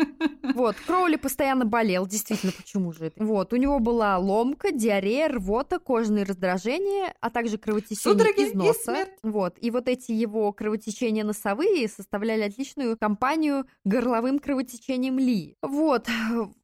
Вот, 0.54 0.76
Кроули 0.86 1.16
постоянно 1.16 1.66
болел, 1.66 2.06
действительно, 2.06 2.52
почему 2.52 2.92
же 2.92 3.06
это? 3.06 3.24
Вот, 3.24 3.54
у 3.54 3.56
него 3.56 3.80
была 3.80 4.18
ломка, 4.18 4.72
диарея, 4.72 5.30
рвота, 5.30 5.80
кожные 5.80 6.26
раздражения, 6.26 7.14
а 7.22 7.30
также 7.30 7.58
кровотечение 7.58 8.02
Судороги 8.02 8.42
из 8.42 8.52
и 8.54 8.58
носа. 8.58 8.80
смерть. 8.84 9.12
Вот, 9.24 9.56
и 9.62 9.72
вот 9.72 9.88
эти 9.88 10.12
его 10.12 10.52
кровотечения 10.52 11.24
носовые 11.24 11.88
составляли 11.88 12.42
отличную 12.42 12.98
компанию 12.98 13.66
горловым 13.86 14.40
кровотечением 14.40 15.20
Ли. 15.20 15.56
Вот, 15.62 16.08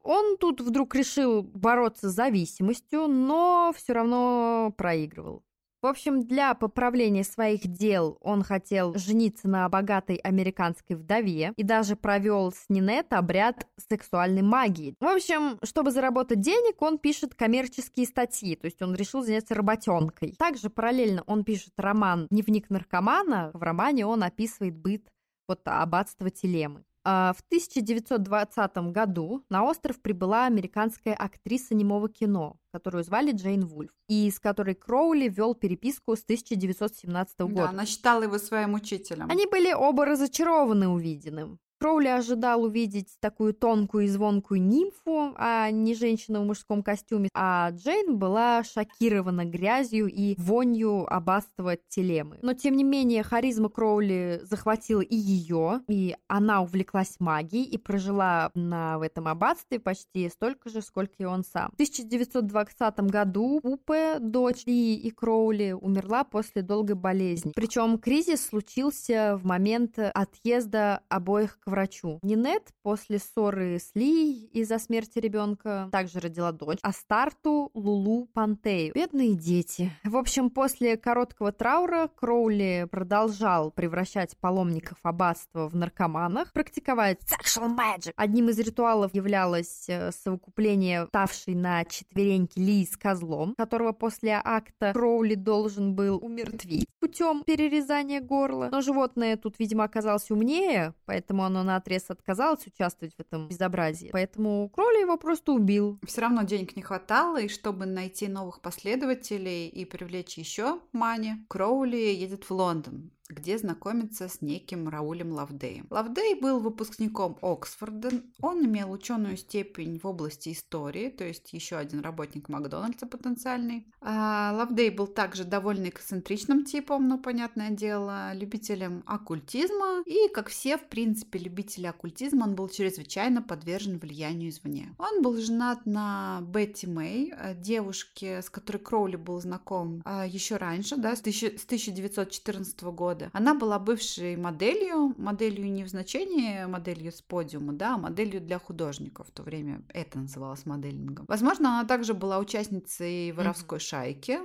он 0.04 0.38
тут 0.38 0.60
вдруг 0.62 0.94
решил 0.96 1.44
бороться 1.44 2.10
с 2.10 2.14
зависимостью, 2.14 3.08
но 3.08 3.74
все 3.76 3.94
равно 3.94 4.74
проигрывал. 4.78 5.44
В 5.82 5.86
общем, 5.86 6.26
для 6.26 6.56
поправления 6.56 7.24
своих 7.24 7.68
дел 7.68 8.18
он 8.22 8.44
хотел 8.44 8.96
жениться 8.96 9.48
на 9.48 9.70
богатой 9.70 10.16
американской 10.16 10.96
вдове 10.96 11.54
и 11.56 11.64
даже 11.64 11.96
провел 11.96 12.52
с 12.52 12.66
Нинет 12.68 13.14
обряд 13.14 13.68
сексуальной 13.88 14.42
магии. 14.42 14.96
В 15.00 15.06
общем, 15.06 15.60
чтобы 15.64 15.92
заработать 15.92 16.42
денег, 16.42 16.82
он 16.82 16.98
пишет 16.98 17.36
коммерческие 17.36 18.08
статьи, 18.08 18.56
то 18.56 18.66
есть 18.66 18.82
он 18.82 18.96
решил 18.96 19.24
заняться 19.24 19.54
работенкой. 19.54 20.34
Также 20.40 20.72
параллельно 20.72 21.24
он 21.28 21.44
пишет 21.44 21.74
роман 21.78 22.28
«Дневник 22.32 22.72
наркомана». 22.72 23.52
В 23.54 23.62
романе 23.62 24.08
он 24.08 24.24
описывает 24.24 24.76
быт 24.76 25.08
вот 25.48 25.62
аббатства 25.66 26.30
Телемы. 26.30 26.84
А 27.10 27.32
В 27.32 27.40
1920 27.48 28.78
году 28.92 29.42
на 29.50 29.64
остров 29.64 30.02
прибыла 30.02 30.46
американская 30.46 31.14
актриса 31.14 31.74
немого 31.74 32.10
кино, 32.10 32.58
которую 32.74 33.06
звали 33.06 33.32
Джейн 33.32 33.66
Вульф, 33.66 33.92
и 34.10 34.30
с 34.30 34.42
которой 34.42 34.76
Кроули 34.76 35.30
вел 35.30 35.56
переписку 35.56 36.18
с 36.18 36.24
1917 36.24 37.38
Да, 37.38 37.46
года. 37.46 37.70
она 37.70 37.86
считала 37.86 38.24
его 38.24 38.38
своим 38.38 38.74
учителем. 38.74 39.32
Они 39.32 39.46
были 39.46 39.72
оба 39.72 40.04
разочарованы 40.04 40.90
увиденным. 40.90 41.60
Кроули 41.80 42.08
ожидал 42.08 42.64
увидеть 42.64 43.18
такую 43.20 43.54
тонкую 43.54 44.06
и 44.06 44.08
звонкую 44.08 44.62
нимфу, 44.62 45.34
а 45.38 45.70
не 45.70 45.94
женщину 45.94 46.42
в 46.42 46.46
мужском 46.46 46.82
костюме, 46.82 47.30
а 47.34 47.70
Джейн 47.72 48.18
была 48.18 48.64
шокирована 48.64 49.46
грязью 49.46 50.08
и 50.08 50.36
вонью 50.40 51.12
аббатства 51.14 51.78
Телемы. 51.90 52.40
Но, 52.42 52.54
тем 52.54 52.76
не 52.76 52.84
менее, 52.84 53.22
харизма 53.22 53.70
Кроули 53.70 54.40
захватила 54.44 55.02
и 55.02 55.16
ее, 55.16 55.82
и 55.88 56.16
она 56.28 56.62
увлеклась 56.62 57.20
магией 57.20 57.66
и 57.66 57.78
прожила 57.78 58.50
на, 58.56 58.98
в 58.98 59.04
этом 59.04 59.28
аббатстве 59.28 59.80
почти 59.80 60.30
столько 60.30 60.70
же, 60.70 60.82
сколько 60.82 61.14
и 61.20 61.26
он 61.26 61.44
сам. 61.44 61.70
В 61.72 61.74
1920 61.76 63.00
году 63.02 63.60
Пупе, 63.62 64.18
дочь 64.20 64.66
Ли 64.66 64.96
и 64.96 65.12
Кроули, 65.12 65.74
умерла 65.74 66.24
после 66.24 66.64
долгой 66.64 66.96
болезни. 66.96 67.52
Причем 67.56 68.00
кризис 68.00 68.48
случился 68.48 69.38
в 69.38 69.46
момент 69.46 70.00
отъезда 70.00 71.02
обоих 71.10 71.60
к 71.68 71.70
врачу. 71.70 72.20
Нинет 72.24 72.70
после 72.82 73.20
ссоры 73.20 73.78
с 73.78 73.92
Ли 73.94 74.46
из-за 74.54 74.80
смерти 74.80 75.20
ребенка 75.20 75.90
также 75.92 76.22
родила 76.22 76.54
дочь, 76.54 76.80
а 76.82 76.94
Старту 76.94 77.72
Лулу 77.74 78.30
Пантею. 78.34 78.94
Бедные 78.96 79.36
дети. 79.36 79.92
В 80.06 80.16
общем, 80.16 80.50
после 80.50 80.96
короткого 80.96 81.52
траура 81.52 82.10
Кроули 82.16 82.88
продолжал 82.90 83.72
превращать 83.72 84.38
паломников 84.38 84.98
аббатства 85.04 85.68
в 85.68 85.76
наркоманах, 85.76 86.54
практиковать 86.54 87.20
sexual 87.24 87.76
magic. 87.76 88.14
Одним 88.16 88.48
из 88.48 88.60
ритуалов 88.60 89.14
являлось 89.14 89.90
э, 89.90 90.12
совокупление 90.14 91.08
ставшей 91.08 91.56
на 91.56 91.84
четвереньки 91.84 92.60
Ли 92.60 92.86
с 92.86 92.96
козлом, 92.96 93.56
которого 93.58 93.92
после 93.92 94.40
акта 94.42 94.94
Кроули 94.94 95.36
должен 95.36 95.96
был 95.96 96.18
умертвить 96.24 96.88
путем 97.00 97.44
перерезания 97.44 98.22
горла. 98.22 98.70
Но 98.72 98.82
животное 98.82 99.38
тут, 99.38 99.60
видимо, 99.60 99.84
оказалось 99.84 100.30
умнее, 100.32 100.94
поэтому 101.06 101.44
оно 101.44 101.57
на 101.64 101.76
отрез 101.76 102.06
отказалось 102.10 102.66
участвовать 102.68 103.16
в 103.16 103.20
этом 103.20 103.48
безобразии. 103.48 104.10
Поэтому 104.12 104.70
Кроули 104.70 105.02
его 105.02 105.18
просто 105.18 105.52
убил. 105.52 106.00
Все 106.06 106.22
равно 106.22 106.44
денег 106.44 106.76
не 106.76 106.82
хватало, 106.82 107.42
и 107.42 107.48
чтобы 107.48 107.86
найти 107.86 108.28
новых 108.28 108.62
последователей 108.62 109.68
и 109.68 109.86
привлечь 109.86 110.38
еще 110.38 110.80
Мани, 110.92 111.46
Кроули 111.48 111.98
едет 111.98 112.44
в 112.46 112.52
Лондон. 112.52 113.12
Где 113.30 113.58
знакомится 113.58 114.28
с 114.28 114.42
неким 114.42 114.88
Раулем 114.88 115.32
Лавдеем. 115.32 115.88
Лавдей 115.90 116.40
был 116.40 116.60
выпускником 116.60 117.38
Оксфорда, 117.42 118.12
он 118.42 118.66
имел 118.66 118.92
ученую 118.92 119.38
степень 119.38 120.00
в 120.00 120.06
области 120.06 120.52
истории, 120.52 121.10
то 121.10 121.24
есть 121.24 121.54
еще 121.54 121.78
один 121.78 122.02
работник 122.02 122.50
Макдональдса 122.50 123.06
потенциальный. 123.06 123.88
А 124.02 124.54
Лавдей 124.56 124.90
был 124.90 125.08
также 125.08 125.44
довольно 125.44 125.90
эксцентричным 125.90 126.66
типом, 126.66 127.08
но, 127.08 127.18
понятное 127.18 127.72
дело, 127.72 128.34
любителем 128.34 129.04
оккультизма, 129.06 130.04
и, 130.06 130.30
как 130.34 130.50
все, 130.50 130.78
в 130.78 130.88
принципе, 130.88 131.40
любители 131.40 131.88
оккультизма, 131.88 132.46
он 132.46 132.56
был 132.56 132.70
чрезвычайно 132.70 133.42
подвержен 133.42 134.00
влиянию 134.00 134.50
извне. 134.50 134.96
Он 134.98 135.22
был 135.22 135.38
женат 135.38 135.86
на 135.86 136.42
Бетти 136.42 136.88
Мэй, 136.88 137.34
э, 137.36 137.56
девушке, 137.56 138.42
с 138.42 138.50
которой 138.50 138.78
Кроули 138.78 139.16
был 139.16 139.40
знаком 139.42 140.02
а, 140.06 140.26
еще 140.26 140.58
раньше, 140.58 140.96
да, 140.98 141.16
с 141.16 141.22
1914 141.22 142.82
года. 142.84 143.17
Она 143.34 143.54
была 143.54 143.80
бывшей 143.80 144.36
моделью, 144.36 145.14
моделью 145.18 145.72
не 145.72 145.84
в 145.84 145.88
значении 145.90 146.66
моделью 146.66 147.12
с 147.12 147.22
подиума, 147.22 147.74
да, 147.74 147.96
а 147.96 147.98
моделью 147.98 148.42
для 148.42 148.60
художников. 148.60 149.28
В 149.28 149.32
то 149.32 149.44
время 149.44 149.84
это 149.90 150.20
называлось 150.20 150.66
моделингом. 150.66 151.26
Возможно, 151.28 151.80
она 151.80 151.88
также 151.88 152.14
была 152.14 152.40
участницей 152.40 153.32
воровской 153.32 153.80
шайки, 153.80 154.40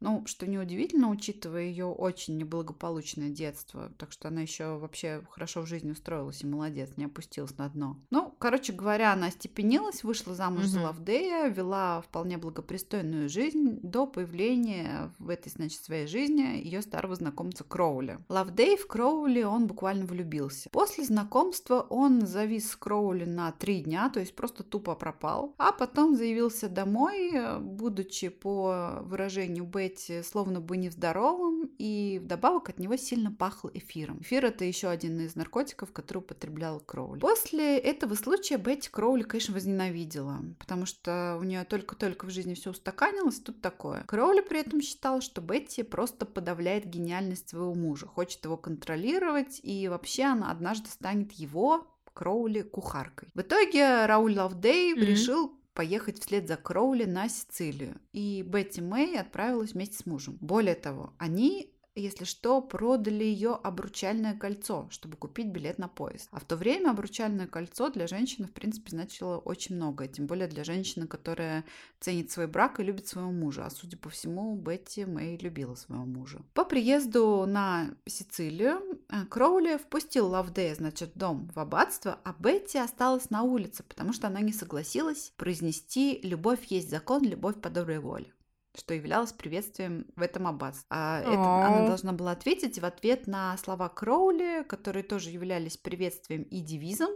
ну, 0.00 0.22
что 0.26 0.46
неудивительно, 0.46 1.10
учитывая 1.10 1.62
ее 1.62 1.86
очень 1.86 2.36
неблагополучное 2.36 3.30
детство. 3.30 3.92
Так 3.98 4.12
что 4.12 4.28
она 4.28 4.42
еще 4.42 4.76
вообще 4.78 5.22
хорошо 5.30 5.62
в 5.62 5.66
жизни 5.66 5.90
устроилась 5.90 6.42
и 6.42 6.46
молодец, 6.46 6.90
не 6.96 7.04
опустилась 7.06 7.56
на 7.58 7.68
дно. 7.68 7.96
Ну, 8.10 8.34
короче 8.38 8.72
говоря, 8.72 9.12
она 9.12 9.26
остепенилась, 9.26 10.04
вышла 10.04 10.34
замуж 10.34 10.64
за 10.64 10.78
Мгм. 10.78 10.86
Лавдея, 10.86 11.48
вела 11.48 12.00
вполне 12.02 12.38
благопристойную 12.38 13.28
жизнь 13.28 13.80
до 13.82 14.06
появления 14.06 15.12
в 15.18 15.28
этой, 15.28 15.50
значит, 15.50 15.82
своей 15.82 16.06
жизни 16.06 16.62
ее 16.62 16.82
старого 16.82 17.14
знакомца 17.14 17.64
Кроули. 17.64 18.18
Лавдей 18.28 18.76
в 18.76 18.86
Кроули 18.86 19.42
он 19.42 19.66
буквально 19.66 20.06
влюбился. 20.06 20.70
После 20.70 21.04
знакомства 21.04 21.86
он 21.90 22.26
завис 22.26 22.70
с 22.70 22.76
Кроули 22.76 23.24
на 23.24 23.52
три 23.52 23.80
дня, 23.80 24.10
то 24.10 24.20
есть 24.20 24.34
просто 24.34 24.62
тупо 24.62 24.94
пропал, 24.94 25.54
а 25.58 25.72
потом 25.72 26.14
заявился 26.16 26.68
домой, 26.68 27.32
будучи 27.60 28.28
по 28.28 29.00
выражению 29.02 29.64
Бетти 29.88 30.22
словно 30.22 30.60
бы 30.60 30.76
нездоровым, 30.76 31.70
и 31.78 32.20
вдобавок 32.22 32.68
от 32.68 32.78
него 32.78 32.96
сильно 32.96 33.32
пахло 33.32 33.70
эфиром. 33.72 34.20
Эфир 34.20 34.44
это 34.44 34.64
еще 34.64 34.88
один 34.88 35.20
из 35.20 35.34
наркотиков, 35.34 35.92
который 35.92 36.18
употреблял 36.18 36.80
Кроули. 36.80 37.20
После 37.20 37.78
этого 37.78 38.14
случая 38.14 38.58
Бетти 38.58 38.90
Кроули, 38.90 39.22
конечно, 39.22 39.54
возненавидела, 39.54 40.40
потому 40.58 40.84
что 40.86 41.38
у 41.40 41.44
нее 41.44 41.64
только-только 41.64 42.26
в 42.26 42.30
жизни 42.30 42.54
все 42.54 42.70
устаканилось, 42.70 43.40
тут 43.40 43.60
такое. 43.62 44.04
Кроули 44.04 44.40
при 44.40 44.60
этом 44.60 44.80
считал, 44.82 45.20
что 45.20 45.40
Бетти 45.40 45.82
просто 45.82 46.26
подавляет 46.26 46.86
гениальность 46.86 47.48
своего 47.48 47.74
мужа, 47.74 48.06
хочет 48.06 48.44
его 48.44 48.56
контролировать, 48.56 49.60
и 49.62 49.88
вообще 49.88 50.24
она 50.24 50.50
однажды 50.50 50.88
станет 50.88 51.32
его 51.32 51.86
Кроули 52.12 52.62
кухаркой. 52.62 53.28
В 53.34 53.40
итоге 53.42 54.06
Рауль 54.06 54.36
Лавдей 54.36 54.92
Мгм. 54.92 55.02
решил 55.02 55.57
поехать 55.78 56.18
вслед 56.18 56.48
за 56.48 56.56
Кроули 56.56 57.04
на 57.04 57.28
Сицилию. 57.28 58.00
И 58.12 58.42
Бетти 58.42 58.80
Мэй 58.80 59.16
отправилась 59.16 59.74
вместе 59.74 59.96
с 59.96 60.06
мужем. 60.06 60.36
Более 60.40 60.74
того, 60.74 61.14
они 61.18 61.72
если 62.00 62.24
что, 62.24 62.60
продали 62.60 63.24
ее 63.24 63.54
обручальное 63.54 64.36
кольцо, 64.36 64.88
чтобы 64.90 65.16
купить 65.16 65.48
билет 65.48 65.78
на 65.78 65.88
поезд. 65.88 66.28
А 66.32 66.40
в 66.40 66.44
то 66.44 66.56
время 66.56 66.90
обручальное 66.90 67.46
кольцо 67.46 67.90
для 67.90 68.06
женщины, 68.06 68.46
в 68.46 68.52
принципе, 68.52 68.90
значило 68.90 69.38
очень 69.38 69.76
многое. 69.76 70.08
Тем 70.08 70.26
более 70.26 70.48
для 70.48 70.64
женщины, 70.64 71.06
которая 71.06 71.64
ценит 72.00 72.30
свой 72.30 72.46
брак 72.46 72.80
и 72.80 72.84
любит 72.84 73.06
своего 73.06 73.30
мужа. 73.30 73.66
А 73.66 73.70
судя 73.70 73.96
по 73.96 74.08
всему, 74.10 74.56
Бетти 74.56 75.04
Мэй 75.04 75.36
любила 75.38 75.74
своего 75.74 76.04
мужа. 76.04 76.40
По 76.54 76.64
приезду 76.64 77.44
на 77.46 77.90
Сицилию 78.06 78.80
э, 79.08 79.24
Кроули 79.26 79.76
впустил 79.76 80.28
Лавдея, 80.28 80.74
значит, 80.74 81.14
в 81.14 81.18
дом 81.18 81.50
в 81.54 81.58
аббатство, 81.58 82.18
а 82.24 82.34
Бетти 82.38 82.78
осталась 82.78 83.30
на 83.30 83.42
улице, 83.42 83.82
потому 83.82 84.12
что 84.12 84.26
она 84.26 84.40
не 84.40 84.52
согласилась 84.52 85.32
произнести 85.36 86.20
«любовь 86.22 86.64
есть 86.66 86.90
закон, 86.90 87.22
любовь 87.24 87.60
по 87.60 87.70
доброй 87.70 87.98
воле» 87.98 88.32
что 88.78 88.94
являлось 88.94 89.32
приветствием 89.32 90.06
в 90.16 90.22
этом 90.22 90.46
аббатстве. 90.46 90.86
А 90.90 91.20
это 91.20 91.66
она 91.66 91.86
должна 91.86 92.12
была 92.12 92.32
ответить 92.32 92.78
в 92.78 92.84
ответ 92.84 93.26
на 93.26 93.56
слова 93.58 93.88
Кроули, 93.88 94.64
которые 94.64 95.02
тоже 95.02 95.30
являлись 95.30 95.76
приветствием 95.76 96.42
и 96.42 96.60
девизом, 96.60 97.10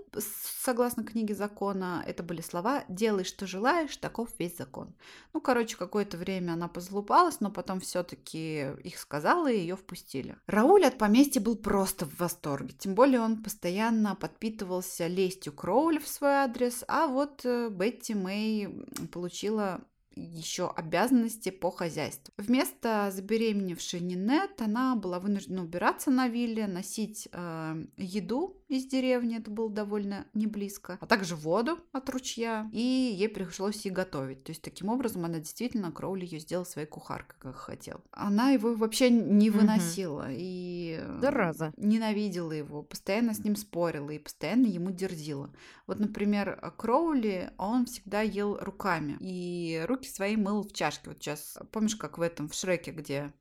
согласно 0.62 1.04
книге 1.04 1.34
закона. 1.34 2.02
Это 2.06 2.22
были 2.22 2.40
слова 2.40 2.84
«делай, 2.88 3.24
что 3.24 3.46
желаешь, 3.46 3.96
таков 3.96 4.30
весь 4.38 4.56
закон». 4.56 4.94
Ну, 5.32 5.40
короче, 5.40 5.76
какое-то 5.76 6.16
время 6.16 6.52
она 6.52 6.68
позалупалась, 6.68 7.40
но 7.40 7.50
потом 7.50 7.80
все-таки 7.80 8.72
их 8.82 8.98
сказала 8.98 9.50
и 9.50 9.58
ее 9.58 9.76
впустили. 9.76 10.36
Рауль 10.46 10.84
от 10.84 10.98
поместья 10.98 11.40
был 11.40 11.56
просто 11.56 12.06
в 12.06 12.18
восторге. 12.18 12.74
Тем 12.78 12.94
более 12.94 13.20
он 13.20 13.42
постоянно 13.42 14.14
подпитывался 14.14 15.06
лестью 15.06 15.52
Кроули 15.52 15.98
в 15.98 16.08
свой 16.08 16.30
адрес, 16.30 16.84
а 16.88 17.06
вот 17.06 17.42
э, 17.44 17.68
Бетти 17.70 18.14
Мэй 18.14 18.68
получила 19.12 19.80
еще 20.14 20.68
обязанности 20.68 21.50
по 21.50 21.70
хозяйству. 21.70 22.32
Вместо 22.36 23.10
забеременевшей 23.10 24.00
Нинет 24.00 24.60
она 24.60 24.96
была 24.96 25.20
вынуждена 25.20 25.62
убираться 25.62 26.10
на 26.10 26.28
вилле, 26.28 26.66
носить 26.66 27.28
э, 27.32 27.84
еду 27.96 28.61
из 28.76 28.86
деревни, 28.86 29.38
это 29.38 29.50
было 29.50 29.70
довольно 29.70 30.26
не 30.34 30.46
близко, 30.46 30.98
а 31.00 31.06
также 31.06 31.36
воду 31.36 31.78
от 31.92 32.08
ручья, 32.10 32.68
и 32.72 32.80
ей 32.80 33.28
пришлось 33.28 33.84
и 33.86 33.90
готовить. 33.90 34.44
То 34.44 34.50
есть 34.50 34.62
таким 34.62 34.88
образом 34.88 35.24
она 35.24 35.38
действительно, 35.38 35.92
Кроули 35.92 36.24
ее 36.24 36.38
сделал 36.38 36.64
своей 36.64 36.86
кухаркой, 36.86 37.36
как 37.38 37.56
хотел. 37.56 38.00
Она 38.10 38.50
его 38.50 38.74
вообще 38.74 39.10
не 39.10 39.50
выносила 39.50 40.26
и 40.30 40.98
э, 41.00 41.18
Зараза. 41.20 41.72
ненавидела 41.76 42.52
его, 42.52 42.82
постоянно 42.82 43.34
с 43.34 43.40
ним 43.44 43.56
спорила 43.56 44.10
и 44.10 44.18
постоянно 44.18 44.66
ему 44.66 44.90
дерзила. 44.90 45.50
Вот, 45.86 45.98
например, 45.98 46.72
Кроули, 46.76 47.52
он 47.58 47.86
всегда 47.86 48.22
ел 48.22 48.56
руками, 48.60 49.16
и 49.20 49.82
руки 49.86 50.08
свои 50.08 50.36
мыл 50.36 50.62
в 50.62 50.72
чашке. 50.72 51.10
Вот 51.10 51.18
сейчас, 51.18 51.58
помнишь, 51.70 51.96
как 51.96 52.18
в 52.18 52.22
этом, 52.22 52.48
в 52.48 52.54
Шреке, 52.54 52.92
где 52.92 53.32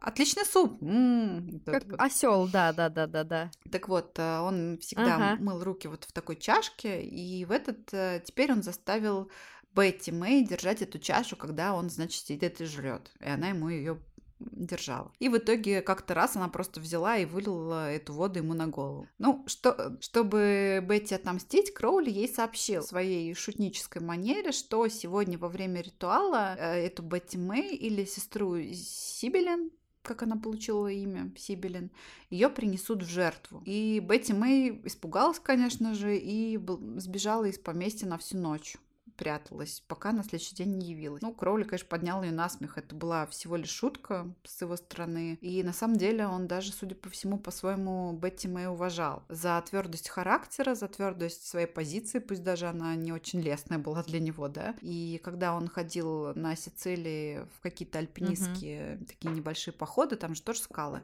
отличный 0.00 0.44
суп. 0.44 0.80
М, 0.82 1.62
вот 1.66 1.74
Как 1.74 1.84
вот. 1.86 2.00
осел, 2.00 2.46
да, 2.48 2.72
да, 2.72 2.88
да, 2.88 3.06
да, 3.06 3.24
да. 3.24 3.50
Так 3.70 3.88
вот, 3.88 4.18
э, 4.18 4.38
он 4.38 4.78
всегда 4.80 5.16
Ага. 5.16 5.36
мыл 5.42 5.62
руки 5.62 5.88
вот 5.88 6.04
в 6.04 6.12
такой 6.12 6.36
чашке, 6.36 7.02
и 7.02 7.44
в 7.44 7.50
этот 7.50 7.92
э, 7.92 8.22
теперь 8.24 8.52
он 8.52 8.62
заставил 8.62 9.30
Бетти 9.74 10.12
Мэй 10.12 10.44
держать 10.46 10.82
эту 10.82 10.98
чашу, 10.98 11.36
когда 11.36 11.74
он, 11.74 11.90
значит, 11.90 12.24
сидит 12.24 12.60
и 12.60 12.64
жрет. 12.64 13.10
И 13.20 13.28
она 13.28 13.48
ему 13.48 13.68
ее 13.68 13.98
держала. 14.38 15.12
И 15.18 15.28
в 15.28 15.36
итоге 15.38 15.82
как-то 15.82 16.14
раз 16.14 16.36
она 16.36 16.48
просто 16.48 16.80
взяла 16.80 17.16
и 17.16 17.24
вылила 17.24 17.90
эту 17.90 18.12
воду 18.12 18.38
ему 18.38 18.54
на 18.54 18.66
голову. 18.66 19.08
Ну, 19.18 19.44
что, 19.46 19.96
чтобы 20.00 20.84
Бетти 20.86 21.14
отомстить, 21.14 21.72
Кроули 21.72 22.10
ей 22.10 22.28
сообщил 22.28 22.82
в 22.82 22.86
своей 22.86 23.34
шутнической 23.34 24.02
манере, 24.02 24.52
что 24.52 24.86
сегодня 24.88 25.38
во 25.38 25.48
время 25.48 25.80
ритуала 25.80 26.56
э, 26.56 26.86
эту 26.86 27.02
Бетти 27.02 27.38
Мэй 27.38 27.74
или 27.74 28.04
сестру 28.04 28.56
Сибелин, 28.72 29.70
как 30.02 30.22
она 30.22 30.36
получила 30.36 30.88
имя, 30.88 31.32
Сибелин, 31.36 31.90
ее 32.28 32.50
принесут 32.50 33.02
в 33.02 33.08
жертву. 33.08 33.62
И 33.64 34.00
Бетти 34.00 34.32
Мэй 34.32 34.82
испугалась, 34.84 35.38
конечно 35.38 35.94
же, 35.94 36.16
и 36.16 36.58
сбежала 36.96 37.46
из 37.46 37.58
поместья 37.58 38.06
на 38.06 38.18
всю 38.18 38.38
ночь 38.38 38.76
пряталась, 39.16 39.82
пока 39.86 40.12
на 40.12 40.22
следующий 40.22 40.54
день 40.54 40.76
не 40.76 40.90
явилась. 40.90 41.22
Ну, 41.22 41.32
Кроули, 41.32 41.64
конечно, 41.64 41.88
поднял 41.88 42.22
ее 42.22 42.32
на 42.32 42.48
смех. 42.48 42.78
Это 42.78 42.94
была 42.94 43.26
всего 43.26 43.56
лишь 43.56 43.70
шутка 43.70 44.32
с 44.44 44.60
его 44.60 44.76
стороны. 44.76 45.38
И 45.40 45.62
на 45.62 45.72
самом 45.72 45.96
деле 45.96 46.26
он 46.26 46.46
даже, 46.46 46.72
судя 46.72 46.94
по 46.94 47.08
всему, 47.10 47.38
по-своему 47.38 48.12
Бетти 48.12 48.48
Мэй 48.48 48.68
уважал. 48.68 49.22
За 49.28 49.62
твердость 49.68 50.08
характера, 50.08 50.74
за 50.74 50.88
твердость 50.88 51.46
своей 51.46 51.66
позиции, 51.66 52.18
пусть 52.18 52.42
даже 52.42 52.66
она 52.66 52.94
не 52.94 53.12
очень 53.12 53.40
лестная 53.40 53.78
была 53.78 54.02
для 54.02 54.20
него, 54.20 54.48
да. 54.48 54.74
И 54.80 55.20
когда 55.24 55.54
он 55.54 55.68
ходил 55.68 56.34
на 56.34 56.56
Сицилии 56.56 57.46
в 57.56 57.60
какие-то 57.60 57.98
альпинистские 57.98 58.98
такие 59.06 59.32
небольшие 59.32 59.74
походы, 59.74 60.16
там 60.16 60.34
же 60.34 60.42
тоже 60.42 60.60
скалы, 60.60 61.00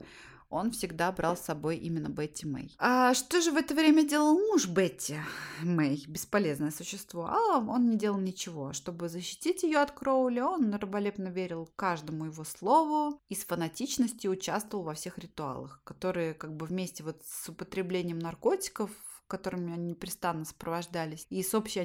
он 0.51 0.73
всегда 0.73 1.11
брал 1.13 1.37
с 1.37 1.41
собой 1.41 1.77
именно 1.77 2.09
Бетти 2.09 2.47
Мэй. 2.47 2.75
А 2.79 3.15
что 3.15 3.41
же 3.41 3.53
в 3.53 3.57
это 3.57 3.75
время 3.75 4.05
делал 4.05 4.35
муж 4.35 4.67
Бетти 4.67 5.17
Мэй? 5.63 6.05
Бесполезное 6.09 6.73
существо. 6.73 7.27
А 7.27 7.59
он 7.59 7.89
не 7.89 7.97
делал 7.97 8.19
ничего. 8.19 8.73
Чтобы 8.73 9.09
защитить 9.09 9.63
ее 9.63 9.79
от 9.79 9.93
Кроули, 9.93 10.41
он 10.41 10.75
раболепно 10.75 11.29
верил 11.29 11.71
каждому 11.77 12.27
его 12.27 12.45
слову 12.45 13.21
и 13.29 13.35
с 13.35 13.45
фанатичностью 13.45 14.33
участвовал 14.33 14.85
во 14.85 14.95
всех 14.95 15.19
ритуалах, 15.19 15.81
которые 15.85 16.35
как 16.35 16.55
бы 16.55 16.67
вместе 16.67 17.05
вот 17.05 17.23
с 17.25 17.49
употреблением 17.49 18.19
наркотиков 18.19 18.91
которыми 19.31 19.73
они 19.73 19.91
непрестанно 19.91 20.45
сопровождались, 20.45 21.25
и 21.31 21.43
с 21.43 21.55
общей 21.55 21.79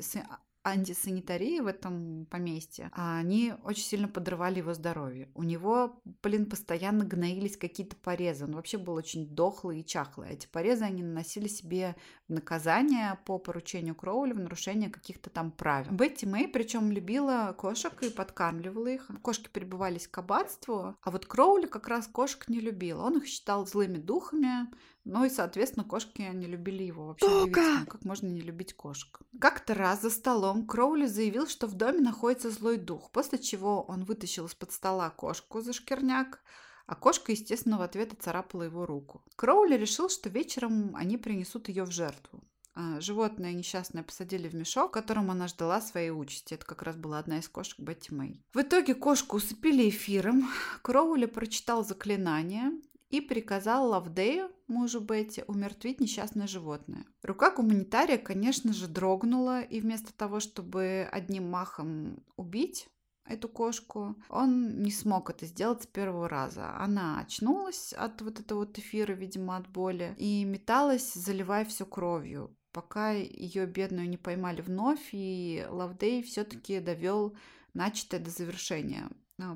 с 0.00 0.16
антисанитарии 0.64 1.60
в 1.60 1.66
этом 1.66 2.26
поместье, 2.26 2.90
а 2.92 3.18
они 3.18 3.54
очень 3.64 3.84
сильно 3.84 4.08
подрывали 4.08 4.58
его 4.58 4.74
здоровье. 4.74 5.28
У 5.34 5.42
него, 5.42 6.00
блин, 6.22 6.46
постоянно 6.46 7.04
гноились 7.04 7.56
какие-то 7.56 7.96
порезы. 7.96 8.44
Он 8.44 8.54
вообще 8.54 8.78
был 8.78 8.94
очень 8.94 9.26
дохлый 9.26 9.80
и 9.80 9.86
чахлый. 9.86 10.30
Эти 10.30 10.46
порезы 10.46 10.84
они 10.84 11.02
наносили 11.02 11.48
себе 11.48 11.96
в 12.28 12.32
наказание 12.32 13.18
по 13.24 13.38
поручению 13.38 13.94
Кроули 13.94 14.32
в 14.32 14.38
нарушение 14.38 14.90
каких-то 14.90 15.30
там 15.30 15.50
правил. 15.50 15.92
Бетти 15.92 16.26
Мэй, 16.26 16.48
причем 16.48 16.92
любила 16.92 17.54
кошек 17.58 17.92
и 18.02 18.10
подкармливала 18.10 18.88
их. 18.88 19.10
Кошки 19.22 19.48
прибывались 19.48 20.06
к 20.06 20.18
аббатству, 20.18 20.96
а 21.00 21.10
вот 21.10 21.26
Кроули 21.26 21.66
как 21.66 21.88
раз 21.88 22.06
кошек 22.06 22.48
не 22.48 22.60
любил. 22.60 23.00
Он 23.00 23.18
их 23.18 23.26
считал 23.26 23.66
злыми 23.66 23.98
духами, 23.98 24.68
ну 25.04 25.24
и, 25.24 25.30
соответственно, 25.30 25.84
кошки 25.84 26.22
не 26.22 26.46
любили 26.46 26.84
его. 26.84 27.08
Вообще 27.08 27.26
удивительно, 27.26 27.86
как 27.86 28.04
можно 28.04 28.28
не 28.28 28.40
любить 28.40 28.74
кошек. 28.74 29.20
Как-то 29.40 29.74
раз 29.74 30.02
за 30.02 30.10
столом 30.10 30.66
Кроули 30.66 31.06
заявил, 31.06 31.48
что 31.48 31.66
в 31.66 31.74
доме 31.74 32.00
находится 32.00 32.50
злой 32.50 32.76
дух, 32.76 33.10
после 33.10 33.38
чего 33.38 33.82
он 33.82 34.04
вытащил 34.04 34.46
из-под 34.46 34.72
стола 34.72 35.10
кошку 35.10 35.60
за 35.60 35.72
шкирняк, 35.72 36.40
а 36.86 36.94
кошка, 36.94 37.32
естественно, 37.32 37.78
в 37.78 37.82
ответ 37.82 38.12
оцарапала 38.12 38.62
его 38.62 38.86
руку. 38.86 39.22
Кроули 39.36 39.76
решил, 39.76 40.08
что 40.08 40.28
вечером 40.28 40.94
они 40.94 41.16
принесут 41.16 41.68
ее 41.68 41.84
в 41.84 41.90
жертву. 41.90 42.42
А, 42.74 43.00
Животное 43.00 43.52
несчастное 43.52 44.02
посадили 44.02 44.48
в 44.48 44.54
мешок, 44.54 44.90
в 44.90 44.94
котором 44.94 45.30
она 45.30 45.46
ждала 45.48 45.80
своей 45.80 46.10
участи. 46.10 46.54
Это 46.54 46.64
как 46.64 46.82
раз 46.82 46.96
была 46.96 47.18
одна 47.18 47.38
из 47.38 47.48
кошек 47.48 47.78
Бетти 47.78 48.14
Мэй. 48.14 48.42
В 48.54 48.60
итоге 48.60 48.94
кошку 48.94 49.36
усыпили 49.36 49.88
эфиром. 49.88 50.48
Кроули 50.82 51.26
прочитал 51.26 51.84
заклинание 51.84 52.72
и 53.12 53.20
приказал 53.20 53.90
Лавдею, 53.90 54.50
мужу 54.66 55.00
Бетти, 55.00 55.44
умертвить 55.46 56.00
несчастное 56.00 56.46
животное. 56.46 57.04
Рука 57.22 57.50
гуманитария, 57.50 58.16
конечно 58.16 58.72
же, 58.72 58.88
дрогнула, 58.88 59.60
и 59.60 59.80
вместо 59.80 60.12
того, 60.14 60.40
чтобы 60.40 61.06
одним 61.12 61.50
махом 61.50 62.24
убить 62.36 62.88
эту 63.26 63.48
кошку, 63.48 64.16
он 64.30 64.82
не 64.82 64.90
смог 64.90 65.28
это 65.28 65.44
сделать 65.44 65.82
с 65.82 65.86
первого 65.86 66.26
раза. 66.26 66.74
Она 66.78 67.20
очнулась 67.20 67.92
от 67.92 68.22
вот 68.22 68.40
этого 68.40 68.60
вот 68.60 68.78
эфира, 68.78 69.12
видимо, 69.12 69.58
от 69.58 69.68
боли, 69.68 70.14
и 70.16 70.44
металась, 70.44 71.12
заливая 71.12 71.66
все 71.66 71.84
кровью 71.84 72.56
пока 72.72 73.12
ее 73.12 73.66
бедную 73.66 74.08
не 74.08 74.16
поймали 74.16 74.62
вновь, 74.62 75.10
и 75.12 75.64
Лавдей 75.68 76.22
все-таки 76.22 76.80
довел 76.80 77.36
начатое 77.74 78.20
до 78.20 78.30
завершения. 78.30 79.10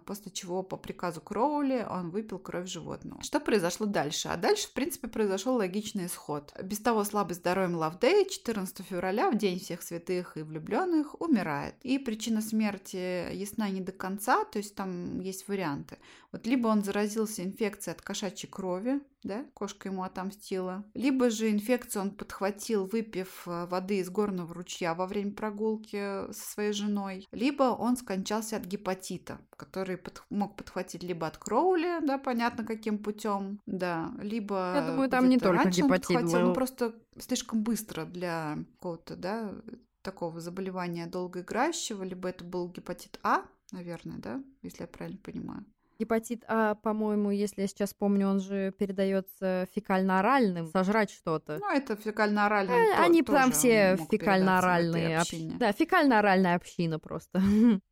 После 0.05 0.30
чего 0.30 0.62
по 0.62 0.76
приказу 0.76 1.20
Кроули 1.20 1.87
он 1.89 2.11
выпил 2.11 2.39
кровь 2.39 2.68
животного. 2.68 3.22
Что 3.22 3.41
произошло 3.41 3.87
дальше? 3.87 4.28
А 4.28 4.37
дальше, 4.37 4.68
в 4.68 4.72
принципе, 4.72 5.09
произошел 5.09 5.57
логичный 5.57 6.07
исход. 6.07 6.53
Без 6.62 6.78
того 6.78 7.05
слабый 7.05 7.34
здоровьем 7.34 7.76
Лавдея 7.76 8.24
14 8.24 8.87
февраля, 8.87 9.30
в 9.30 9.37
День 9.37 9.59
всех 9.59 9.82
святых 9.82 10.37
и 10.37 10.43
влюбленных, 10.43 11.20
умирает. 11.20 11.74
И 11.82 11.99
причина 11.99 12.41
смерти 12.41 13.32
ясна 13.32 13.68
не 13.70 13.80
до 13.80 13.93
конца, 13.93 14.45
то 14.45 14.59
есть 14.59 14.74
там 14.74 15.20
есть 15.20 15.49
варианты. 15.49 15.99
Вот 16.32 16.47
либо 16.47 16.68
он 16.68 16.84
заразился 16.84 17.43
инфекцией 17.43 17.95
от 17.95 18.03
кошачьей 18.03 18.51
крови, 18.51 19.01
да, 19.27 19.45
кошка 19.55 19.89
ему 19.89 20.03
отомстила. 20.03 20.85
Либо 20.95 21.31
же 21.31 21.51
инфекцию 21.51 22.03
он 22.03 22.11
подхватил, 22.12 22.87
выпив 22.87 23.43
э, 23.47 23.66
воды 23.66 23.99
из 23.99 24.11
горного 24.11 24.55
ручья 24.55 24.95
во 24.95 25.07
время 25.07 25.33
прогулки 25.33 26.33
со 26.33 26.53
своей 26.53 26.72
женой. 26.72 27.27
Либо 27.33 27.64
он 27.64 27.97
скончался 27.97 28.57
от 28.57 28.64
гепатита, 28.64 29.41
который 29.57 29.97
под- 29.97 30.22
мог 30.31 30.57
подхватить 30.57 31.03
либо 31.03 31.27
от 31.27 31.39
Кроули, 31.39 32.05
да, 32.07 32.18
понятно 32.18 32.64
каким 32.64 32.99
путем, 32.99 33.61
да, 33.66 34.12
либо... 34.20 34.72
Я 34.77 34.87
думаю, 34.91 35.11
там 35.11 35.29
не 35.29 35.39
только 35.39 35.68
гепатит 35.70 36.09
подхватил, 36.09 36.41
был. 36.41 36.47
ну, 36.49 36.55
просто 36.55 36.95
слишком 37.18 37.62
быстро 37.62 38.05
для 38.05 38.59
какого-то, 38.77 39.16
да, 39.16 39.55
такого 40.03 40.41
заболевания 40.41 41.07
долгоиграющего, 41.07 42.05
либо 42.05 42.29
это 42.29 42.45
был 42.45 42.70
гепатит 42.70 43.18
А, 43.24 43.43
наверное, 43.72 44.18
да, 44.18 44.43
если 44.62 44.83
я 44.83 44.87
правильно 44.87 45.18
понимаю. 45.18 45.64
Гепатит 45.99 46.45
А, 46.47 46.75
по-моему, 46.75 47.31
если 47.31 47.63
я 47.63 47.67
сейчас 47.69 47.95
помню, 47.95 48.29
он 48.29 48.41
же 48.41 48.73
передается 48.79 49.67
фекально-оральным. 49.75 50.67
Сожрать 50.69 51.11
что-то. 51.11 51.59
Ну, 51.61 51.71
это 51.71 51.97
фекально-оральный. 51.97 52.75
Э, 52.75 52.97
то- 52.97 53.03
Они 53.03 53.23
там 53.23 53.51
все 53.53 53.97
фекально-оральные 54.11 55.05
этой 55.05 55.15
общ- 55.17 55.21
общине. 55.23 55.57
Да, 55.59 55.73
фекально-оральная 55.73 56.57
община 56.57 56.99
просто. 56.99 57.41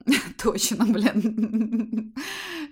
Точно, 0.43 0.85
блин. 0.87 2.15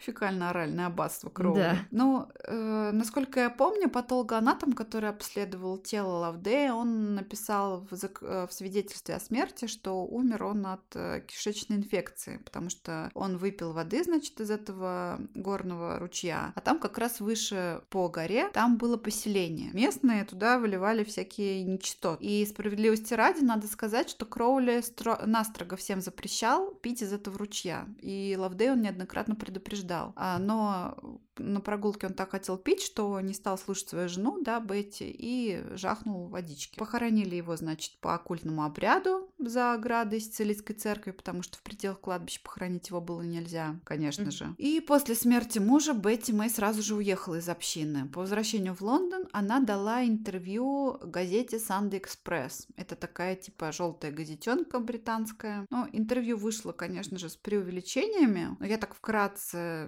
Фекально-оральное 0.02 0.86
аббатство 0.86 1.30
Кроули. 1.30 1.58
Да. 1.58 1.76
Ну, 1.90 2.28
э, 2.44 2.90
насколько 2.92 3.40
я 3.40 3.50
помню, 3.50 3.88
патологоанатом, 3.88 4.72
который 4.72 5.10
обследовал 5.10 5.78
тело 5.78 6.18
Лавдея, 6.18 6.72
он 6.72 7.14
написал 7.14 7.86
в, 7.90 7.92
зак- 7.92 8.22
э, 8.22 8.46
в 8.46 8.52
свидетельстве 8.52 9.14
о 9.14 9.20
смерти, 9.20 9.66
что 9.66 10.04
умер 10.04 10.44
он 10.44 10.66
от 10.66 10.84
э, 10.94 11.22
кишечной 11.26 11.78
инфекции, 11.78 12.38
потому 12.44 12.68
что 12.70 13.10
он 13.14 13.36
выпил 13.36 13.72
воды, 13.72 14.02
значит, 14.02 14.40
из 14.40 14.50
этого 14.50 15.20
горного 15.34 15.98
ручья. 15.98 16.52
А 16.54 16.60
там 16.60 16.78
как 16.78 16.98
раз 16.98 17.20
выше 17.20 17.82
по 17.88 18.08
горе, 18.08 18.48
там 18.50 18.76
было 18.76 18.96
поселение. 18.96 19.70
Местные 19.72 20.24
туда 20.24 20.58
выливали 20.58 21.04
всякие 21.04 21.62
нечистоты. 21.64 22.24
И 22.24 22.44
справедливости 22.46 23.14
ради, 23.14 23.42
надо 23.44 23.66
сказать, 23.66 24.10
что 24.10 24.26
Кроули 24.26 24.78
стро- 24.78 25.24
настрого 25.26 25.76
всем 25.76 26.00
запрещал 26.00 26.72
пить 26.74 27.02
из 27.02 27.12
этого 27.12 27.38
ручья. 27.38 27.86
И 28.00 28.36
Лавдей 28.38 28.72
он 28.72 28.82
неоднократно 28.82 29.34
предупреждал. 29.34 29.91
А, 30.16 30.38
но 30.38 30.96
на 31.38 31.60
прогулке 31.60 32.06
он 32.06 32.14
так 32.14 32.30
хотел 32.30 32.58
пить, 32.58 32.82
что 32.82 33.20
не 33.20 33.34
стал 33.34 33.58
слушать 33.58 33.88
свою 33.88 34.08
жену, 34.08 34.42
да, 34.42 34.60
Бетти, 34.60 35.10
и 35.10 35.62
жахнул 35.74 36.28
водички. 36.28 36.78
Похоронили 36.78 37.36
его, 37.36 37.56
значит, 37.56 37.98
по 38.00 38.14
оккультному 38.14 38.64
обряду 38.64 39.30
за 39.38 39.72
оградой 39.72 40.20
Сицилийской 40.20 40.76
церкви, 40.76 41.10
потому 41.10 41.42
что 41.42 41.58
в 41.58 41.62
пределах 41.62 42.00
кладбища 42.00 42.40
похоронить 42.42 42.88
его 42.88 43.00
было 43.00 43.22
нельзя, 43.22 43.80
конечно 43.84 44.30
же. 44.30 44.54
И 44.58 44.80
после 44.80 45.14
смерти 45.14 45.58
мужа 45.58 45.94
Бетти 45.94 46.32
Мэй 46.32 46.50
сразу 46.50 46.82
же 46.82 46.94
уехала 46.94 47.36
из 47.36 47.48
общины. 47.48 48.08
По 48.08 48.20
возвращению 48.20 48.74
в 48.74 48.82
Лондон 48.82 49.26
она 49.32 49.60
дала 49.60 50.04
интервью 50.04 50.98
газете 51.02 51.56
Sunday 51.56 52.02
Express. 52.02 52.66
Это 52.76 52.94
такая 52.94 53.36
типа 53.36 53.72
желтая 53.72 54.12
газетенка 54.12 54.78
британская. 54.78 55.66
Ну, 55.70 55.88
интервью 55.92 56.36
вышло, 56.36 56.72
конечно 56.72 57.18
же, 57.18 57.28
с 57.28 57.36
преувеличениями, 57.36 58.56
но 58.58 58.66
я 58.66 58.78
так 58.78 58.94
вкратце 58.94 59.81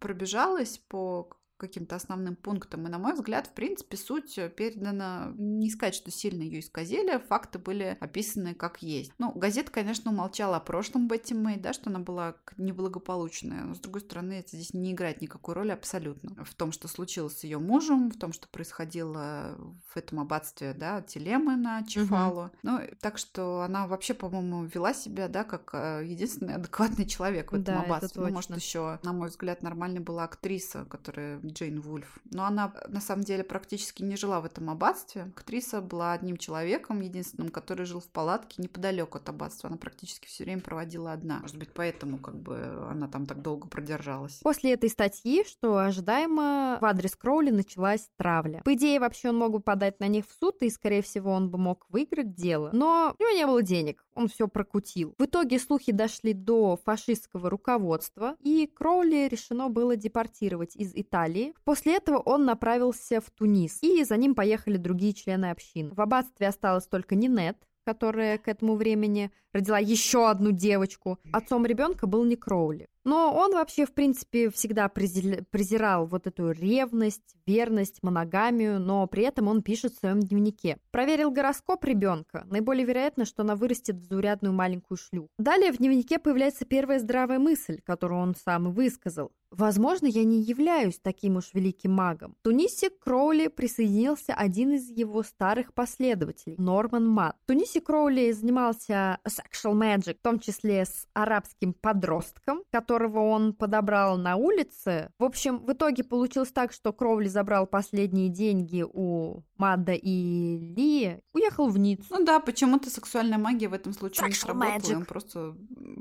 пробежалась 0.00 0.78
по 0.78 1.28
каким-то 1.58 1.96
основным 1.96 2.36
пунктам. 2.36 2.86
И, 2.86 2.90
на 2.90 2.98
мой 2.98 3.14
взгляд, 3.14 3.46
в 3.48 3.52
принципе, 3.52 3.96
суть 3.96 4.34
передана... 4.56 5.32
Не 5.36 5.70
сказать, 5.70 5.94
что 5.94 6.10
сильно 6.10 6.42
ее 6.42 6.60
исказили, 6.60 7.18
факты 7.18 7.58
были 7.58 7.96
описаны 8.00 8.54
как 8.54 8.82
есть. 8.82 9.12
Ну, 9.18 9.32
газета, 9.32 9.70
конечно, 9.70 10.10
умолчала 10.10 10.56
о 10.56 10.60
прошлом 10.60 11.08
Бетти 11.08 11.34
Мэй, 11.34 11.56
да, 11.56 11.72
что 11.72 11.90
она 11.90 11.98
была 11.98 12.36
неблагополучная. 12.56 13.64
Но, 13.64 13.74
с 13.74 13.80
другой 13.80 14.00
стороны, 14.00 14.34
это 14.34 14.56
здесь 14.56 14.72
не 14.74 14.92
играет 14.92 15.20
никакой 15.20 15.54
роли 15.54 15.70
абсолютно. 15.70 16.44
В 16.44 16.54
том, 16.54 16.72
что 16.72 16.88
случилось 16.88 17.38
с 17.38 17.44
ее 17.44 17.58
мужем, 17.58 18.10
в 18.10 18.18
том, 18.18 18.32
что 18.32 18.48
происходило 18.48 19.56
в 19.88 19.96
этом 19.96 20.20
аббатстве, 20.20 20.74
да, 20.74 21.02
телемы 21.02 21.56
на 21.56 21.84
Чефалу. 21.84 22.50
Ну, 22.62 22.80
так 23.00 23.18
что 23.18 23.62
она 23.62 23.86
вообще, 23.86 24.14
по-моему, 24.14 24.64
вела 24.64 24.94
себя, 24.94 25.28
да, 25.28 25.44
как 25.44 25.70
э, 25.72 26.02
единственный 26.04 26.54
адекватный 26.56 27.06
человек 27.06 27.52
в 27.52 27.54
этом 27.54 27.64
Да, 27.64 27.72
это 27.74 27.82
аббатстве. 27.82 28.22
Ну, 28.22 28.30
может, 28.30 28.56
еще, 28.56 28.98
на 29.02 29.12
мой 29.12 29.28
взгляд, 29.28 29.62
нормальной 29.62 30.00
была 30.00 30.24
актриса, 30.24 30.84
которая 30.84 31.40
Джейн 31.52 31.80
Вульф. 31.80 32.18
Но 32.30 32.44
она, 32.44 32.72
на 32.88 33.00
самом 33.00 33.24
деле, 33.24 33.44
практически 33.44 34.02
не 34.02 34.16
жила 34.16 34.40
в 34.40 34.44
этом 34.44 34.70
аббатстве. 34.70 35.32
Актриса 35.36 35.80
была 35.80 36.12
одним 36.12 36.36
человеком, 36.36 37.00
единственным, 37.00 37.50
который 37.50 37.86
жил 37.86 38.00
в 38.00 38.08
палатке 38.08 38.62
неподалеку 38.62 39.18
от 39.18 39.28
аббатства. 39.28 39.68
Она 39.68 39.76
практически 39.76 40.26
все 40.26 40.44
время 40.44 40.60
проводила 40.60 41.12
одна. 41.12 41.40
Может 41.40 41.58
быть, 41.58 41.70
поэтому 41.72 42.18
как 42.18 42.36
бы 42.36 42.56
она 42.90 43.08
там 43.08 43.26
так 43.26 43.42
долго 43.42 43.68
продержалась. 43.68 44.40
После 44.42 44.72
этой 44.72 44.90
статьи, 44.90 45.44
что 45.46 45.78
ожидаемо, 45.78 46.78
в 46.80 46.84
адрес 46.84 47.14
Кроули 47.16 47.50
началась 47.50 48.08
травля. 48.16 48.62
По 48.64 48.74
идее, 48.74 49.00
вообще 49.00 49.30
он 49.30 49.36
мог 49.38 49.52
бы 49.52 49.60
подать 49.60 50.00
на 50.00 50.08
них 50.08 50.26
в 50.26 50.32
суд, 50.38 50.62
и, 50.62 50.70
скорее 50.70 51.02
всего, 51.02 51.32
он 51.32 51.50
бы 51.50 51.58
мог 51.58 51.86
выиграть 51.88 52.34
дело. 52.34 52.70
Но 52.72 53.14
у 53.18 53.22
него 53.22 53.36
не 53.36 53.46
было 53.46 53.62
денег, 53.62 54.04
он 54.14 54.28
все 54.28 54.48
прокутил. 54.48 55.14
В 55.18 55.24
итоге 55.24 55.58
слухи 55.58 55.92
дошли 55.92 56.32
до 56.32 56.78
фашистского 56.84 57.50
руководства, 57.50 58.36
и 58.40 58.66
Кроули 58.66 59.28
решено 59.28 59.68
было 59.68 59.96
депортировать 59.96 60.76
из 60.76 60.92
Италии. 60.94 61.37
После 61.64 61.96
этого 61.96 62.18
он 62.18 62.44
направился 62.44 63.20
в 63.20 63.30
Тунис, 63.30 63.82
и 63.82 64.04
за 64.04 64.16
ним 64.16 64.34
поехали 64.34 64.76
другие 64.76 65.12
члены 65.12 65.50
общины. 65.50 65.90
В 65.94 66.00
аббатстве 66.00 66.48
осталась 66.48 66.86
только 66.86 67.14
Нинет, 67.14 67.56
которая 67.84 68.36
к 68.36 68.48
этому 68.48 68.76
времени 68.76 69.30
родила 69.52 69.78
еще 69.78 70.28
одну 70.28 70.50
девочку. 70.50 71.18
Отцом 71.32 71.64
ребенка 71.64 72.06
был 72.06 72.24
не 72.24 72.36
Кроули. 72.36 72.86
Но 73.08 73.34
он 73.34 73.52
вообще, 73.52 73.86
в 73.86 73.94
принципе, 73.94 74.50
всегда 74.50 74.86
презир- 74.86 75.42
презирал 75.50 76.04
вот 76.04 76.26
эту 76.26 76.50
ревность, 76.50 77.36
верность, 77.46 78.02
моногамию, 78.02 78.78
но 78.78 79.06
при 79.06 79.22
этом 79.22 79.48
он 79.48 79.62
пишет 79.62 79.94
в 79.94 79.98
своем 79.98 80.20
дневнике. 80.20 80.76
Проверил 80.90 81.30
гороскоп 81.30 81.82
ребенка. 81.86 82.46
Наиболее 82.50 82.84
вероятно, 82.84 83.24
что 83.24 83.44
она 83.44 83.56
вырастет 83.56 83.96
в 83.96 84.04
заурядную 84.04 84.52
маленькую 84.52 84.98
шлюху. 84.98 85.30
Далее 85.38 85.72
в 85.72 85.78
дневнике 85.78 86.18
появляется 86.18 86.66
первая 86.66 86.98
здравая 86.98 87.38
мысль, 87.38 87.80
которую 87.82 88.20
он 88.20 88.34
сам 88.34 88.68
и 88.68 88.72
высказал. 88.72 89.32
Возможно, 89.50 90.06
я 90.06 90.24
не 90.24 90.42
являюсь 90.42 91.00
таким 91.00 91.36
уж 91.36 91.54
великим 91.54 91.92
магом. 91.92 92.34
В 92.40 92.42
Тунисе 92.42 92.90
к 92.90 92.98
Кроули 92.98 93.48
присоединился 93.48 94.34
один 94.34 94.72
из 94.72 94.90
его 94.90 95.22
старых 95.22 95.72
последователей, 95.72 96.56
Норман 96.58 97.08
Мат. 97.08 97.36
В 97.44 97.46
Тунисе 97.46 97.80
Кроули 97.80 98.30
занимался 98.32 99.18
sexual 99.26 99.72
magic, 99.72 100.18
в 100.18 100.22
том 100.22 100.38
числе 100.38 100.84
с 100.84 101.06
арабским 101.14 101.72
подростком, 101.72 102.62
которого 102.98 103.20
он 103.20 103.52
подобрал 103.52 104.18
на 104.18 104.36
улице. 104.36 105.10
В 105.18 105.24
общем, 105.24 105.58
в 105.58 105.72
итоге 105.72 106.02
получилось 106.04 106.50
так, 106.50 106.72
что 106.72 106.92
Кроули 106.92 107.28
забрал 107.28 107.66
последние 107.66 108.28
деньги 108.28 108.84
у 108.86 109.42
Мадда 109.56 109.92
и 109.92 110.58
Ли, 110.76 111.20
уехал 111.32 111.68
в 111.68 111.78
Ниццу. 111.78 112.06
Ну 112.10 112.24
да, 112.24 112.40
почему-то 112.40 112.90
сексуальная 112.90 113.38
магия 113.38 113.68
в 113.68 113.72
этом 113.74 113.92
случае 113.92 114.26
не 114.26 114.32
Sexual 114.32 114.36
сработала. 114.36 114.78
magic. 114.78 114.96
Он 114.96 115.04
просто 115.04 115.56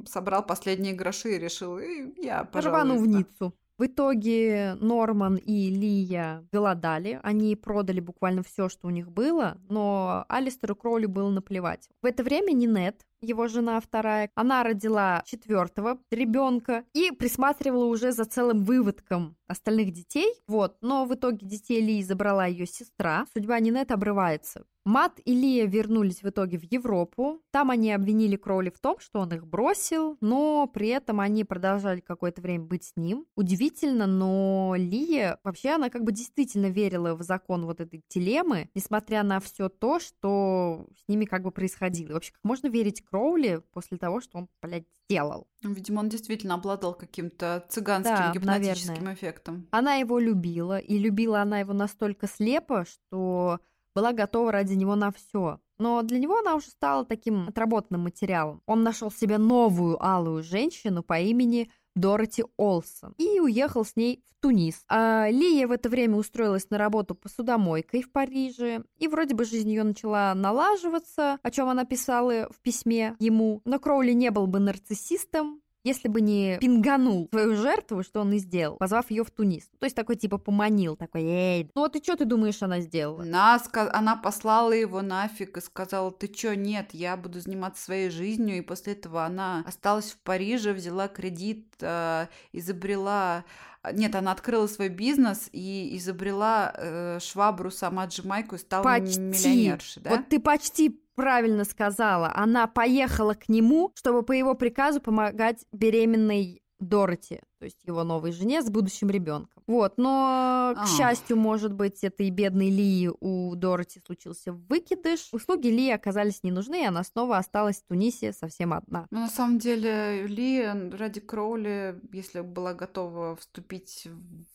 собрал 0.08 0.44
последние 0.46 0.94
гроши 0.94 1.36
и 1.36 1.40
решил, 1.40 1.78
«И 1.78 2.14
я, 2.18 2.42
Рванул 2.52 2.98
в 2.98 3.04
пожалуй, 3.04 3.08
Ниццу. 3.08 3.54
В 3.78 3.86
итоге 3.86 4.76
Норман 4.82 5.36
и 5.36 5.70
Лия 5.70 6.44
голодали. 6.52 7.20
Они 7.22 7.56
продали 7.56 8.00
буквально 8.00 8.42
все, 8.42 8.70
что 8.70 8.88
у 8.88 8.90
них 8.90 9.12
было, 9.12 9.60
но 9.70 10.26
Алистеру 10.30 10.76
Кроули 10.76 11.06
было 11.06 11.30
наплевать. 11.30 11.88
В 12.02 12.08
это 12.08 12.24
время 12.24 12.54
Нинет, 12.54 13.06
его 13.22 13.48
жена 13.48 13.80
вторая, 13.80 14.32
она 14.34 14.64
родила 14.64 15.22
четвертого 15.28 16.00
ребенка 16.10 16.86
и 16.94 17.12
присматривала 17.12 17.86
уже 17.86 18.14
за 18.14 18.26
целым 18.26 18.64
выводком 18.64 19.38
остальных 19.46 19.92
детей. 19.92 20.34
Вот, 20.48 20.78
но 20.82 21.06
в 21.06 21.14
итоге 21.14 21.46
детей 21.46 21.80
Лии 21.80 22.02
забрала 22.02 22.48
ее 22.48 22.66
сестра. 22.66 23.28
Судьба 23.32 23.60
Нинет 23.60 23.92
обрывается. 23.92 24.66
Мат 24.88 25.20
и 25.26 25.34
Лия 25.34 25.66
вернулись 25.66 26.24
в 26.24 26.30
итоге 26.30 26.58
в 26.58 26.64
Европу. 26.64 27.42
Там 27.52 27.72
они 27.72 27.92
обвинили 27.92 28.38
Кроули 28.38 28.70
в 28.70 28.80
том, 28.80 29.00
что 29.02 29.20
он 29.20 29.34
их 29.34 29.46
бросил, 29.46 30.18
но 30.22 30.66
при 30.74 30.88
этом 30.88 31.20
они 31.20 31.44
продолжали 31.44 32.00
какое-то 32.00 32.42
время 32.42 32.64
быть 32.64 32.86
с 32.86 32.94
ним. 32.96 33.26
Удивительно, 33.36 34.08
но 34.08 34.76
Лия, 34.78 35.40
вообще 35.44 35.72
она 35.72 35.90
как 35.90 36.06
бы 36.06 36.14
действительно 36.14 36.68
верила 36.68 37.16
в 37.16 37.22
закон 37.22 37.66
вот 37.66 37.82
этой 37.82 38.02
телемы, 38.08 38.70
несмотря 38.76 39.24
на 39.24 39.42
все 39.42 39.68
то, 39.68 40.00
что 40.00 40.88
с 40.96 41.10
ними 41.10 41.26
как 41.26 41.44
бы 41.44 41.52
происходило. 41.52 42.14
Вообще, 42.14 42.32
как 42.32 42.44
можно 42.46 42.68
верить 42.68 43.04
Кроули 43.04 43.62
после 43.74 43.98
того, 43.98 44.22
что 44.22 44.38
он, 44.38 44.48
блядь, 44.62 44.88
сделал? 45.04 45.48
Ну, 45.64 45.74
Видимо, 45.74 46.00
он 46.00 46.08
действительно 46.08 46.54
обладал 46.54 46.94
каким-то 46.94 47.66
цыганским 47.68 48.16
Да, 48.16 48.32
гипнотическим 48.34 48.94
наверное. 48.94 49.16
эффектом. 49.16 49.68
Она 49.72 49.96
его 49.96 50.18
любила, 50.18 50.80
и 50.80 50.98
любила 50.98 51.42
она 51.42 51.60
его 51.60 51.74
настолько 51.74 52.26
слепо, 52.26 52.86
что 52.86 53.60
была 53.98 54.14
готова 54.14 54.52
ради 54.52 54.76
него 54.76 54.96
на 54.96 55.12
все. 55.12 55.60
Но 55.80 56.04
для 56.04 56.20
него 56.20 56.38
она 56.38 56.54
уже 56.54 56.68
стала 56.68 57.04
таким 57.04 57.48
отработанным 57.48 58.04
материалом. 58.04 58.62
Он 58.68 58.84
нашел 58.84 59.10
себе 59.10 59.40
новую 59.40 59.98
алую 60.00 60.44
женщину 60.44 61.02
по 61.02 61.20
имени 61.20 61.72
Дороти 61.96 62.44
Олсон 62.58 63.16
и 63.18 63.40
уехал 63.40 63.84
с 63.84 63.96
ней 63.96 64.24
в 64.30 64.40
Тунис. 64.40 64.84
А 64.88 65.30
Лия 65.32 65.68
в 65.68 65.72
это 65.72 65.90
время 65.90 66.18
устроилась 66.18 66.70
на 66.70 66.78
работу 66.78 67.16
посудомойкой 67.16 68.04
в 68.04 68.12
Париже, 68.12 68.84
и 69.00 69.08
вроде 69.08 69.34
бы 69.34 69.46
жизнь 69.46 69.70
ее 69.70 69.82
начала 69.82 70.32
налаживаться, 70.36 71.40
о 71.42 71.50
чем 71.50 71.68
она 71.68 71.84
писала 71.84 72.50
в 72.52 72.62
письме 72.62 73.16
ему. 73.18 73.62
Но 73.66 73.80
Кроули 73.80 74.12
не 74.12 74.30
был 74.30 74.46
бы 74.46 74.60
нарциссистом, 74.60 75.60
если 75.88 76.08
бы 76.08 76.22
не 76.22 76.58
пинганул 76.60 77.28
свою 77.32 77.56
жертву, 77.56 78.04
что 78.04 78.22
он 78.22 78.34
и 78.34 78.38
сделал, 78.38 78.78
позвав 78.78 79.10
ее 79.10 79.24
в 79.24 79.32
Тунис. 79.32 79.70
То 79.80 79.86
есть 79.86 79.96
такой 79.96 80.16
типа 80.16 80.38
поманил, 80.38 80.96
такой, 80.96 81.24
эй, 81.24 81.72
ну 81.74 81.82
вот 81.82 81.96
и 81.96 82.04
что 82.04 82.16
ты 82.18 82.26
думаешь, 82.26 82.62
она 82.62 82.82
сделала? 82.82 83.24
Она, 83.24 83.60
она 83.74 84.16
послала 84.16 84.72
его 84.72 85.02
нафиг 85.02 85.58
и 85.58 85.62
сказала, 85.62 86.12
ты 86.12 86.28
чё, 86.28 86.54
нет, 86.54 86.90
я 86.94 87.16
буду 87.18 87.40
заниматься 87.40 87.84
своей 87.84 88.10
жизнью. 88.10 88.58
И 88.58 88.62
после 88.62 88.94
этого 88.94 89.26
она 89.26 89.64
осталась 89.66 90.12
в 90.12 90.18
Париже, 90.20 90.74
взяла 90.74 91.08
кредит, 91.08 91.66
э, 91.82 92.28
изобрела... 92.52 93.46
Нет, 93.94 94.16
она 94.16 94.32
открыла 94.34 94.68
свой 94.68 94.90
бизнес 94.90 95.50
и 95.54 95.96
изобрела 95.96 96.74
э, 96.76 97.20
швабру 97.22 97.72
сама 97.72 98.06
Джимайку 98.08 98.56
и 98.56 98.58
стала 98.58 98.84
Почти. 98.84 99.20
миллионершей, 99.20 100.04
да? 100.04 100.10
Вот 100.10 100.28
ты 100.28 100.40
почти 100.42 101.00
правильно 101.18 101.66
сказала. 101.66 102.32
Она 102.34 102.68
поехала 102.68 103.34
к 103.34 103.50
нему, 103.50 103.92
чтобы 103.96 104.22
по 104.24 104.32
его 104.32 104.54
приказу 104.54 105.02
помогать 105.02 105.66
беременной 105.74 106.62
Дороти, 106.80 107.42
то 107.60 107.66
есть 107.66 107.78
его 107.86 108.04
новой 108.04 108.32
жене 108.32 108.62
с 108.62 108.70
будущим 108.70 109.10
ребенком. 109.10 109.64
Вот, 109.68 109.98
но, 109.98 110.74
к 110.76 110.82
А. 110.82 110.86
счастью, 110.88 111.38
может 111.38 111.74
быть, 111.74 112.04
этой 112.04 112.30
бедной 112.30 112.70
Лии 112.70 113.12
у 113.20 113.56
Дороти 113.56 114.02
случился 114.06 114.54
выкидыш. 114.54 115.30
Услуги 115.34 115.68
Лии 115.68 115.92
оказались 115.92 116.44
не 116.44 116.52
нужны, 116.52 116.84
и 116.84 116.86
она 116.86 117.04
снова 117.04 117.38
осталась 117.38 117.78
в 117.78 117.88
Тунисе 117.88 118.34
совсем 118.34 118.74
одна. 118.74 119.08
Ну, 119.12 119.20
на 119.20 119.30
самом 119.30 119.60
деле, 119.60 120.26
Ли 120.28 120.66
ради 120.98 121.20
Кроули, 121.20 122.00
если 122.14 122.42
была 122.42 122.74
готова 122.74 123.36
вступить 123.36 124.08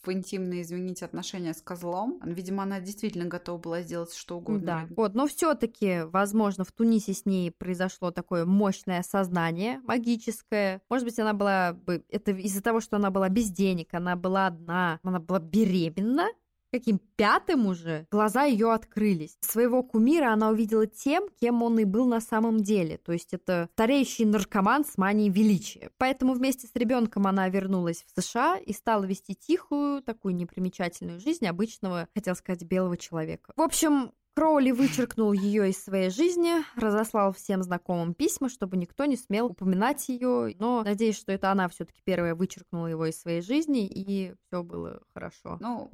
в 0.05 0.12
интимные, 0.12 0.62
извините, 0.62 1.05
отношения 1.05 1.55
с 1.55 1.61
козлом, 1.61 2.20
видимо, 2.24 2.62
она 2.62 2.80
действительно 2.80 3.26
готова 3.26 3.59
была 3.59 3.82
сделать 3.82 4.14
что 4.14 4.38
угодно. 4.38 4.62
Да, 4.66 4.86
вот, 4.96 5.14
но 5.14 5.26
все-таки, 5.26 6.03
возможно, 6.05 6.64
в 6.64 6.72
Тунисе 6.72 7.12
с 7.14 7.26
ней 7.26 7.50
произошло 7.50 8.11
такое 8.11 8.44
мощное 8.46 9.03
сознание 9.03 9.80
магическое. 9.84 10.80
Может 10.88 11.05
быть, 11.07 11.18
она 11.18 11.32
была 11.34 11.72
бы, 11.72 12.05
это 12.09 12.30
из-за 12.32 12.62
того, 12.62 12.80
что 12.80 12.91
она 12.97 13.11
была 13.11 13.28
без 13.28 13.51
денег, 13.51 13.88
она 13.93 14.16
была 14.16 14.47
одна, 14.47 15.01
она 15.03 15.20
была 15.20 15.38
беременна, 15.38 16.28
каким 16.72 16.99
пятым 17.16 17.66
уже, 17.66 18.07
глаза 18.11 18.45
ее 18.45 18.72
открылись. 18.72 19.36
Своего 19.43 19.82
кумира 19.82 20.32
она 20.32 20.49
увидела 20.49 20.86
тем, 20.86 21.28
кем 21.38 21.62
он 21.62 21.78
и 21.78 21.84
был 21.84 22.07
на 22.07 22.20
самом 22.20 22.62
деле. 22.62 22.97
То 22.97 23.12
есть 23.12 23.34
это 23.34 23.68
стареющий 23.74 24.24
наркоман 24.24 24.84
с 24.84 24.97
манией 24.97 25.30
величия. 25.30 25.90
Поэтому 25.99 26.32
вместе 26.32 26.66
с 26.66 26.74
ребенком 26.74 27.26
она 27.26 27.49
вернулась 27.49 28.05
в 28.07 28.20
США 28.20 28.57
и 28.57 28.72
стала 28.72 29.05
вести 29.05 29.34
тихую, 29.34 30.03
такую 30.03 30.34
непримечательную 30.34 31.20
жизнь 31.20 31.47
обычного, 31.47 32.09
хотел 32.14 32.34
сказать, 32.34 32.64
белого 32.64 32.97
человека. 32.97 33.53
В 33.55 33.61
общем, 33.61 34.12
Кроули 34.34 34.70
вычеркнул 34.70 35.32
ее 35.32 35.68
из 35.68 35.82
своей 35.82 36.08
жизни, 36.08 36.54
разослал 36.76 37.32
всем 37.32 37.62
знакомым 37.62 38.14
письма, 38.14 38.48
чтобы 38.48 38.78
никто 38.78 39.04
не 39.04 39.16
смел 39.16 39.46
упоминать 39.46 40.08
ее. 40.08 40.54
Но 40.58 40.82
надеюсь, 40.82 41.18
что 41.18 41.32
это 41.32 41.50
она 41.50 41.68
все-таки 41.68 42.00
первая 42.02 42.34
вычеркнула 42.34 42.86
его 42.86 43.06
из 43.06 43.20
своей 43.20 43.42
жизни, 43.42 43.86
и 43.86 44.34
все 44.46 44.62
было 44.62 45.02
хорошо. 45.12 45.58
Ну, 45.60 45.90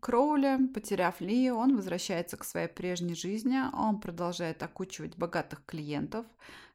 Кроули, 0.00 0.66
потеряв 0.74 1.20
Ли, 1.20 1.50
он 1.50 1.76
возвращается 1.76 2.36
к 2.36 2.44
своей 2.44 2.68
прежней 2.68 3.14
жизни, 3.14 3.58
он 3.72 4.00
продолжает 4.00 4.62
окучивать 4.64 5.16
богатых 5.16 5.64
клиентов, 5.64 6.26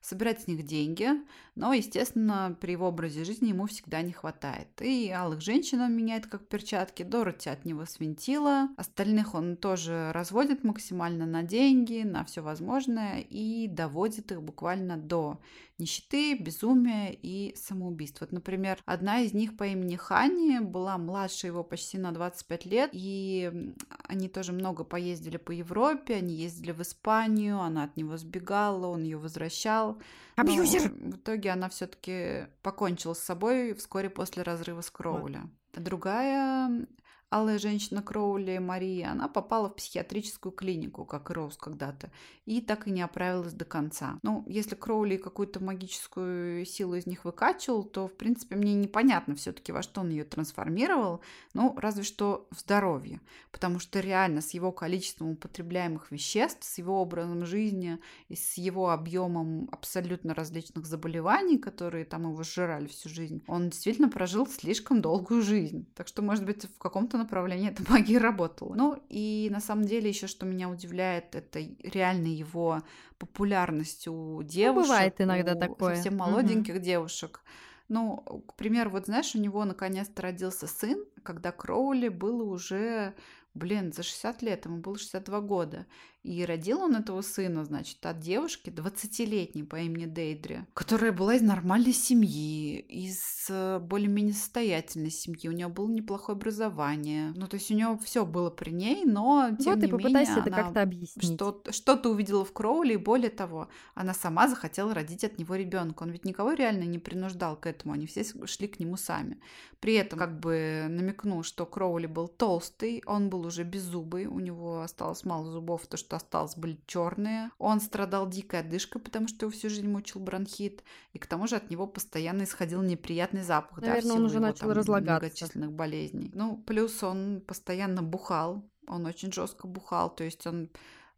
собирать 0.01 0.41
с 0.41 0.47
них 0.47 0.65
деньги, 0.65 1.09
но, 1.55 1.73
естественно, 1.73 2.57
при 2.59 2.71
его 2.71 2.87
образе 2.87 3.23
жизни 3.23 3.49
ему 3.49 3.67
всегда 3.67 4.01
не 4.01 4.11
хватает. 4.11 4.67
И 4.81 5.11
алых 5.11 5.41
женщин 5.41 5.81
он 5.81 5.95
меняет 5.95 6.27
как 6.27 6.47
перчатки, 6.47 7.03
Дороти 7.03 7.49
от 7.49 7.65
него 7.65 7.85
свинтила, 7.85 8.69
остальных 8.77 9.35
он 9.35 9.57
тоже 9.57 10.11
разводит 10.13 10.63
максимально 10.63 11.25
на 11.25 11.43
деньги, 11.43 12.03
на 12.03 12.25
все 12.25 12.41
возможное 12.41 13.19
и 13.19 13.67
доводит 13.67 14.31
их 14.31 14.41
буквально 14.41 14.97
до 14.97 15.39
нищеты, 15.81 16.37
безумия 16.37 17.11
и 17.11 17.53
самоубийств. 17.55 18.21
Вот, 18.21 18.31
например, 18.31 18.77
одна 18.85 19.21
из 19.21 19.33
них 19.33 19.57
по 19.57 19.65
имени 19.65 19.95
Ханни 19.95 20.59
была 20.59 20.97
младше 20.97 21.47
его 21.47 21.63
почти 21.63 21.97
на 21.97 22.11
25 22.11 22.65
лет, 22.65 22.89
и 22.93 23.73
они 24.03 24.29
тоже 24.29 24.53
много 24.53 24.83
поездили 24.83 25.37
по 25.37 25.51
Европе, 25.51 26.15
они 26.15 26.35
ездили 26.35 26.71
в 26.71 26.81
Испанию, 26.81 27.59
она 27.59 27.83
от 27.83 27.97
него 27.97 28.15
сбегала, 28.17 28.87
он 28.87 29.03
ее 29.03 29.17
возвращал. 29.17 29.90
Но 30.37 30.43
Абьюзер! 30.43 30.89
в 30.89 31.15
итоге 31.17 31.51
она 31.51 31.69
все-таки 31.69 32.47
покончила 32.61 33.13
с 33.13 33.19
собой 33.19 33.73
вскоре 33.73 34.09
после 34.09 34.43
разрыва 34.43 34.81
с 34.81 34.89
Кроули. 34.89 35.41
Другая 35.73 36.67
м, 36.67 36.87
алая 37.31 37.57
женщина 37.57 38.03
Кроули, 38.03 38.57
Мария, 38.57 39.11
она 39.11 39.29
попала 39.29 39.69
в 39.69 39.75
психиатрическую 39.75 40.51
клинику, 40.51 41.05
как 41.05 41.31
и 41.31 41.33
Роуз 41.33 41.55
когда-то, 41.55 42.11
и 42.45 42.59
так 42.59 42.87
и 42.87 42.91
не 42.91 43.01
оправилась 43.01 43.53
до 43.53 43.63
конца. 43.63 44.19
Ну, 44.21 44.43
если 44.47 44.75
Кроули 44.75 45.15
какую-то 45.15 45.63
магическую 45.63 46.65
силу 46.65 46.95
из 46.95 47.07
них 47.07 47.23
выкачивал, 47.23 47.85
то, 47.85 48.09
в 48.09 48.13
принципе, 48.13 48.57
мне 48.57 48.73
непонятно 48.73 49.35
все-таки, 49.35 49.71
во 49.71 49.81
что 49.81 50.01
он 50.01 50.09
ее 50.09 50.25
трансформировал, 50.25 51.21
ну, 51.53 51.73
разве 51.77 52.03
что 52.03 52.47
в 52.51 52.59
здоровье, 52.59 53.21
потому 53.51 53.79
что 53.79 54.01
реально 54.01 54.41
с 54.41 54.51
его 54.53 54.73
количеством 54.73 55.31
употребляемых 55.31 56.11
веществ, 56.11 56.65
с 56.65 56.77
его 56.79 57.01
образом 57.01 57.45
жизни 57.45 57.99
и 58.27 58.35
с 58.35 58.57
его 58.57 58.89
объемом 58.89 59.69
абсолютно 59.71 60.35
различных 60.35 60.85
заболеваний, 60.85 61.57
которые 61.57 62.03
там 62.03 62.23
его 62.23 62.43
сжирали 62.43 62.87
всю 62.87 63.07
жизнь, 63.07 63.41
он 63.47 63.69
действительно 63.69 64.09
прожил 64.09 64.45
слишком 64.47 65.01
долгую 65.01 65.41
жизнь. 65.41 65.87
Так 65.95 66.09
что, 66.09 66.21
может 66.21 66.45
быть, 66.45 66.65
в 66.65 66.77
каком-то 66.77 67.20
направлении 67.21 67.69
эта 67.69 67.83
магия 67.91 68.17
работала. 68.17 68.73
Ну 68.73 69.01
и 69.09 69.49
на 69.51 69.59
самом 69.59 69.85
деле 69.85 70.09
еще, 70.09 70.27
что 70.27 70.45
меня 70.45 70.69
удивляет, 70.69 71.35
это 71.35 71.59
реально 71.83 72.27
его 72.27 72.81
популярность 73.17 74.07
у 74.07 74.41
девушек. 74.43 74.87
бывает 74.89 75.21
иногда 75.21 75.53
у 75.53 75.59
такое. 75.59 75.95
Совсем 75.95 76.17
молоденьких 76.17 76.81
девушек. 76.81 77.41
Ну, 77.87 78.17
к 78.47 78.55
примеру, 78.55 78.91
вот 78.91 79.07
знаешь, 79.07 79.35
у 79.35 79.39
него 79.39 79.65
наконец-то 79.65 80.21
родился 80.21 80.65
сын, 80.65 81.03
когда 81.23 81.51
Кроули 81.51 82.07
было 82.07 82.43
уже, 82.43 83.13
блин, 83.53 83.91
за 83.91 84.03
60 84.03 84.41
лет, 84.43 84.65
ему 84.65 84.77
было 84.77 84.97
62 84.97 85.41
года. 85.41 85.85
И 86.23 86.45
родил 86.45 86.81
он 86.81 86.95
этого 86.95 87.21
сына, 87.21 87.65
значит, 87.65 88.05
от 88.05 88.19
девушки 88.19 88.69
20-летней 88.69 89.63
по 89.63 89.77
имени 89.77 90.05
Дейдри, 90.05 90.65
которая 90.75 91.11
была 91.11 91.35
из 91.35 91.41
нормальной 91.41 91.93
семьи, 91.93 92.79
из 92.79 93.47
э, 93.49 93.79
более-менее 93.79 94.35
состоятельной 94.35 95.09
семьи. 95.09 95.49
У 95.49 95.51
нее 95.51 95.67
было 95.67 95.89
неплохое 95.89 96.35
образование. 96.35 97.33
Ну, 97.35 97.47
то 97.47 97.55
есть 97.55 97.71
у 97.71 97.73
нее 97.73 97.97
все 98.03 98.23
было 98.23 98.51
при 98.51 98.69
ней, 98.69 99.03
но 99.03 99.49
тем 99.59 99.73
вот 99.73 99.81
не 99.81 99.87
и 99.87 99.91
попытайся 99.91 100.31
менее 100.35 100.41
это 100.41 100.51
как-то 100.51 100.81
объяснить. 100.83 101.33
что, 101.33 101.63
что-то 101.71 102.09
увидела 102.09 102.45
в 102.45 102.53
Кроули, 102.53 102.93
и 102.93 102.97
более 102.97 103.31
того, 103.31 103.69
она 103.95 104.13
сама 104.13 104.47
захотела 104.47 104.93
родить 104.93 105.23
от 105.23 105.39
него 105.39 105.55
ребенка. 105.55 106.03
Он 106.03 106.11
ведь 106.11 106.25
никого 106.25 106.53
реально 106.53 106.83
не 106.83 106.99
принуждал 106.99 107.55
к 107.55 107.65
этому, 107.65 107.95
они 107.95 108.05
все 108.05 108.23
шли 108.45 108.67
к 108.67 108.79
нему 108.79 108.95
сами. 108.95 109.39
При 109.79 109.95
этом 109.95 110.19
как 110.19 110.39
бы 110.39 110.85
намекнул, 110.87 111.41
что 111.41 111.65
Кроули 111.65 112.05
был 112.05 112.27
толстый, 112.27 113.01
он 113.07 113.31
был 113.31 113.43
уже 113.43 113.63
беззубый, 113.63 114.27
у 114.27 114.39
него 114.39 114.81
осталось 114.81 115.25
мало 115.25 115.49
зубов, 115.49 115.87
то, 115.87 115.97
что 115.97 116.10
осталось, 116.15 116.55
были 116.55 116.79
черные. 116.87 117.51
Он 117.57 117.79
страдал 117.81 118.29
дикой 118.29 118.61
одышкой, 118.61 119.01
потому 119.01 119.27
что 119.27 119.45
его 119.45 119.51
всю 119.51 119.69
жизнь 119.69 119.87
мучил 119.87 120.19
бронхит, 120.19 120.83
и 121.13 121.19
к 121.19 121.27
тому 121.27 121.47
же 121.47 121.55
от 121.55 121.69
него 121.69 121.87
постоянно 121.87 122.43
исходил 122.43 122.81
неприятный 122.81 123.43
запах. 123.43 123.79
да, 123.79 123.87
Наверное, 123.87 124.11
он 124.11 124.17
силу 124.17 124.25
уже 124.25 124.35
его 124.35 124.45
начал 124.47 124.59
там 124.59 124.71
разлагаться. 124.71 125.11
многочисленных 125.11 125.71
болезней. 125.71 126.31
Ну, 126.33 126.57
плюс 126.57 127.03
он 127.03 127.41
постоянно 127.45 128.03
бухал, 128.03 128.63
он 128.87 129.05
очень 129.05 129.31
жестко 129.31 129.67
бухал, 129.67 130.13
то 130.13 130.23
есть 130.23 130.45
он 130.47 130.69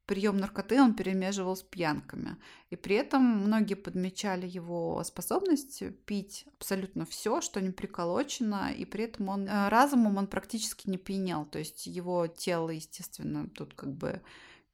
прием 0.05 0.37
наркоты 0.37 0.81
он 0.81 0.95
перемеживал 0.95 1.55
с 1.55 1.63
пьянками. 1.63 2.37
И 2.69 2.75
при 2.75 2.95
этом 2.95 3.23
многие 3.23 3.75
подмечали 3.75 4.47
его 4.47 5.01
способность 5.03 5.83
пить 6.05 6.45
абсолютно 6.57 7.05
все, 7.05 7.41
что 7.41 7.61
не 7.61 7.71
приколочено, 7.71 8.71
и 8.73 8.85
при 8.85 9.05
этом 9.05 9.29
он 9.29 9.47
э, 9.47 9.69
разумом 9.69 10.17
он 10.17 10.27
практически 10.27 10.89
не 10.89 10.97
пьянел. 10.97 11.45
То 11.45 11.59
есть 11.59 11.87
его 11.87 12.27
тело, 12.27 12.69
естественно, 12.69 13.47
тут 13.49 13.73
как 13.75 13.93
бы 13.93 14.21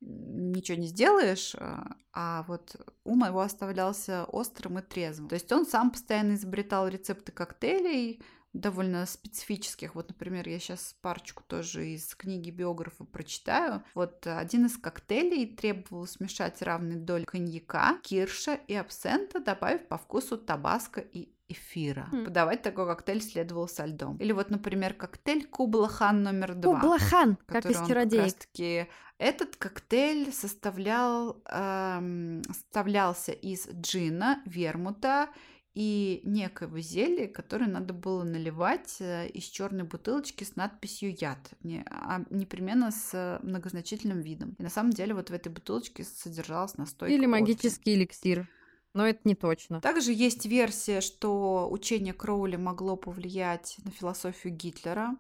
ничего 0.02 0.78
не 0.78 0.88
сделаешь, 0.88 1.56
а- 1.56 1.96
а 2.14 2.44
вот 2.48 2.76
ум 3.04 3.26
его 3.26 3.42
оставлялся 3.42 4.26
острым 4.26 4.80
и 4.80 4.82
трезвым. 4.82 5.30
То 5.30 5.36
есть 5.36 5.52
он 5.52 5.66
сам 5.66 5.92
постоянно 5.92 6.36
изобретал 6.36 6.88
рецепты 6.88 7.32
коктейлей, 7.32 8.22
довольно 8.54 9.06
специфических. 9.06 9.96
Вот, 9.96 10.10
например, 10.10 10.48
я 10.48 10.60
сейчас 10.60 10.96
парочку 11.02 11.44
тоже 11.44 11.90
из 11.90 12.16
книги 12.16 12.50
биографа 12.50 13.04
прочитаю. 13.04 13.84
Вот 13.94 14.26
э, 14.26 14.36
один 14.36 14.66
из 14.66 14.78
коктейлей 14.78 15.56
требовал 15.56 16.08
смешать 16.08 16.62
равной 16.62 16.96
доли 16.96 17.26
коньяка, 17.26 18.00
кирша 18.04 18.56
и 18.56 18.74
абсента, 18.74 19.40
добавив 19.40 19.88
по 19.88 19.98
вкусу 19.98 20.38
табаско 20.38 21.00
и 21.00 21.32
эфира. 21.50 22.08
Хм. 22.12 22.26
Подавать 22.26 22.62
такой 22.62 22.86
коктейль 22.86 23.22
следовало 23.22 23.68
со 23.68 23.86
льдом. 23.86 24.18
Или 24.18 24.32
вот, 24.32 24.50
например, 24.50 24.94
коктейль 24.94 25.46
Кублахан 25.48 26.24
номер 26.24 26.56
два 26.56 26.80
Кублахан, 26.80 27.38
как 27.46 27.66
из 27.66 27.86
чародеек. 27.88 28.36
Как 28.36 28.88
этот 29.20 29.58
коктейль 29.58 30.32
составлял, 30.32 31.42
эм, 31.52 32.42
составлялся 32.48 33.34
из 33.34 33.68
джина, 33.68 34.42
вермута 34.46 35.28
и 35.76 36.22
некоего 36.24 36.80
зелья, 36.80 37.28
которое 37.28 37.68
надо 37.68 37.94
было 37.94 38.24
наливать 38.24 38.96
э, 39.00 39.28
из 39.28 39.44
черной 39.44 39.84
бутылочки 39.84 40.44
с 40.44 40.56
надписью 40.56 41.16
яд, 41.20 41.52
а 41.90 42.22
непременно 42.30 42.92
с 42.92 43.40
многозначительным 43.44 44.22
видом. 44.22 44.56
И 44.58 44.64
на 44.64 44.70
самом 44.70 44.92
деле 44.92 45.14
вот 45.14 45.30
в 45.30 45.34
этой 45.34 45.50
бутылочке 45.50 46.04
содержалась 46.06 46.78
настойка 46.78 47.14
Или 47.14 47.26
магический 47.26 47.96
эликсир. 47.96 48.48
Но 48.94 49.08
это 49.08 49.20
не 49.24 49.36
точно. 49.36 49.82
Также 49.82 50.12
есть 50.14 50.46
версия, 50.46 51.02
что 51.02 51.68
учение 51.70 52.14
Кроули 52.14 52.56
могло 52.56 52.96
повлиять 52.96 53.78
на 53.84 53.92
философию 53.92 54.54
Гитлера, 54.54 55.16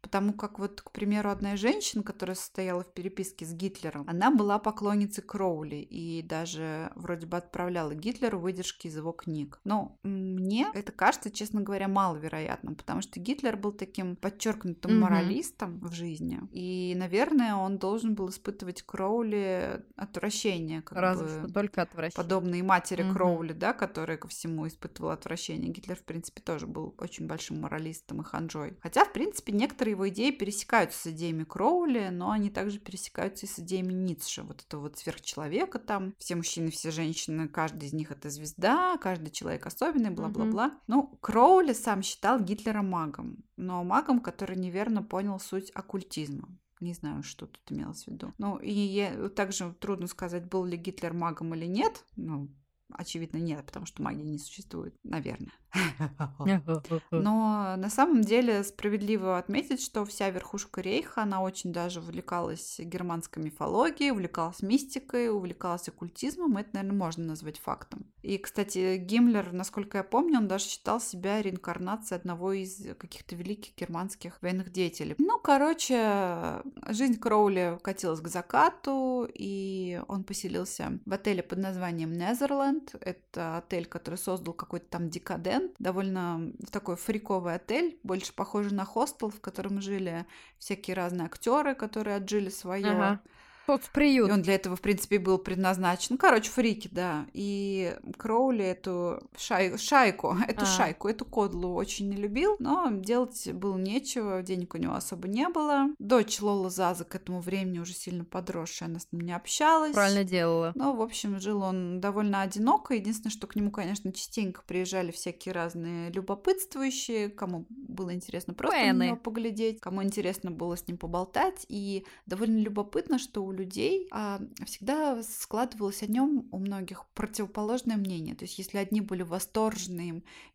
потому 0.00 0.32
как 0.32 0.58
вот, 0.58 0.80
к 0.82 0.90
примеру, 0.92 1.30
одна 1.30 1.54
из 1.54 1.60
женщин, 1.60 2.02
которая 2.02 2.34
состояла 2.36 2.82
в 2.82 2.92
переписке 2.92 3.44
с 3.44 3.52
Гитлером, 3.52 4.04
она 4.08 4.30
была 4.30 4.58
поклонницей 4.58 5.22
Кроули 5.24 5.76
и 5.76 6.22
даже 6.22 6.90
вроде 6.94 7.26
бы 7.26 7.36
отправляла 7.36 7.94
Гитлеру 7.94 8.38
выдержки 8.38 8.86
из 8.86 8.96
его 8.96 9.12
книг. 9.12 9.60
Но 9.64 9.98
мне 10.02 10.68
это 10.74 10.92
кажется, 10.92 11.30
честно 11.30 11.60
говоря, 11.60 11.88
маловероятным, 11.88 12.74
потому 12.76 13.02
что 13.02 13.20
Гитлер 13.20 13.56
был 13.56 13.72
таким 13.72 14.16
подчеркнутым 14.16 14.92
Мгм. 14.92 15.00
моралистом 15.00 15.80
в 15.80 15.92
жизни, 15.92 16.40
и, 16.50 16.94
наверное, 16.96 17.54
он 17.54 17.78
должен 17.78 18.14
был 18.14 18.28
испытывать 18.30 18.82
Кроули 18.82 19.84
отвращение, 19.96 20.82
как 20.82 20.98
Разве 20.98 21.26
бы 21.26 21.28
что 21.28 21.52
только 21.52 21.82
отвращение. 21.82 22.12
подобные 22.24 22.62
матери 22.62 23.02
Мгм. 23.02 23.12
Кроули, 23.12 23.52
да, 23.52 23.72
которая 23.72 24.16
ко 24.16 24.28
всему 24.28 24.66
испытывала 24.66 25.12
отвращение. 25.14 25.70
Гитлер, 25.72 25.96
в 25.96 26.04
принципе, 26.04 26.40
тоже 26.42 26.66
был 26.66 26.94
очень 26.98 27.26
большим 27.26 27.60
моралистом 27.60 28.20
и 28.20 28.24
ханжой. 28.24 28.76
Хотя, 28.82 29.04
в 29.04 29.12
принципе, 29.12 29.52
некоторые 29.52 29.89
его 29.90 30.08
идеи 30.08 30.30
пересекаются 30.30 30.98
с 30.98 31.06
идеями 31.12 31.44
Кроули, 31.44 32.08
но 32.10 32.30
они 32.30 32.50
также 32.50 32.78
пересекаются 32.78 33.46
и 33.46 33.48
с 33.48 33.58
идеями 33.58 33.92
Ницше. 33.92 34.42
Вот 34.42 34.62
этого 34.66 34.82
вот 34.82 34.98
сверхчеловека 34.98 35.78
там. 35.78 36.14
Все 36.18 36.34
мужчины, 36.36 36.70
все 36.70 36.90
женщины, 36.90 37.48
каждый 37.48 37.86
из 37.88 37.92
них 37.92 38.10
это 38.10 38.30
звезда, 38.30 38.96
каждый 38.98 39.30
человек 39.30 39.66
особенный, 39.66 40.10
бла-бла-бла. 40.10 40.78
Ну, 40.86 41.18
Кроули 41.20 41.72
сам 41.72 42.02
считал 42.02 42.40
Гитлера 42.40 42.82
магом, 42.82 43.44
но 43.56 43.84
магом, 43.84 44.20
который 44.20 44.56
неверно 44.56 45.02
понял 45.02 45.38
суть 45.38 45.70
оккультизма. 45.74 46.48
Не 46.80 46.94
знаю, 46.94 47.22
что 47.22 47.46
тут 47.46 47.60
имелось 47.70 48.04
в 48.04 48.08
виду. 48.08 48.32
Ну, 48.38 48.56
и 48.56 48.72
я- 48.72 49.28
также 49.28 49.74
трудно 49.74 50.06
сказать, 50.06 50.48
был 50.48 50.64
ли 50.64 50.78
Гитлер 50.78 51.12
магом 51.12 51.54
или 51.54 51.66
нет. 51.66 52.04
Ну, 52.16 52.48
очевидно, 52.96 53.38
нет, 53.38 53.64
потому 53.66 53.86
что 53.86 54.02
магии 54.02 54.22
не 54.22 54.38
существует, 54.38 54.94
наверное. 55.02 55.52
Но 57.10 57.76
на 57.76 57.90
самом 57.90 58.22
деле 58.22 58.64
справедливо 58.64 59.38
отметить, 59.38 59.82
что 59.82 60.04
вся 60.04 60.30
верхушка 60.30 60.80
рейха, 60.80 61.22
она 61.22 61.42
очень 61.42 61.72
даже 61.72 62.00
увлекалась 62.00 62.78
германской 62.78 63.42
мифологией, 63.42 64.10
увлекалась 64.10 64.62
мистикой, 64.62 65.30
увлекалась 65.30 65.88
оккультизмом. 65.88 66.56
Это, 66.56 66.70
наверное, 66.74 66.98
можно 66.98 67.24
назвать 67.24 67.58
фактом. 67.58 68.09
И, 68.22 68.38
кстати, 68.38 68.96
Гиммлер, 68.96 69.52
насколько 69.52 69.98
я 69.98 70.04
помню, 70.04 70.38
он 70.38 70.48
даже 70.48 70.66
считал 70.66 71.00
себя 71.00 71.40
реинкарнацией 71.40 72.18
одного 72.18 72.52
из 72.52 72.86
каких-то 72.98 73.34
великих 73.34 73.74
германских 73.76 74.40
военных 74.42 74.70
деятелей. 74.70 75.14
Ну, 75.18 75.38
короче, 75.38 76.62
жизнь 76.88 77.18
Кроули 77.18 77.78
катилась 77.82 78.20
к 78.20 78.28
закату, 78.28 79.28
и 79.32 80.00
он 80.08 80.24
поселился 80.24 80.98
в 81.06 81.12
отеле 81.12 81.42
под 81.42 81.58
названием 81.58 82.12
Незерленд. 82.12 82.94
Это 83.00 83.56
отель, 83.58 83.86
который 83.86 84.16
создал 84.16 84.54
какой-то 84.54 84.86
там 84.90 85.08
декадент, 85.08 85.72
довольно 85.78 86.52
такой 86.70 86.96
фриковый 86.96 87.54
отель, 87.54 87.98
больше 88.02 88.34
похожий 88.34 88.72
на 88.72 88.84
хостел, 88.84 89.30
в 89.30 89.40
котором 89.40 89.80
жили 89.80 90.26
всякие 90.58 90.94
разные 90.94 91.26
актеры, 91.26 91.74
которые 91.74 92.16
отжили 92.16 92.50
свое. 92.50 93.20
И 93.24 93.39
Соцприют. 93.78 94.30
он 94.30 94.42
для 94.42 94.54
этого, 94.54 94.76
в 94.76 94.80
принципе, 94.80 95.18
был 95.18 95.38
предназначен. 95.38 96.06
Ну, 96.10 96.18
короче, 96.18 96.50
фрики, 96.50 96.88
да. 96.90 97.26
И 97.32 97.96
Кроули 98.16 98.64
эту 98.64 99.20
шай- 99.36 99.76
шайку, 99.78 100.36
эту 100.48 100.62
А. 100.62 100.66
шайку, 100.66 101.08
эту 101.08 101.24
кодлу 101.24 101.74
очень 101.74 102.08
не 102.08 102.16
любил, 102.16 102.56
но 102.58 102.88
делать 102.90 103.50
было 103.52 103.76
нечего, 103.76 104.42
денег 104.42 104.74
у 104.74 104.78
него 104.78 104.94
особо 104.94 105.28
не 105.28 105.48
было. 105.48 105.88
Дочь 105.98 106.40
Лола 106.40 106.70
Заза 106.70 107.04
к 107.04 107.14
этому 107.14 107.40
времени 107.40 107.78
уже 107.78 107.92
сильно 107.94 108.24
подросшая, 108.24 108.88
она 108.88 108.98
с 108.98 109.08
ним 109.12 109.22
не 109.22 109.32
общалась. 109.32 109.92
Правильно 109.92 110.24
делала. 110.24 110.72
Ну, 110.74 110.94
в 110.94 111.02
общем, 111.02 111.38
жил 111.40 111.62
он 111.62 112.00
довольно 112.00 112.42
одиноко. 112.42 112.94
Единственное, 112.94 113.30
что 113.32 113.46
к 113.46 113.56
нему, 113.56 113.70
конечно, 113.70 114.12
частенько 114.12 114.62
приезжали 114.66 115.10
всякие 115.10 115.52
разные 115.52 116.10
любопытствующие, 116.10 117.28
кому 117.28 117.66
было 117.68 118.12
интересно 118.14 118.54
просто 118.54 118.78
на 118.78 118.84
Фэны. 118.92 119.06
него 119.06 119.16
поглядеть, 119.16 119.80
кому 119.80 120.02
интересно 120.02 120.50
было 120.50 120.76
с 120.76 120.86
ним 120.88 120.96
поболтать. 120.98 121.64
И 121.68 122.04
довольно 122.26 122.58
любопытно, 122.58 123.18
что 123.18 123.44
у 123.44 123.52
людей 123.60 124.08
а, 124.10 124.40
всегда 124.64 125.22
складывалось 125.22 126.02
о 126.02 126.06
нем 126.06 126.48
у 126.50 126.58
многих 126.58 127.06
противоположное 127.14 127.96
мнение. 127.96 128.34
То 128.34 128.44
есть, 128.44 128.58
если 128.58 128.78
одни 128.78 129.00
были 129.00 129.22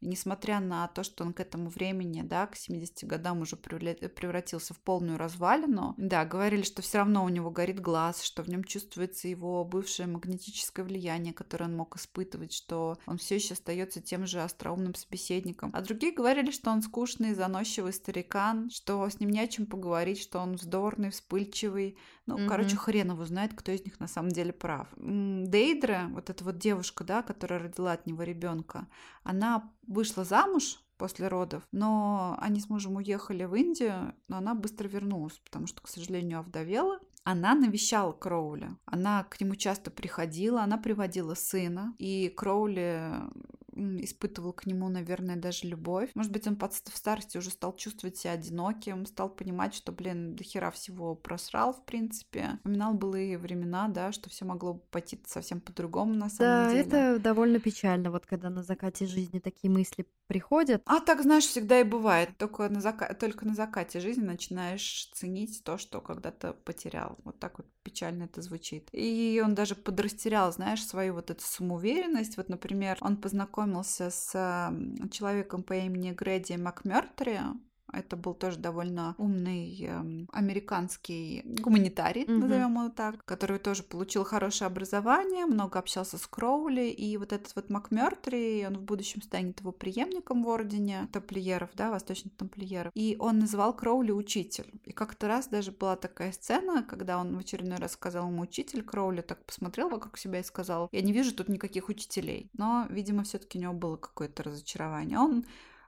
и 0.01 0.08
несмотря 0.08 0.60
на 0.60 0.88
то, 0.88 1.03
что 1.03 1.24
он 1.24 1.34
к 1.34 1.39
этому 1.39 1.70
времени, 1.70 2.22
да, 2.22 2.47
к 2.47 2.56
70 2.56 3.08
годам 3.08 3.41
уже 3.41 3.56
превратился 3.56 4.74
в 4.74 4.80
полную 4.80 5.18
развалину, 5.18 5.93
да, 5.97 6.26
говорили, 6.26 6.64
что 6.64 6.82
все 6.82 6.99
равно 6.99 7.24
у 7.24 7.30
него 7.30 7.51
горит 7.51 7.80
глаз, 7.80 8.24
что 8.24 8.43
в 8.43 8.49
нем 8.49 8.64
чувствуется 8.64 9.28
его 9.28 9.64
бывшее 9.64 10.08
магнетическое 10.08 10.84
влияние, 10.84 11.34
которое 11.34 11.66
он 11.66 11.76
мог 11.76 11.95
испытывать, 11.95 12.53
что 12.53 12.97
он 13.06 13.18
все 13.18 13.36
еще 13.36 13.53
остается 13.53 14.01
тем 14.01 14.26
же 14.26 14.41
остроумным 14.41 14.95
собеседником. 14.95 15.72
А 15.74 15.82
другие 15.82 16.14
говорили, 16.14 16.51
что 16.51 16.72
он 16.72 16.82
скучный, 16.82 17.34
заносчивый 17.34 17.93
старикан, 17.93 18.70
что 18.70 19.08
с 19.08 19.20
ним 19.20 19.30
не 19.30 19.39
о 19.39 19.47
чем 19.47 19.66
поговорить, 19.66 20.22
что 20.22 20.39
он 20.39 20.56
вздорный, 20.56 21.12
вспыльчивый. 21.12 21.97
Ну, 22.26 22.38
Мгм. 22.38 22.47
короче, 22.49 22.76
хрен 22.76 23.11
его 23.11 23.26
знает, 23.26 23.53
кто 23.53 23.71
из 23.71 23.86
них 23.86 23.99
на 23.99 24.07
самом 24.07 24.30
деле 24.32 24.51
прав. 24.51 24.88
Дейдра, 24.97 26.07
вот 26.11 26.30
эта 26.30 26.43
вот 26.43 26.57
девушка, 26.57 27.03
да, 27.03 27.21
которая 27.21 27.59
родила 27.59 27.91
от 27.91 28.07
него 28.07 28.23
ребенка, 28.23 28.88
она 29.23 29.71
вышла 29.86 30.23
замуж 30.23 30.80
после 30.97 31.28
родов, 31.28 31.63
но 31.71 32.36
они 32.39 32.59
с 32.59 32.69
мужем 32.69 32.95
уехали 32.95 33.43
в 33.43 33.53
Индию, 33.53 34.15
но 34.28 34.38
она 34.38 34.55
быстро 34.55 34.88
вернулась, 34.88 35.38
потому 35.39 35.67
что, 35.67 35.82
к 35.82 35.88
сожалению, 35.88 36.39
овдовела. 36.39 36.99
Она 37.23 37.55
навещала 37.55 38.11
Кроули. 38.11 38.69
Она 38.86 39.23
к 39.23 39.41
нему 39.41 39.55
часто 39.55 39.89
приходила, 39.91 40.61
она 40.61 40.78
приводила 40.78 41.34
сына. 41.34 41.95
И 41.97 42.30
Кроули 42.30 43.11
испытывал 43.76 44.53
к 44.53 44.65
нему, 44.65 44.89
наверное, 44.89 45.36
даже 45.36 45.67
любовь. 45.67 46.09
Может 46.15 46.32
быть, 46.32 46.47
он 46.47 46.55
под, 46.55 46.73
в 46.73 46.95
старости 46.97 47.38
уже 47.38 47.49
стал 47.49 47.76
чувствовать 47.76 48.17
себя 48.17 48.34
одиноким, 48.34 49.05
стал 49.05 49.30
понимать, 49.30 49.73
что, 49.73 49.91
блин, 49.91 50.36
до 50.36 50.43
хера 50.43 50.71
всего 50.71 51.15
просрал, 51.15 51.73
в 51.73 51.86
принципе. 51.86 52.55
Вспоминал 52.57 52.93
былые 52.93 53.38
времена, 53.38 53.88
да, 53.88 54.11
что 54.11 54.30
все 54.30 54.45
могло 54.45 54.76
пойти 54.76 55.19
совсем 55.26 55.59
по-другому 55.61 56.13
на 56.13 56.30
самом 56.30 56.67
Да, 56.67 56.69
деле. 56.71 56.82
это 56.84 57.19
довольно 57.19 57.59
печально, 57.59 58.11
вот 58.11 58.26
когда 58.26 58.49
на 58.49 58.63
закате 58.63 59.05
жизни 59.05 59.39
такие 59.39 59.71
мысли 59.71 60.05
приходят. 60.28 60.82
А 60.86 61.01
так, 61.01 61.21
знаешь, 61.21 61.45
всегда 61.45 61.80
и 61.80 61.84
бывает. 61.84 62.30
Только 62.38 62.67
на, 62.69 62.82
зака... 62.82 63.13
Только 63.13 63.45
на 63.45 63.53
закате 63.53 63.99
жизни 63.99 64.23
начинаешь 64.23 65.09
ценить 65.13 65.63
то, 65.63 65.78
что 65.78 66.01
когда-то 66.01 66.53
потерял. 66.53 67.17
Вот 67.23 67.39
так 67.39 67.59
вот 67.59 67.67
печально 67.84 68.23
это 68.23 68.41
звучит. 68.41 68.89
И 68.91 69.39
он 69.43 69.53
даже 69.53 69.76
подрастерял, 69.76 70.51
знаешь, 70.51 70.84
свою 70.86 71.13
вот 71.13 71.30
эту 71.30 71.43
самоуверенность. 71.43 72.38
Вот, 72.38 72.49
например, 72.49 72.97
он 73.01 73.17
познакомился 73.17 73.64
с 74.09 74.36
м, 74.36 75.09
человеком 75.09 75.63
по 75.63 75.74
имени 75.74 76.11
Грэди 76.11 76.53
МакМёртри. 76.53 77.39
Это 77.95 78.15
был 78.17 78.33
тоже 78.33 78.57
довольно 78.59 79.15
умный 79.17 79.77
эм, 79.81 80.27
американский 80.31 81.41
гуманитарий, 81.45 82.25
Мгм. 82.27 82.39
назовем 82.41 82.77
его 82.79 82.89
так, 82.89 83.23
который 83.25 83.59
тоже 83.59 83.83
получил 83.83 84.23
хорошее 84.23 84.67
образование, 84.67 85.45
много 85.45 85.79
общался 85.79 86.17
с 86.17 86.27
Кроули. 86.27 86.89
И 86.89 87.17
вот 87.17 87.31
этот 87.33 87.55
вот 87.55 87.69
МакМёртри, 87.69 88.65
он 88.67 88.77
в 88.77 88.81
будущем 88.81 89.21
станет 89.21 89.59
его 89.61 89.71
преемником 89.71 90.43
в 90.43 90.47
ордене 90.47 91.07
тамплиеров, 91.11 91.69
да, 91.75 91.89
восточных 91.89 92.35
тамплиеров. 92.35 92.91
И 92.95 93.15
он 93.19 93.39
называл 93.39 93.73
Кроули 93.73 94.11
учитель. 94.11 94.71
И 94.85 94.91
как-то 94.91 95.27
раз 95.27 95.47
даже 95.47 95.71
была 95.71 95.95
такая 95.95 96.31
сцена, 96.31 96.83
когда 96.83 97.17
он 97.17 97.35
в 97.35 97.39
очередной 97.39 97.77
раз 97.77 97.93
сказал 97.93 98.27
ему 98.27 98.41
учитель, 98.41 98.83
Кроули 98.83 99.21
так 99.21 99.43
посмотрел 99.45 99.89
вокруг 99.89 100.17
себя 100.17 100.39
и 100.39 100.43
сказал, 100.43 100.89
я 100.91 101.01
не 101.01 101.13
вижу 101.13 101.33
тут 101.33 101.49
никаких 101.49 101.89
учителей. 101.89 102.49
Но, 102.53 102.87
видимо, 102.89 103.23
все-таки 103.23 103.57
у 103.57 103.61
него 103.61 103.73
было 103.73 103.95
какое-то 103.97 104.43
разочарование. 104.43 105.17
Он 105.19 105.45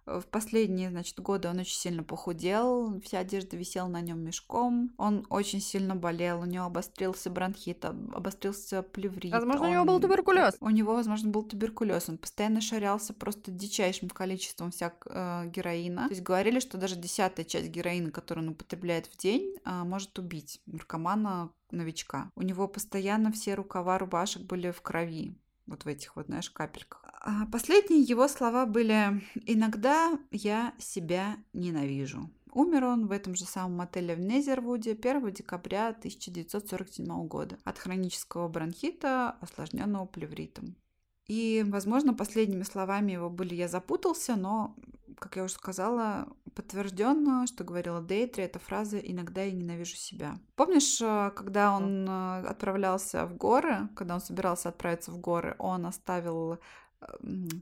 в 0.08 0.24
последние, 0.32 0.90
значит, 0.90 1.20
годы 1.20 1.50
он 1.50 1.60
очень 1.60 1.76
сильно 1.78 2.04
похудел, 2.04 3.00
вся 3.02 3.20
одежда 3.20 3.58
висела 3.58 3.88
на 3.88 4.02
нем 4.02 4.20
мешком, 4.20 4.94
он 4.98 5.26
очень 5.30 5.60
сильно 5.62 5.96
болел, 5.96 6.42
у 6.42 6.46
него 6.46 6.66
обострился 6.66 7.30
бронхит, 7.30 7.84
об- 7.86 8.16
обострился 8.16 8.82
плеврит. 8.84 9.34
Возможно, 9.34 9.68
у 9.68 9.72
него 9.72 9.86
был 9.86 9.96
он- 9.96 10.02
туберкулез. 10.02 10.56
У 10.62 10.70
него, 10.70 10.94
возможно, 10.94 11.30
был 11.30 11.44
туберкулез, 11.44 12.10
он 12.10 12.18
постоянно 12.18 12.62
шарялся 12.62 13.14
просто 13.14 13.52
дичайшим 13.52 14.10
количеством 14.10 14.72
всяк 14.72 15.06
э, 15.10 15.50
героина. 15.50 16.04
То 16.08 16.14
есть 16.14 16.24
говорили, 16.24 16.60
что 16.60 16.78
даже 16.78 16.96
десятая 16.96 17.44
часть 17.44 17.68
героина, 17.70 18.10
которую 18.12 18.46
он 18.48 18.52
употребляет 18.54 19.08
в 19.08 19.18
день, 19.18 19.56
а, 19.66 19.84
может 19.84 20.18
убить 20.18 20.62
наркомана 20.66 21.52
новичка. 21.72 22.32
У 22.36 22.42
него 22.44 22.68
постоянно 22.68 23.32
все 23.32 23.56
рукава 23.56 23.98
рубашек 23.98 24.44
были 24.44 24.72
в 24.72 24.82
крови 24.82 25.36
вот 25.68 25.86
в 25.86 25.88
этих 25.88 26.16
вот, 26.16 26.28
знаешь, 26.28 26.50
капельках. 26.50 27.04
А 27.22 27.46
Последние 27.52 28.02
его 28.02 28.28
слова 28.28 28.66
были 28.66 29.22
«Иногда 29.46 30.18
я 30.32 30.74
себя 30.80 31.38
ненавижу». 31.54 32.30
Умер 32.54 32.86
он 32.86 33.08
в 33.08 33.12
этом 33.12 33.36
же 33.36 33.46
самом 33.46 33.82
отеле 33.82 34.16
в 34.16 34.20
Незервуде 34.20 34.94
1 34.94 35.32
декабря 35.32 35.90
1947 35.90 37.28
года 37.28 37.58
от 37.64 37.78
хронического 37.78 38.48
бронхита, 38.48 39.32
осложненного 39.42 40.06
плевритом. 40.06 40.76
И, 41.28 41.66
возможно, 41.68 42.14
последними 42.14 42.64
словами 42.64 43.14
его 43.14 43.30
были 43.30 43.54
«я 43.54 43.68
запутался», 43.68 44.36
но, 44.36 44.76
как 45.20 45.36
я 45.36 45.44
уже 45.44 45.54
сказала, 45.54 46.28
подтвержденно, 46.56 47.46
что 47.48 47.64
говорила 47.64 48.02
Дейтри, 48.02 48.46
эта 48.46 48.60
фраза 48.60 48.98
«иногда 48.98 49.42
я 49.42 49.52
ненавижу 49.52 49.96
себя». 49.96 50.40
Помнишь, 50.56 51.02
э, 51.02 51.32
когда 51.36 51.76
он 51.76 52.08
э, 52.08 52.48
отправлялся 52.48 53.26
в 53.26 53.36
горы, 53.36 53.90
когда 53.96 54.16
он 54.16 54.22
собирался 54.22 54.70
отправиться 54.70 55.12
в 55.12 55.20
горы, 55.20 55.56
он 55.60 55.86
оставил 55.86 56.60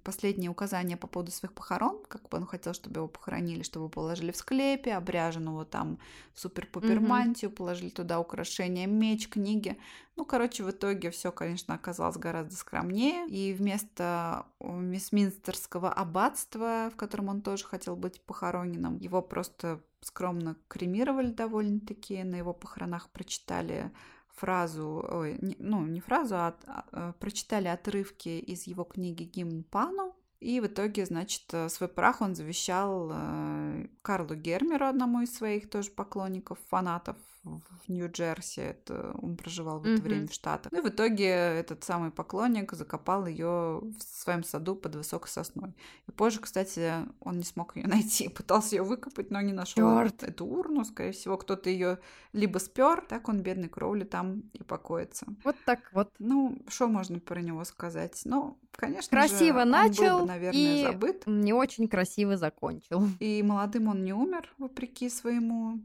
последние 0.04 0.50
указания 0.50 0.98
по 0.98 1.08
поводу 1.08 1.32
своих 1.32 1.54
похорон, 1.54 2.04
как 2.08 2.30
бы 2.30 2.38
он 2.38 2.46
хотел, 2.46 2.74
чтобы 2.74 3.00
его 3.00 3.08
похоронили, 3.08 3.64
чтобы 3.64 3.90
положили 3.90 4.32
в 4.32 4.38
склепе, 4.38 4.94
обряженного 4.94 5.66
там 5.66 6.00
в 6.34 6.40
супер-пупер 6.40 7.00
Мгм. 7.00 7.08
мантию, 7.08 7.52
положили 7.52 7.90
туда 7.90 8.20
украшения, 8.20 8.88
меч, 8.88 9.28
книги. 9.30 9.78
Ну, 10.16 10.26
короче, 10.26 10.64
в 10.64 10.72
итоге 10.72 11.12
все, 11.12 11.32
конечно, 11.32 11.74
оказалось 11.74 12.18
гораздо 12.18 12.56
скромнее. 12.56 13.28
И 13.28 13.54
вместо 13.54 14.46
Вестминстерского 14.62 15.92
аббатства, 15.92 16.90
в 16.94 16.96
котором 16.96 17.30
он 17.30 17.42
тоже 17.42 17.66
хотел 17.66 17.96
быть 17.96 18.22
похороненным, 18.26 18.98
его 18.98 19.22
просто 19.22 19.82
скромно 20.02 20.56
кремировали 20.68 21.32
довольно-таки. 21.32 22.24
На 22.24 22.36
его 22.36 22.54
похоронах 22.54 23.10
прочитали 23.10 23.92
фразу, 24.36 25.06
ой, 25.10 25.38
не- 25.42 25.58
ну, 25.60 25.86
не 25.86 26.00
фразу, 26.00 26.36
а, 26.36 26.56
а, 26.68 26.86
э, 26.92 27.14
прочитали 27.20 27.68
отрывки 27.68 28.30
из 28.30 28.68
его 28.68 28.84
книги 28.84 29.24
«Гимн 29.24 29.64
Пану». 29.64 30.16
И 30.40 30.60
в 30.60 30.68
итоге, 30.68 31.06
значит, 31.06 31.44
э, 31.54 31.70
свой 31.70 31.90
прах 31.90 32.22
он 32.22 32.36
завещал 32.36 33.10
э, 33.14 33.88
Карлу 34.02 34.36
Гермеру, 34.36 34.86
одному 34.86 35.22
из 35.22 35.36
своих 35.36 35.70
тоже 35.70 35.92
поклонников, 35.92 36.60
фанатов 36.70 37.18
в 37.46 37.90
Нью-Джерси. 37.90 38.60
Это 38.62 39.16
он 39.22 39.38
проживал 39.38 39.80
в 39.80 39.84
это 39.84 39.94
Мгм. 39.94 40.02
время 40.02 40.28
в 40.28 40.34
Штатах. 40.34 40.72
Ну 40.72 40.80
и 40.80 40.82
в 40.82 40.90
итоге 40.90 41.28
этот 41.28 41.84
самый 41.84 42.12
поклонник 42.12 42.74
закопал 42.74 43.28
ее 43.28 43.80
в 43.82 44.02
своем 44.02 44.44
саду 44.44 44.76
под 44.76 44.96
высокой 44.96 45.30
сосной. 45.30 45.76
И 46.08 46.12
позже, 46.12 46.40
кстати, 46.40 46.94
он 47.20 47.38
не 47.38 47.44
смог 47.44 47.76
ее 47.76 47.88
найти. 47.88 48.28
Пытался 48.30 48.76
ее 48.76 48.84
выкопать, 48.84 49.30
но 49.32 49.40
не 49.42 49.54
нашел 49.54 49.76
Чёрт. 49.76 50.24
эту 50.24 50.46
урну. 50.46 50.84
Скорее 50.86 51.12
всего, 51.12 51.38
кто-то 51.38 51.70
ее 51.70 52.00
либо 52.34 52.58
спер, 52.58 53.02
так 53.08 53.30
он, 53.30 53.42
бедный 53.42 53.70
Кроули, 53.70 54.04
там 54.04 54.42
и 54.54 54.64
покоится. 54.64 55.28
Вот 55.44 55.56
так 55.66 55.80
вот. 55.94 56.12
Ну, 56.20 56.58
что 56.68 56.88
можно 56.88 57.20
про 57.20 57.42
него 57.42 57.64
сказать? 57.64 58.22
Ну, 58.26 58.58
конечно 58.72 59.10
Красиво 59.10 59.60
же, 59.60 59.62
он 59.66 59.70
начал 59.70 60.18
был 60.18 60.26
бы, 60.26 60.26
наверное, 60.28 60.60
и 60.62 60.84
забыт. 60.84 61.24
не 61.28 61.54
очень 61.54 61.88
красиво 61.88 62.36
закончил. 62.38 63.08
И 63.20 63.42
молодым 63.44 63.88
он 63.88 64.04
не 64.04 64.14
умер, 64.14 64.52
вопреки 64.58 65.10
своему 65.10 65.80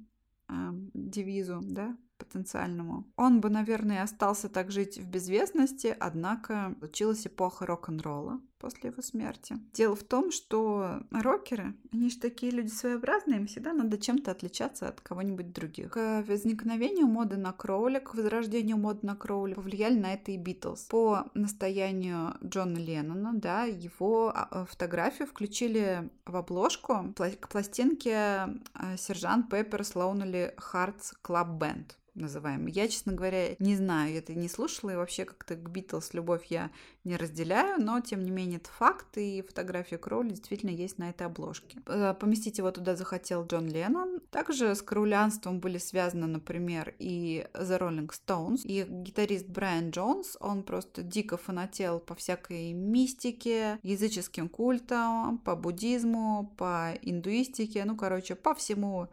а, 0.50 0.74
девизу, 0.94 1.60
да, 1.62 1.96
потенциальному. 2.18 3.06
Он 3.16 3.40
бы, 3.40 3.50
наверное, 3.50 4.02
остался 4.02 4.48
так 4.48 4.70
жить 4.70 4.98
в 4.98 5.08
безвестности, 5.08 5.96
однако 5.98 6.74
случилась 6.78 7.26
эпоха 7.26 7.66
рок-н-ролла 7.66 8.40
после 8.60 8.90
его 8.90 9.02
смерти. 9.02 9.56
Дело 9.72 9.96
в 9.96 10.04
том, 10.04 10.30
что 10.30 11.02
рокеры, 11.10 11.74
они 11.92 12.10
же 12.10 12.18
такие 12.18 12.52
люди 12.52 12.68
своеобразные, 12.68 13.40
им 13.40 13.46
всегда 13.46 13.72
надо 13.72 13.98
чем-то 13.98 14.30
отличаться 14.30 14.88
от 14.88 15.00
кого-нибудь 15.00 15.52
других. 15.52 15.90
К 15.90 16.22
возникновению 16.28 17.06
моды 17.06 17.36
на 17.36 17.52
кроули, 17.52 17.98
к 17.98 18.14
возрождению 18.14 18.76
моды 18.76 19.00
на 19.02 19.16
кроули 19.16 19.54
повлияли 19.54 19.98
на 19.98 20.14
это 20.14 20.32
и 20.32 20.36
Битлз. 20.36 20.82
По 20.82 21.26
настоянию 21.34 22.34
Джона 22.44 22.78
Леннона, 22.78 23.32
да, 23.34 23.64
его 23.64 24.32
а, 24.34 24.66
фотографию 24.66 25.26
включили 25.26 26.08
в 26.26 26.36
обложку 26.36 27.14
к 27.16 27.48
пластинке 27.48 28.14
а, 28.14 28.96
Сержант 28.96 29.48
Пепперс 29.50 29.92
Lonely 29.94 30.54
Hearts 30.56 31.14
Club 31.24 31.58
Band 31.58 31.92
называемый. 32.14 32.72
Я, 32.72 32.88
честно 32.88 33.12
говоря, 33.12 33.54
не 33.58 33.76
знаю, 33.76 34.12
я 34.12 34.18
это 34.18 34.34
не 34.34 34.48
слушала, 34.48 34.90
и 34.90 34.96
вообще 34.96 35.24
как-то 35.24 35.54
к 35.54 35.70
Битлз 35.70 36.14
любовь 36.14 36.46
я 36.46 36.70
не 37.04 37.16
разделяю, 37.16 37.82
но, 37.82 38.00
тем 38.00 38.22
не 38.22 38.30
менее, 38.30 38.58
это 38.58 38.70
факт, 38.70 39.16
и 39.16 39.42
фотография 39.42 39.98
Кроули 39.98 40.30
действительно 40.30 40.70
есть 40.70 40.98
на 40.98 41.10
этой 41.10 41.26
обложке. 41.26 41.78
Э, 41.86 42.14
Поместить 42.14 42.58
его 42.58 42.70
туда 42.70 42.96
захотел 42.96 43.46
Джон 43.46 43.68
Леннон. 43.68 44.20
Также 44.30 44.74
с 44.74 44.82
кроулянством 44.82 45.60
были 45.60 45.78
связаны, 45.78 46.26
например, 46.26 46.94
и 46.98 47.46
The 47.54 47.78
Rolling 47.78 48.10
Stones, 48.10 48.62
и 48.64 48.84
гитарист 48.88 49.48
Брайан 49.48 49.90
Джонс, 49.90 50.36
он 50.40 50.62
просто 50.62 51.02
дико 51.02 51.36
фанател 51.36 52.00
по 52.00 52.14
всякой 52.14 52.72
мистике, 52.72 53.78
языческим 53.82 54.48
культам, 54.48 55.38
по 55.38 55.56
буддизму, 55.56 56.54
по 56.58 56.92
индуистике, 57.02 57.84
ну, 57.84 57.96
короче, 57.96 58.34
по 58.34 58.54
всему, 58.54 59.08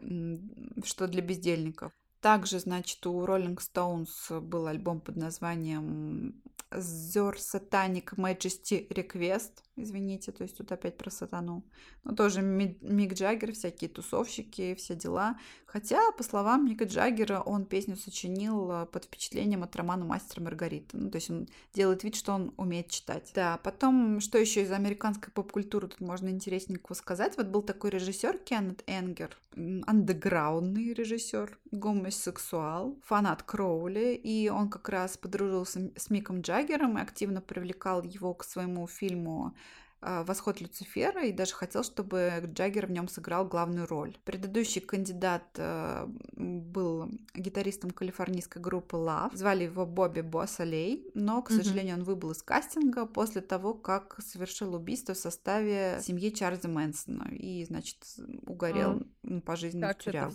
что 0.84 1.06
для 1.06 1.22
бездельников. 1.22 1.92
Также, 2.20 2.58
значит, 2.58 3.06
у 3.06 3.24
Rolling 3.24 3.58
Stones 3.58 4.40
был 4.40 4.66
альбом 4.66 5.00
под 5.00 5.16
названием 5.16 6.42
The 6.70 7.32
Satanic 7.36 8.16
Majesty 8.18 8.86
Request. 8.96 9.67
Извините, 9.82 10.32
то 10.32 10.42
есть 10.42 10.56
тут 10.56 10.72
опять 10.72 10.96
про 10.96 11.10
сатану. 11.10 11.62
Но 12.04 12.14
тоже 12.14 12.42
Ми- 12.42 12.78
Мик 12.80 13.14
Джаггер, 13.14 13.52
всякие 13.52 13.88
тусовщики, 13.88 14.74
все 14.74 14.94
дела. 14.94 15.38
Хотя, 15.66 16.00
по 16.12 16.22
словам 16.22 16.64
Мика 16.66 16.84
Джаггера, 16.84 17.40
он 17.40 17.64
песню 17.64 17.96
сочинил 17.96 18.70
э, 18.70 18.86
под 18.86 19.04
впечатлением 19.04 19.62
от 19.62 19.76
романа 19.76 20.04
«Мастер 20.04 20.40
Маргарита». 20.40 20.96
Ну, 20.96 21.10
то 21.10 21.16
есть 21.16 21.30
он 21.30 21.46
делает 21.74 22.04
вид, 22.04 22.16
что 22.16 22.32
он 22.32 22.54
умеет 22.56 22.88
читать. 22.88 23.30
Да, 23.34 23.58
потом, 23.62 24.20
что 24.20 24.38
еще 24.38 24.62
из 24.62 24.72
американской 24.72 25.32
поп-культуры 25.32 25.88
тут 25.88 26.00
можно 26.00 26.28
интересненького 26.28 26.94
сказать? 26.94 27.36
Вот 27.36 27.48
был 27.48 27.62
такой 27.62 27.90
режиссер 27.90 28.38
Кеннет 28.38 28.82
Энгер, 28.86 29.36
андеграундный 29.54 30.92
режиссер, 30.92 31.58
гомосексуал, 31.70 32.98
фанат 33.04 33.42
Кроули, 33.42 34.14
и 34.14 34.48
он 34.48 34.70
как 34.70 34.88
раз 34.88 35.16
подружился 35.16 35.90
с 35.96 36.10
Миком 36.10 36.40
Джаггером 36.40 36.96
и 36.96 37.02
активно 37.02 37.40
привлекал 37.40 38.02
его 38.02 38.34
к 38.34 38.44
своему 38.44 38.86
фильму 38.86 39.54
«Восход 40.00 40.60
Люцифера» 40.60 41.24
и 41.24 41.32
даже 41.32 41.54
хотел, 41.54 41.82
чтобы 41.82 42.32
Джаггер 42.44 42.86
в 42.86 42.90
нем 42.90 43.08
сыграл 43.08 43.46
главную 43.46 43.86
роль. 43.86 44.16
Предыдущий 44.24 44.80
кандидат 44.80 45.44
э, 45.56 46.06
был 46.32 47.10
гитаристом 47.34 47.90
калифорнийской 47.90 48.62
группы 48.62 48.96
Love. 48.96 49.36
Звали 49.36 49.64
его 49.64 49.86
Бобби 49.86 50.20
Боссалей, 50.20 51.10
но, 51.14 51.42
к 51.42 51.50
сожалению, 51.50 51.96
он 51.96 52.04
выбыл 52.04 52.30
из 52.30 52.42
кастинга 52.42 53.06
после 53.06 53.40
того, 53.40 53.74
как 53.74 54.18
совершил 54.24 54.74
убийство 54.74 55.14
в 55.14 55.18
составе 55.18 56.00
семьи 56.02 56.30
Чарльза 56.30 56.68
Мэнсона 56.68 57.28
и, 57.32 57.64
значит, 57.64 57.98
угорел 58.46 59.02
м, 59.24 59.40
пожизненно 59.40 59.88
в 59.88 59.90
Как 59.90 60.00
это 60.00 60.04
тюрягу. 60.04 60.30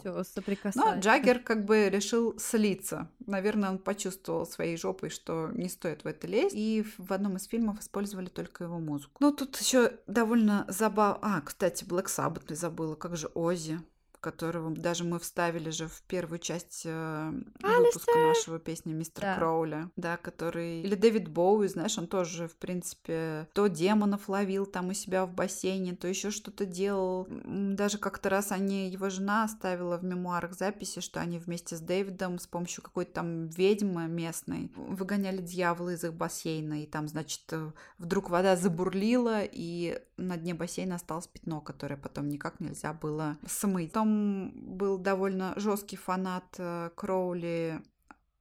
Но. 0.76 1.00
Джаггер 1.00 1.40
как 1.40 1.66
бы 1.66 1.90
решил 1.90 2.38
слиться. 2.38 3.10
Наверное, 3.26 3.70
он 3.70 3.78
почувствовал 3.78 4.46
своей 4.46 4.78
жопой, 4.78 5.10
что 5.10 5.50
не 5.54 5.70
стоит 5.70 6.04
в 6.04 6.08
это 6.08 6.28
лезть. 6.28 6.56
И 6.56 6.86
в 6.98 7.14
одном 7.14 7.38
из 7.38 7.46
фильмов 7.46 7.80
использовали 7.80 8.28
только 8.28 8.66
его 8.66 8.80
музыку. 8.80 9.14
Ну, 9.20 9.32
тут 9.32 9.53
еще 9.58 10.00
довольно 10.08 10.66
забавно... 10.68 11.20
А, 11.22 11.42
кстати, 11.42 11.84
Black 11.84 12.06
Sabbath 12.06 12.54
забыла. 12.56 12.96
Как 12.96 13.16
же 13.16 13.28
Ози 13.34 13.82
которого 14.24 14.72
даже 14.72 15.04
мы 15.04 15.20
вставили 15.20 15.70
же 15.70 15.88
в 15.88 16.02
первую 16.04 16.40
часть 16.40 16.84
э, 16.86 17.34
выпуска 17.62 18.18
нашего 18.18 18.58
песни 18.58 18.94
«Мистер 18.94 19.24
Да. 19.24 19.36
Кроули», 19.36 19.90
да, 19.98 20.18
который... 20.18 20.82
Или 20.82 20.96
Дэвид 20.96 21.28
Боуи, 21.28 21.68
знаешь, 21.68 21.98
он 21.98 22.08
тоже, 22.08 22.48
в 22.48 22.56
принципе, 22.56 23.48
то 23.54 23.68
демонов 23.68 24.30
ловил 24.30 24.66
там 24.66 24.90
у 24.90 24.94
себя 24.94 25.26
в 25.26 25.34
бассейне, 25.34 25.94
то 25.94 26.08
еще 26.08 26.32
что-то 26.32 26.66
делал. 26.66 27.28
Даже 27.30 27.98
как-то 27.98 28.30
раз 28.30 28.52
они, 28.52 28.90
его 28.90 29.10
жена 29.10 29.44
оставила 29.44 29.98
в 29.98 30.06
мемуарах 30.06 30.54
записи, 30.54 31.02
что 31.02 31.20
они 31.20 31.38
вместе 31.38 31.76
с 31.76 31.82
Дэвидом 31.82 32.40
с 32.40 32.48
помощью 32.48 32.84
какой-то 32.84 33.12
там 33.12 33.48
ведьмы 33.48 34.08
местной 34.08 34.72
выгоняли 34.76 35.42
дьявола 35.42 35.90
из 35.90 36.04
их 36.04 36.14
бассейна, 36.14 36.84
и 36.84 36.86
там, 36.86 37.10
значит, 37.10 37.42
э, 37.52 37.72
вдруг 37.98 38.30
вода 38.30 38.56
забурлила, 38.56 39.42
и 39.44 40.02
на 40.16 40.38
дне 40.38 40.54
бассейна 40.54 40.96
осталось 40.96 41.28
пятно, 41.28 41.60
которое 41.60 41.98
потом 41.98 42.30
никак 42.30 42.60
нельзя 42.60 42.94
было 42.94 43.38
смыть. 43.46 43.92
Потом 43.92 44.13
был 44.14 44.98
довольно 44.98 45.54
жесткий 45.58 45.98
фанат 45.98 46.56
э, 46.58 46.90
Кроули 46.96 47.82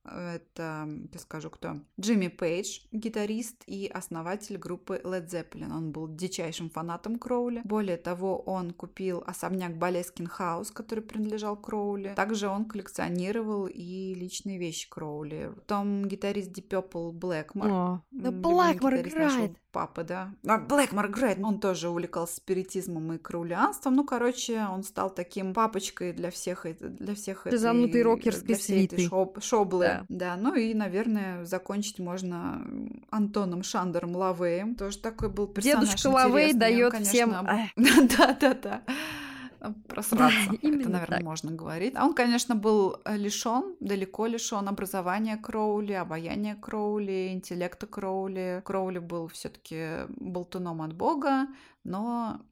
это, 0.05 0.89
я 1.13 1.19
скажу 1.19 1.51
кто, 1.51 1.77
Джимми 2.01 2.29
Пейдж, 2.29 2.81
гитарист 2.93 3.63
и 3.67 3.87
основатель 3.93 4.57
группы 4.59 5.01
Led 5.05 5.29
Zeppelin. 5.29 5.71
Он 5.73 5.93
был 5.93 6.09
дичайшим 6.09 6.71
фанатом 6.71 7.19
Кроули. 7.19 7.61
Более 7.65 7.97
того, 7.97 8.39
он 8.41 8.73
купил 8.73 9.23
особняк 9.27 9.77
Болескин 9.77 10.27
Хаус, 10.27 10.71
который 10.71 11.01
принадлежал 11.01 11.57
Кроули. 11.57 12.13
Также 12.17 12.49
он 12.49 12.65
коллекционировал 12.65 13.67
и 13.67 14.15
личные 14.15 14.59
вещи 14.59 14.89
Кроули. 14.89 15.53
Потом 15.55 16.05
гитарист 16.07 16.51
Deep 16.51 16.69
Purple 16.69 17.13
Блэкмор. 17.13 17.69
О, 17.71 18.03
да 18.11 18.31
Блэкмор 18.31 18.97
играет. 18.97 19.53
Папы, 19.73 20.05
да. 20.05 20.35
А, 20.47 20.59
Блэкмор 20.59 21.07
играет. 21.07 21.39
Он 21.43 21.59
тоже 21.59 21.89
увлекался 21.89 22.37
спиритизмом 22.37 23.15
и 23.15 23.19
краулианством. 23.19 23.95
Ну, 23.95 24.05
короче, 24.05 24.67
он 24.67 24.83
стал 24.83 25.09
таким 25.09 25.55
папочкой 25.55 26.13
для 26.13 26.31
всех, 26.31 26.67
для 26.79 27.15
всех 27.15 27.47
этой- 27.47 27.59
рокерской 28.03 28.55
всей 28.57 28.85
этой 28.85 28.99
свиты. 28.99 29.15
шоб- 29.15 29.41
шоблы. 29.41 29.92
Да. 29.93 30.07
Да. 30.09 30.37
ну 30.37 30.55
и, 30.55 30.75
наверное, 30.75 31.45
закончить 31.45 31.99
можно 31.99 32.65
Антоном 33.11 33.63
Шандером 33.63 34.17
Лавеем. 34.17 34.75
Тоже 34.75 34.99
такой 34.99 35.29
был 35.29 35.47
персонаж 35.47 35.87
Дедушка 35.89 36.07
Лавей 36.09 36.53
дает 36.53 36.95
всем... 37.07 37.31
Да-да-да. 37.77 38.83
Просраться. 39.89 40.51
Да, 40.63 40.69
Это, 40.69 40.89
наверное, 40.89 41.07
так. 41.07 41.23
можно 41.23 41.53
говорить. 41.53 41.95
А 41.97 42.05
он, 42.05 42.15
конечно, 42.15 42.55
был 42.57 42.97
лишен, 43.07 43.77
далеко 43.81 44.27
лишен 44.27 44.69
образования 44.69 45.37
Кроули, 45.37 45.93
обаяния 45.93 46.57
Кроули, 46.57 47.29
интеллекта 47.33 47.87
Кроули. 47.87 48.63
Кроули 48.65 48.99
был 48.99 49.29
все-таки 49.29 50.07
болтуном 50.09 50.83
от 50.83 50.95
бога, 50.95 51.47
но 51.85 52.41
э, 52.41 52.52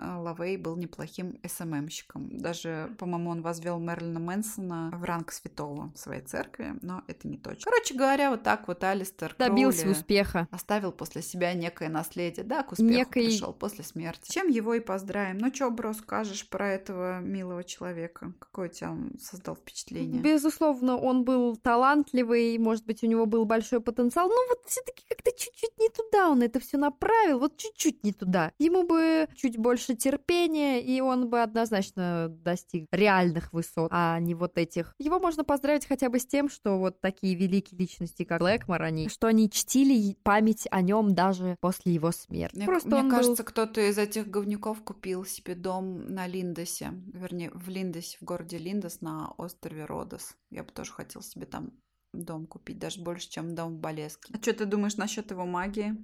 Лавей 0.00 0.56
был 0.56 0.76
неплохим 0.76 1.38
СММщиком. 1.46 2.38
Даже, 2.38 2.94
по-моему, 2.98 3.30
он 3.30 3.42
возвел 3.42 3.78
Мерлина 3.78 4.20
Мэнсона 4.20 4.90
в 4.94 5.04
ранг 5.04 5.32
святого 5.32 5.92
в 5.94 5.98
своей 5.98 6.22
церкви, 6.22 6.74
но 6.82 7.02
это 7.06 7.28
не 7.28 7.36
точно. 7.38 7.64
Короче 7.70 7.94
говоря, 7.94 8.30
вот 8.30 8.42
так 8.42 8.68
вот 8.68 8.82
Алистер 8.84 9.34
Добился 9.38 9.82
Кроули 9.82 9.96
успеха. 9.96 10.48
оставил 10.50 10.92
после 10.92 11.22
себя 11.22 11.52
некое 11.54 11.88
наследие. 11.88 12.44
Да, 12.44 12.62
к 12.62 12.72
успеху 12.72 12.90
Некой- 12.92 13.26
пришел 13.26 13.52
после 13.52 13.84
смерти. 13.84 14.30
Чем 14.30 14.48
его 14.48 14.74
и 14.74 14.80
поздравим. 14.80 15.38
Ну, 15.38 15.52
что, 15.54 15.70
бро, 15.70 15.92
скажешь 15.92 16.48
про 16.48 16.68
этого 16.70 17.20
милого 17.20 17.64
человека? 17.64 18.32
Какое 18.38 18.68
у 18.68 18.72
тебя 18.72 18.92
он 18.92 19.12
создал 19.20 19.56
впечатление? 19.56 20.20
Безусловно, 20.22 20.96
он 20.96 21.24
был 21.24 21.56
талантливый, 21.56 22.56
может 22.58 22.84
быть, 22.86 23.02
у 23.02 23.06
него 23.06 23.26
был 23.26 23.44
большой 23.44 23.80
потенциал, 23.80 24.28
но 24.28 24.34
вот 24.48 24.60
все-таки 24.66 25.04
как-то 25.08 25.30
чуть-чуть 25.32 25.78
не 25.78 25.88
туда 25.88 26.28
он 26.30 26.42
это 26.42 26.60
все 26.60 26.76
направил, 26.76 27.38
вот 27.40 27.56
чуть-чуть 27.56 28.04
не 28.04 28.12
туда. 28.12 28.52
Ему 28.58 28.84
бы 28.84 29.28
чуть 29.34 29.56
больше 29.56 29.87
терпения, 29.96 30.80
и 30.82 31.00
он 31.00 31.28
бы 31.28 31.42
однозначно 31.42 32.28
достиг 32.28 32.86
реальных 32.92 33.52
высот, 33.52 33.88
а 33.92 34.18
не 34.20 34.34
вот 34.34 34.58
этих. 34.58 34.94
Его 34.98 35.18
можно 35.18 35.44
поздравить 35.44 35.86
хотя 35.86 36.08
бы 36.08 36.18
с 36.18 36.26
тем, 36.26 36.48
что 36.48 36.78
вот 36.78 37.00
такие 37.00 37.34
великие 37.34 37.78
личности, 37.78 38.24
как 38.24 38.40
Блэкмор, 38.40 38.82
они, 38.82 39.08
что 39.08 39.26
они 39.26 39.50
чтили 39.50 40.14
память 40.22 40.66
о 40.70 40.82
нем 40.82 41.14
даже 41.14 41.56
после 41.60 41.94
его 41.94 42.12
смерти. 42.12 42.56
Мне, 42.56 42.66
Просто 42.66 42.88
мне 42.88 42.98
он 43.00 43.08
был- 43.08 43.16
кажется, 43.16 43.44
кто-то 43.44 43.80
из 43.80 43.98
этих 43.98 44.28
говнюков 44.28 44.82
купил 44.82 45.24
себе 45.24 45.54
дом 45.54 46.06
на 46.06 46.26
Линдосе. 46.26 46.92
Вернее, 47.12 47.50
в 47.54 47.68
Линдосе, 47.68 48.18
в 48.20 48.24
городе 48.24 48.58
Линдос 48.58 49.00
на 49.00 49.32
острове 49.38 49.84
Родос. 49.84 50.34
Я 50.50 50.64
бы 50.64 50.70
тоже 50.70 50.92
хотел 50.92 51.22
себе 51.22 51.46
там 51.46 51.72
дом 52.14 52.46
купить, 52.46 52.78
даже 52.78 53.02
больше, 53.02 53.28
чем 53.28 53.54
дом 53.54 53.76
в 53.76 53.80
Болеске. 53.80 54.32
А 54.34 54.40
что 54.40 54.52
ты 54.54 54.64
думаешь 54.64 54.96
насчет 54.96 55.30
его 55.30 55.44
магии? 55.44 55.94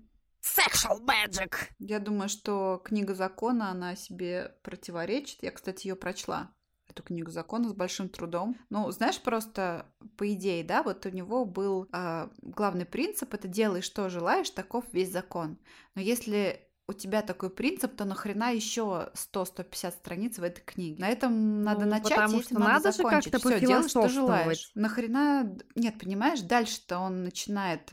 Sexual 0.45 1.01
magic! 1.07 1.55
Я 1.79 2.01
думаю, 2.01 2.29
что 2.29 2.83
книга 2.85 3.15
закона, 3.15 3.71
она 3.71 3.97
себе 3.97 4.55
противоречит. 4.62 5.43
Я, 5.43 5.51
кстати, 5.51 5.87
ее 5.87 5.97
прочла, 5.97 6.51
эту 6.87 7.03
книгу 7.03 7.31
закона 7.31 7.71
с 7.71 7.73
большим 7.73 8.11
трудом. 8.11 8.59
Ну, 8.69 8.91
знаешь, 8.91 9.19
просто 9.21 9.87
по 10.19 10.31
идее, 10.33 10.62
да, 10.62 10.83
вот 10.83 11.07
у 11.07 11.09
него 11.09 11.47
был 11.47 11.89
а, 11.93 12.31
главный 12.43 12.85
принцип, 12.85 13.33
это 13.33 13.49
делай, 13.49 13.81
что 13.81 14.11
желаешь, 14.11 14.51
таков 14.51 14.85
весь 14.93 15.11
закон. 15.11 15.59
Но 15.95 16.03
если 16.03 16.69
у 16.87 16.93
тебя 16.93 17.23
такой 17.23 17.49
принцип, 17.49 17.97
то 17.97 18.05
нахрена 18.05 18.53
еще 18.53 19.11
100-150 19.15 19.93
страниц 19.93 20.39
в 20.39 20.43
этой 20.43 20.61
книге? 20.61 21.01
На 21.01 21.09
этом 21.09 21.62
надо 21.62 21.87
Ну, 21.87 21.93
начать, 21.93 22.11
потому 22.11 22.43
что 22.43 22.55
надо, 22.55 22.66
надо 22.66 22.93
же 22.93 22.99
закончить. 22.99 23.33
как-то 23.33 23.49
Всё, 23.49 23.61
делай, 23.61 23.89
что 23.89 24.09
желаешь. 24.09 24.71
Нахрена... 24.75 25.57
Нет, 25.75 25.99
понимаешь, 25.99 26.43
дальше-то 26.43 26.99
он 26.99 27.25
начинает 27.25 27.93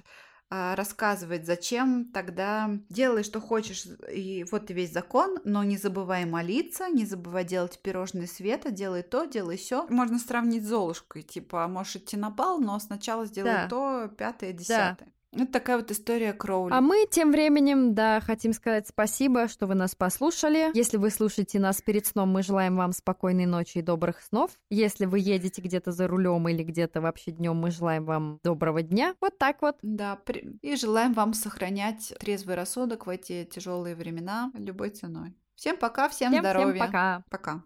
рассказывать, 0.51 1.45
зачем 1.45 2.11
тогда 2.13 2.69
делай, 2.89 3.23
что 3.23 3.39
хочешь, 3.39 3.85
и 4.13 4.45
вот 4.51 4.69
и 4.69 4.73
весь 4.73 4.91
закон, 4.91 5.39
но 5.45 5.63
не 5.63 5.77
забывай 5.77 6.25
молиться, 6.25 6.89
не 6.89 7.05
забывай 7.05 7.45
делать 7.45 7.79
пирожные 7.81 8.27
света, 8.27 8.69
делай 8.69 9.01
то, 9.01 9.23
делай 9.25 9.55
все. 9.55 9.87
Можно 9.87 10.19
сравнить 10.19 10.65
с 10.65 10.67
Золушкой, 10.67 11.23
типа, 11.23 11.67
можешь 11.67 11.95
идти 11.95 12.17
на 12.17 12.29
бал, 12.29 12.59
но 12.59 12.77
сначала 12.79 13.25
сделай 13.25 13.53
Да. 13.53 13.67
то, 13.69 14.09
пятое, 14.17 14.51
десятое. 14.51 15.13
Это 15.33 15.45
такая 15.45 15.77
вот 15.77 15.89
история 15.91 16.33
Кроули. 16.33 16.73
А 16.73 16.81
мы 16.81 17.07
тем 17.09 17.31
временем, 17.31 17.93
да, 17.95 18.19
хотим 18.19 18.51
сказать 18.51 18.87
спасибо, 18.87 19.47
что 19.47 19.65
вы 19.65 19.75
нас 19.75 19.95
послушали. 19.95 20.71
Если 20.73 20.97
вы 20.97 21.09
слушаете 21.09 21.57
нас 21.59 21.81
перед 21.81 22.05
сном, 22.05 22.29
мы 22.29 22.43
желаем 22.43 22.75
вам 22.75 22.91
спокойной 22.91 23.45
ночи 23.45 23.77
и 23.77 23.81
добрых 23.81 24.21
снов. 24.21 24.51
Если 24.69 25.05
вы 25.05 25.19
едете 25.19 25.61
где-то 25.61 25.91
за 25.93 26.07
рулем 26.07 26.49
или 26.49 26.63
где-то 26.63 26.99
вообще 26.99 27.31
днем, 27.31 27.55
мы 27.55 27.71
желаем 27.71 28.05
вам 28.05 28.39
доброго 28.43 28.81
дня. 28.81 29.15
Вот 29.21 29.37
так 29.37 29.61
вот. 29.61 29.77
Да, 29.81 30.17
при- 30.17 30.57
и 30.61 30.75
желаем 30.75 31.13
вам 31.13 31.33
сохранять 31.33 32.13
трезвый 32.19 32.55
рассудок 32.55 33.05
в 33.07 33.09
эти 33.09 33.45
тяжелые 33.45 33.95
времена 33.95 34.51
любой 34.53 34.89
ценой. 34.89 35.33
Всем 35.55 35.77
пока, 35.77 36.09
всем, 36.09 36.31
Всем, 36.31 36.41
здоровья. 36.43 36.73
всем 36.73 36.85
пока. 36.87 37.23
Пока. 37.29 37.63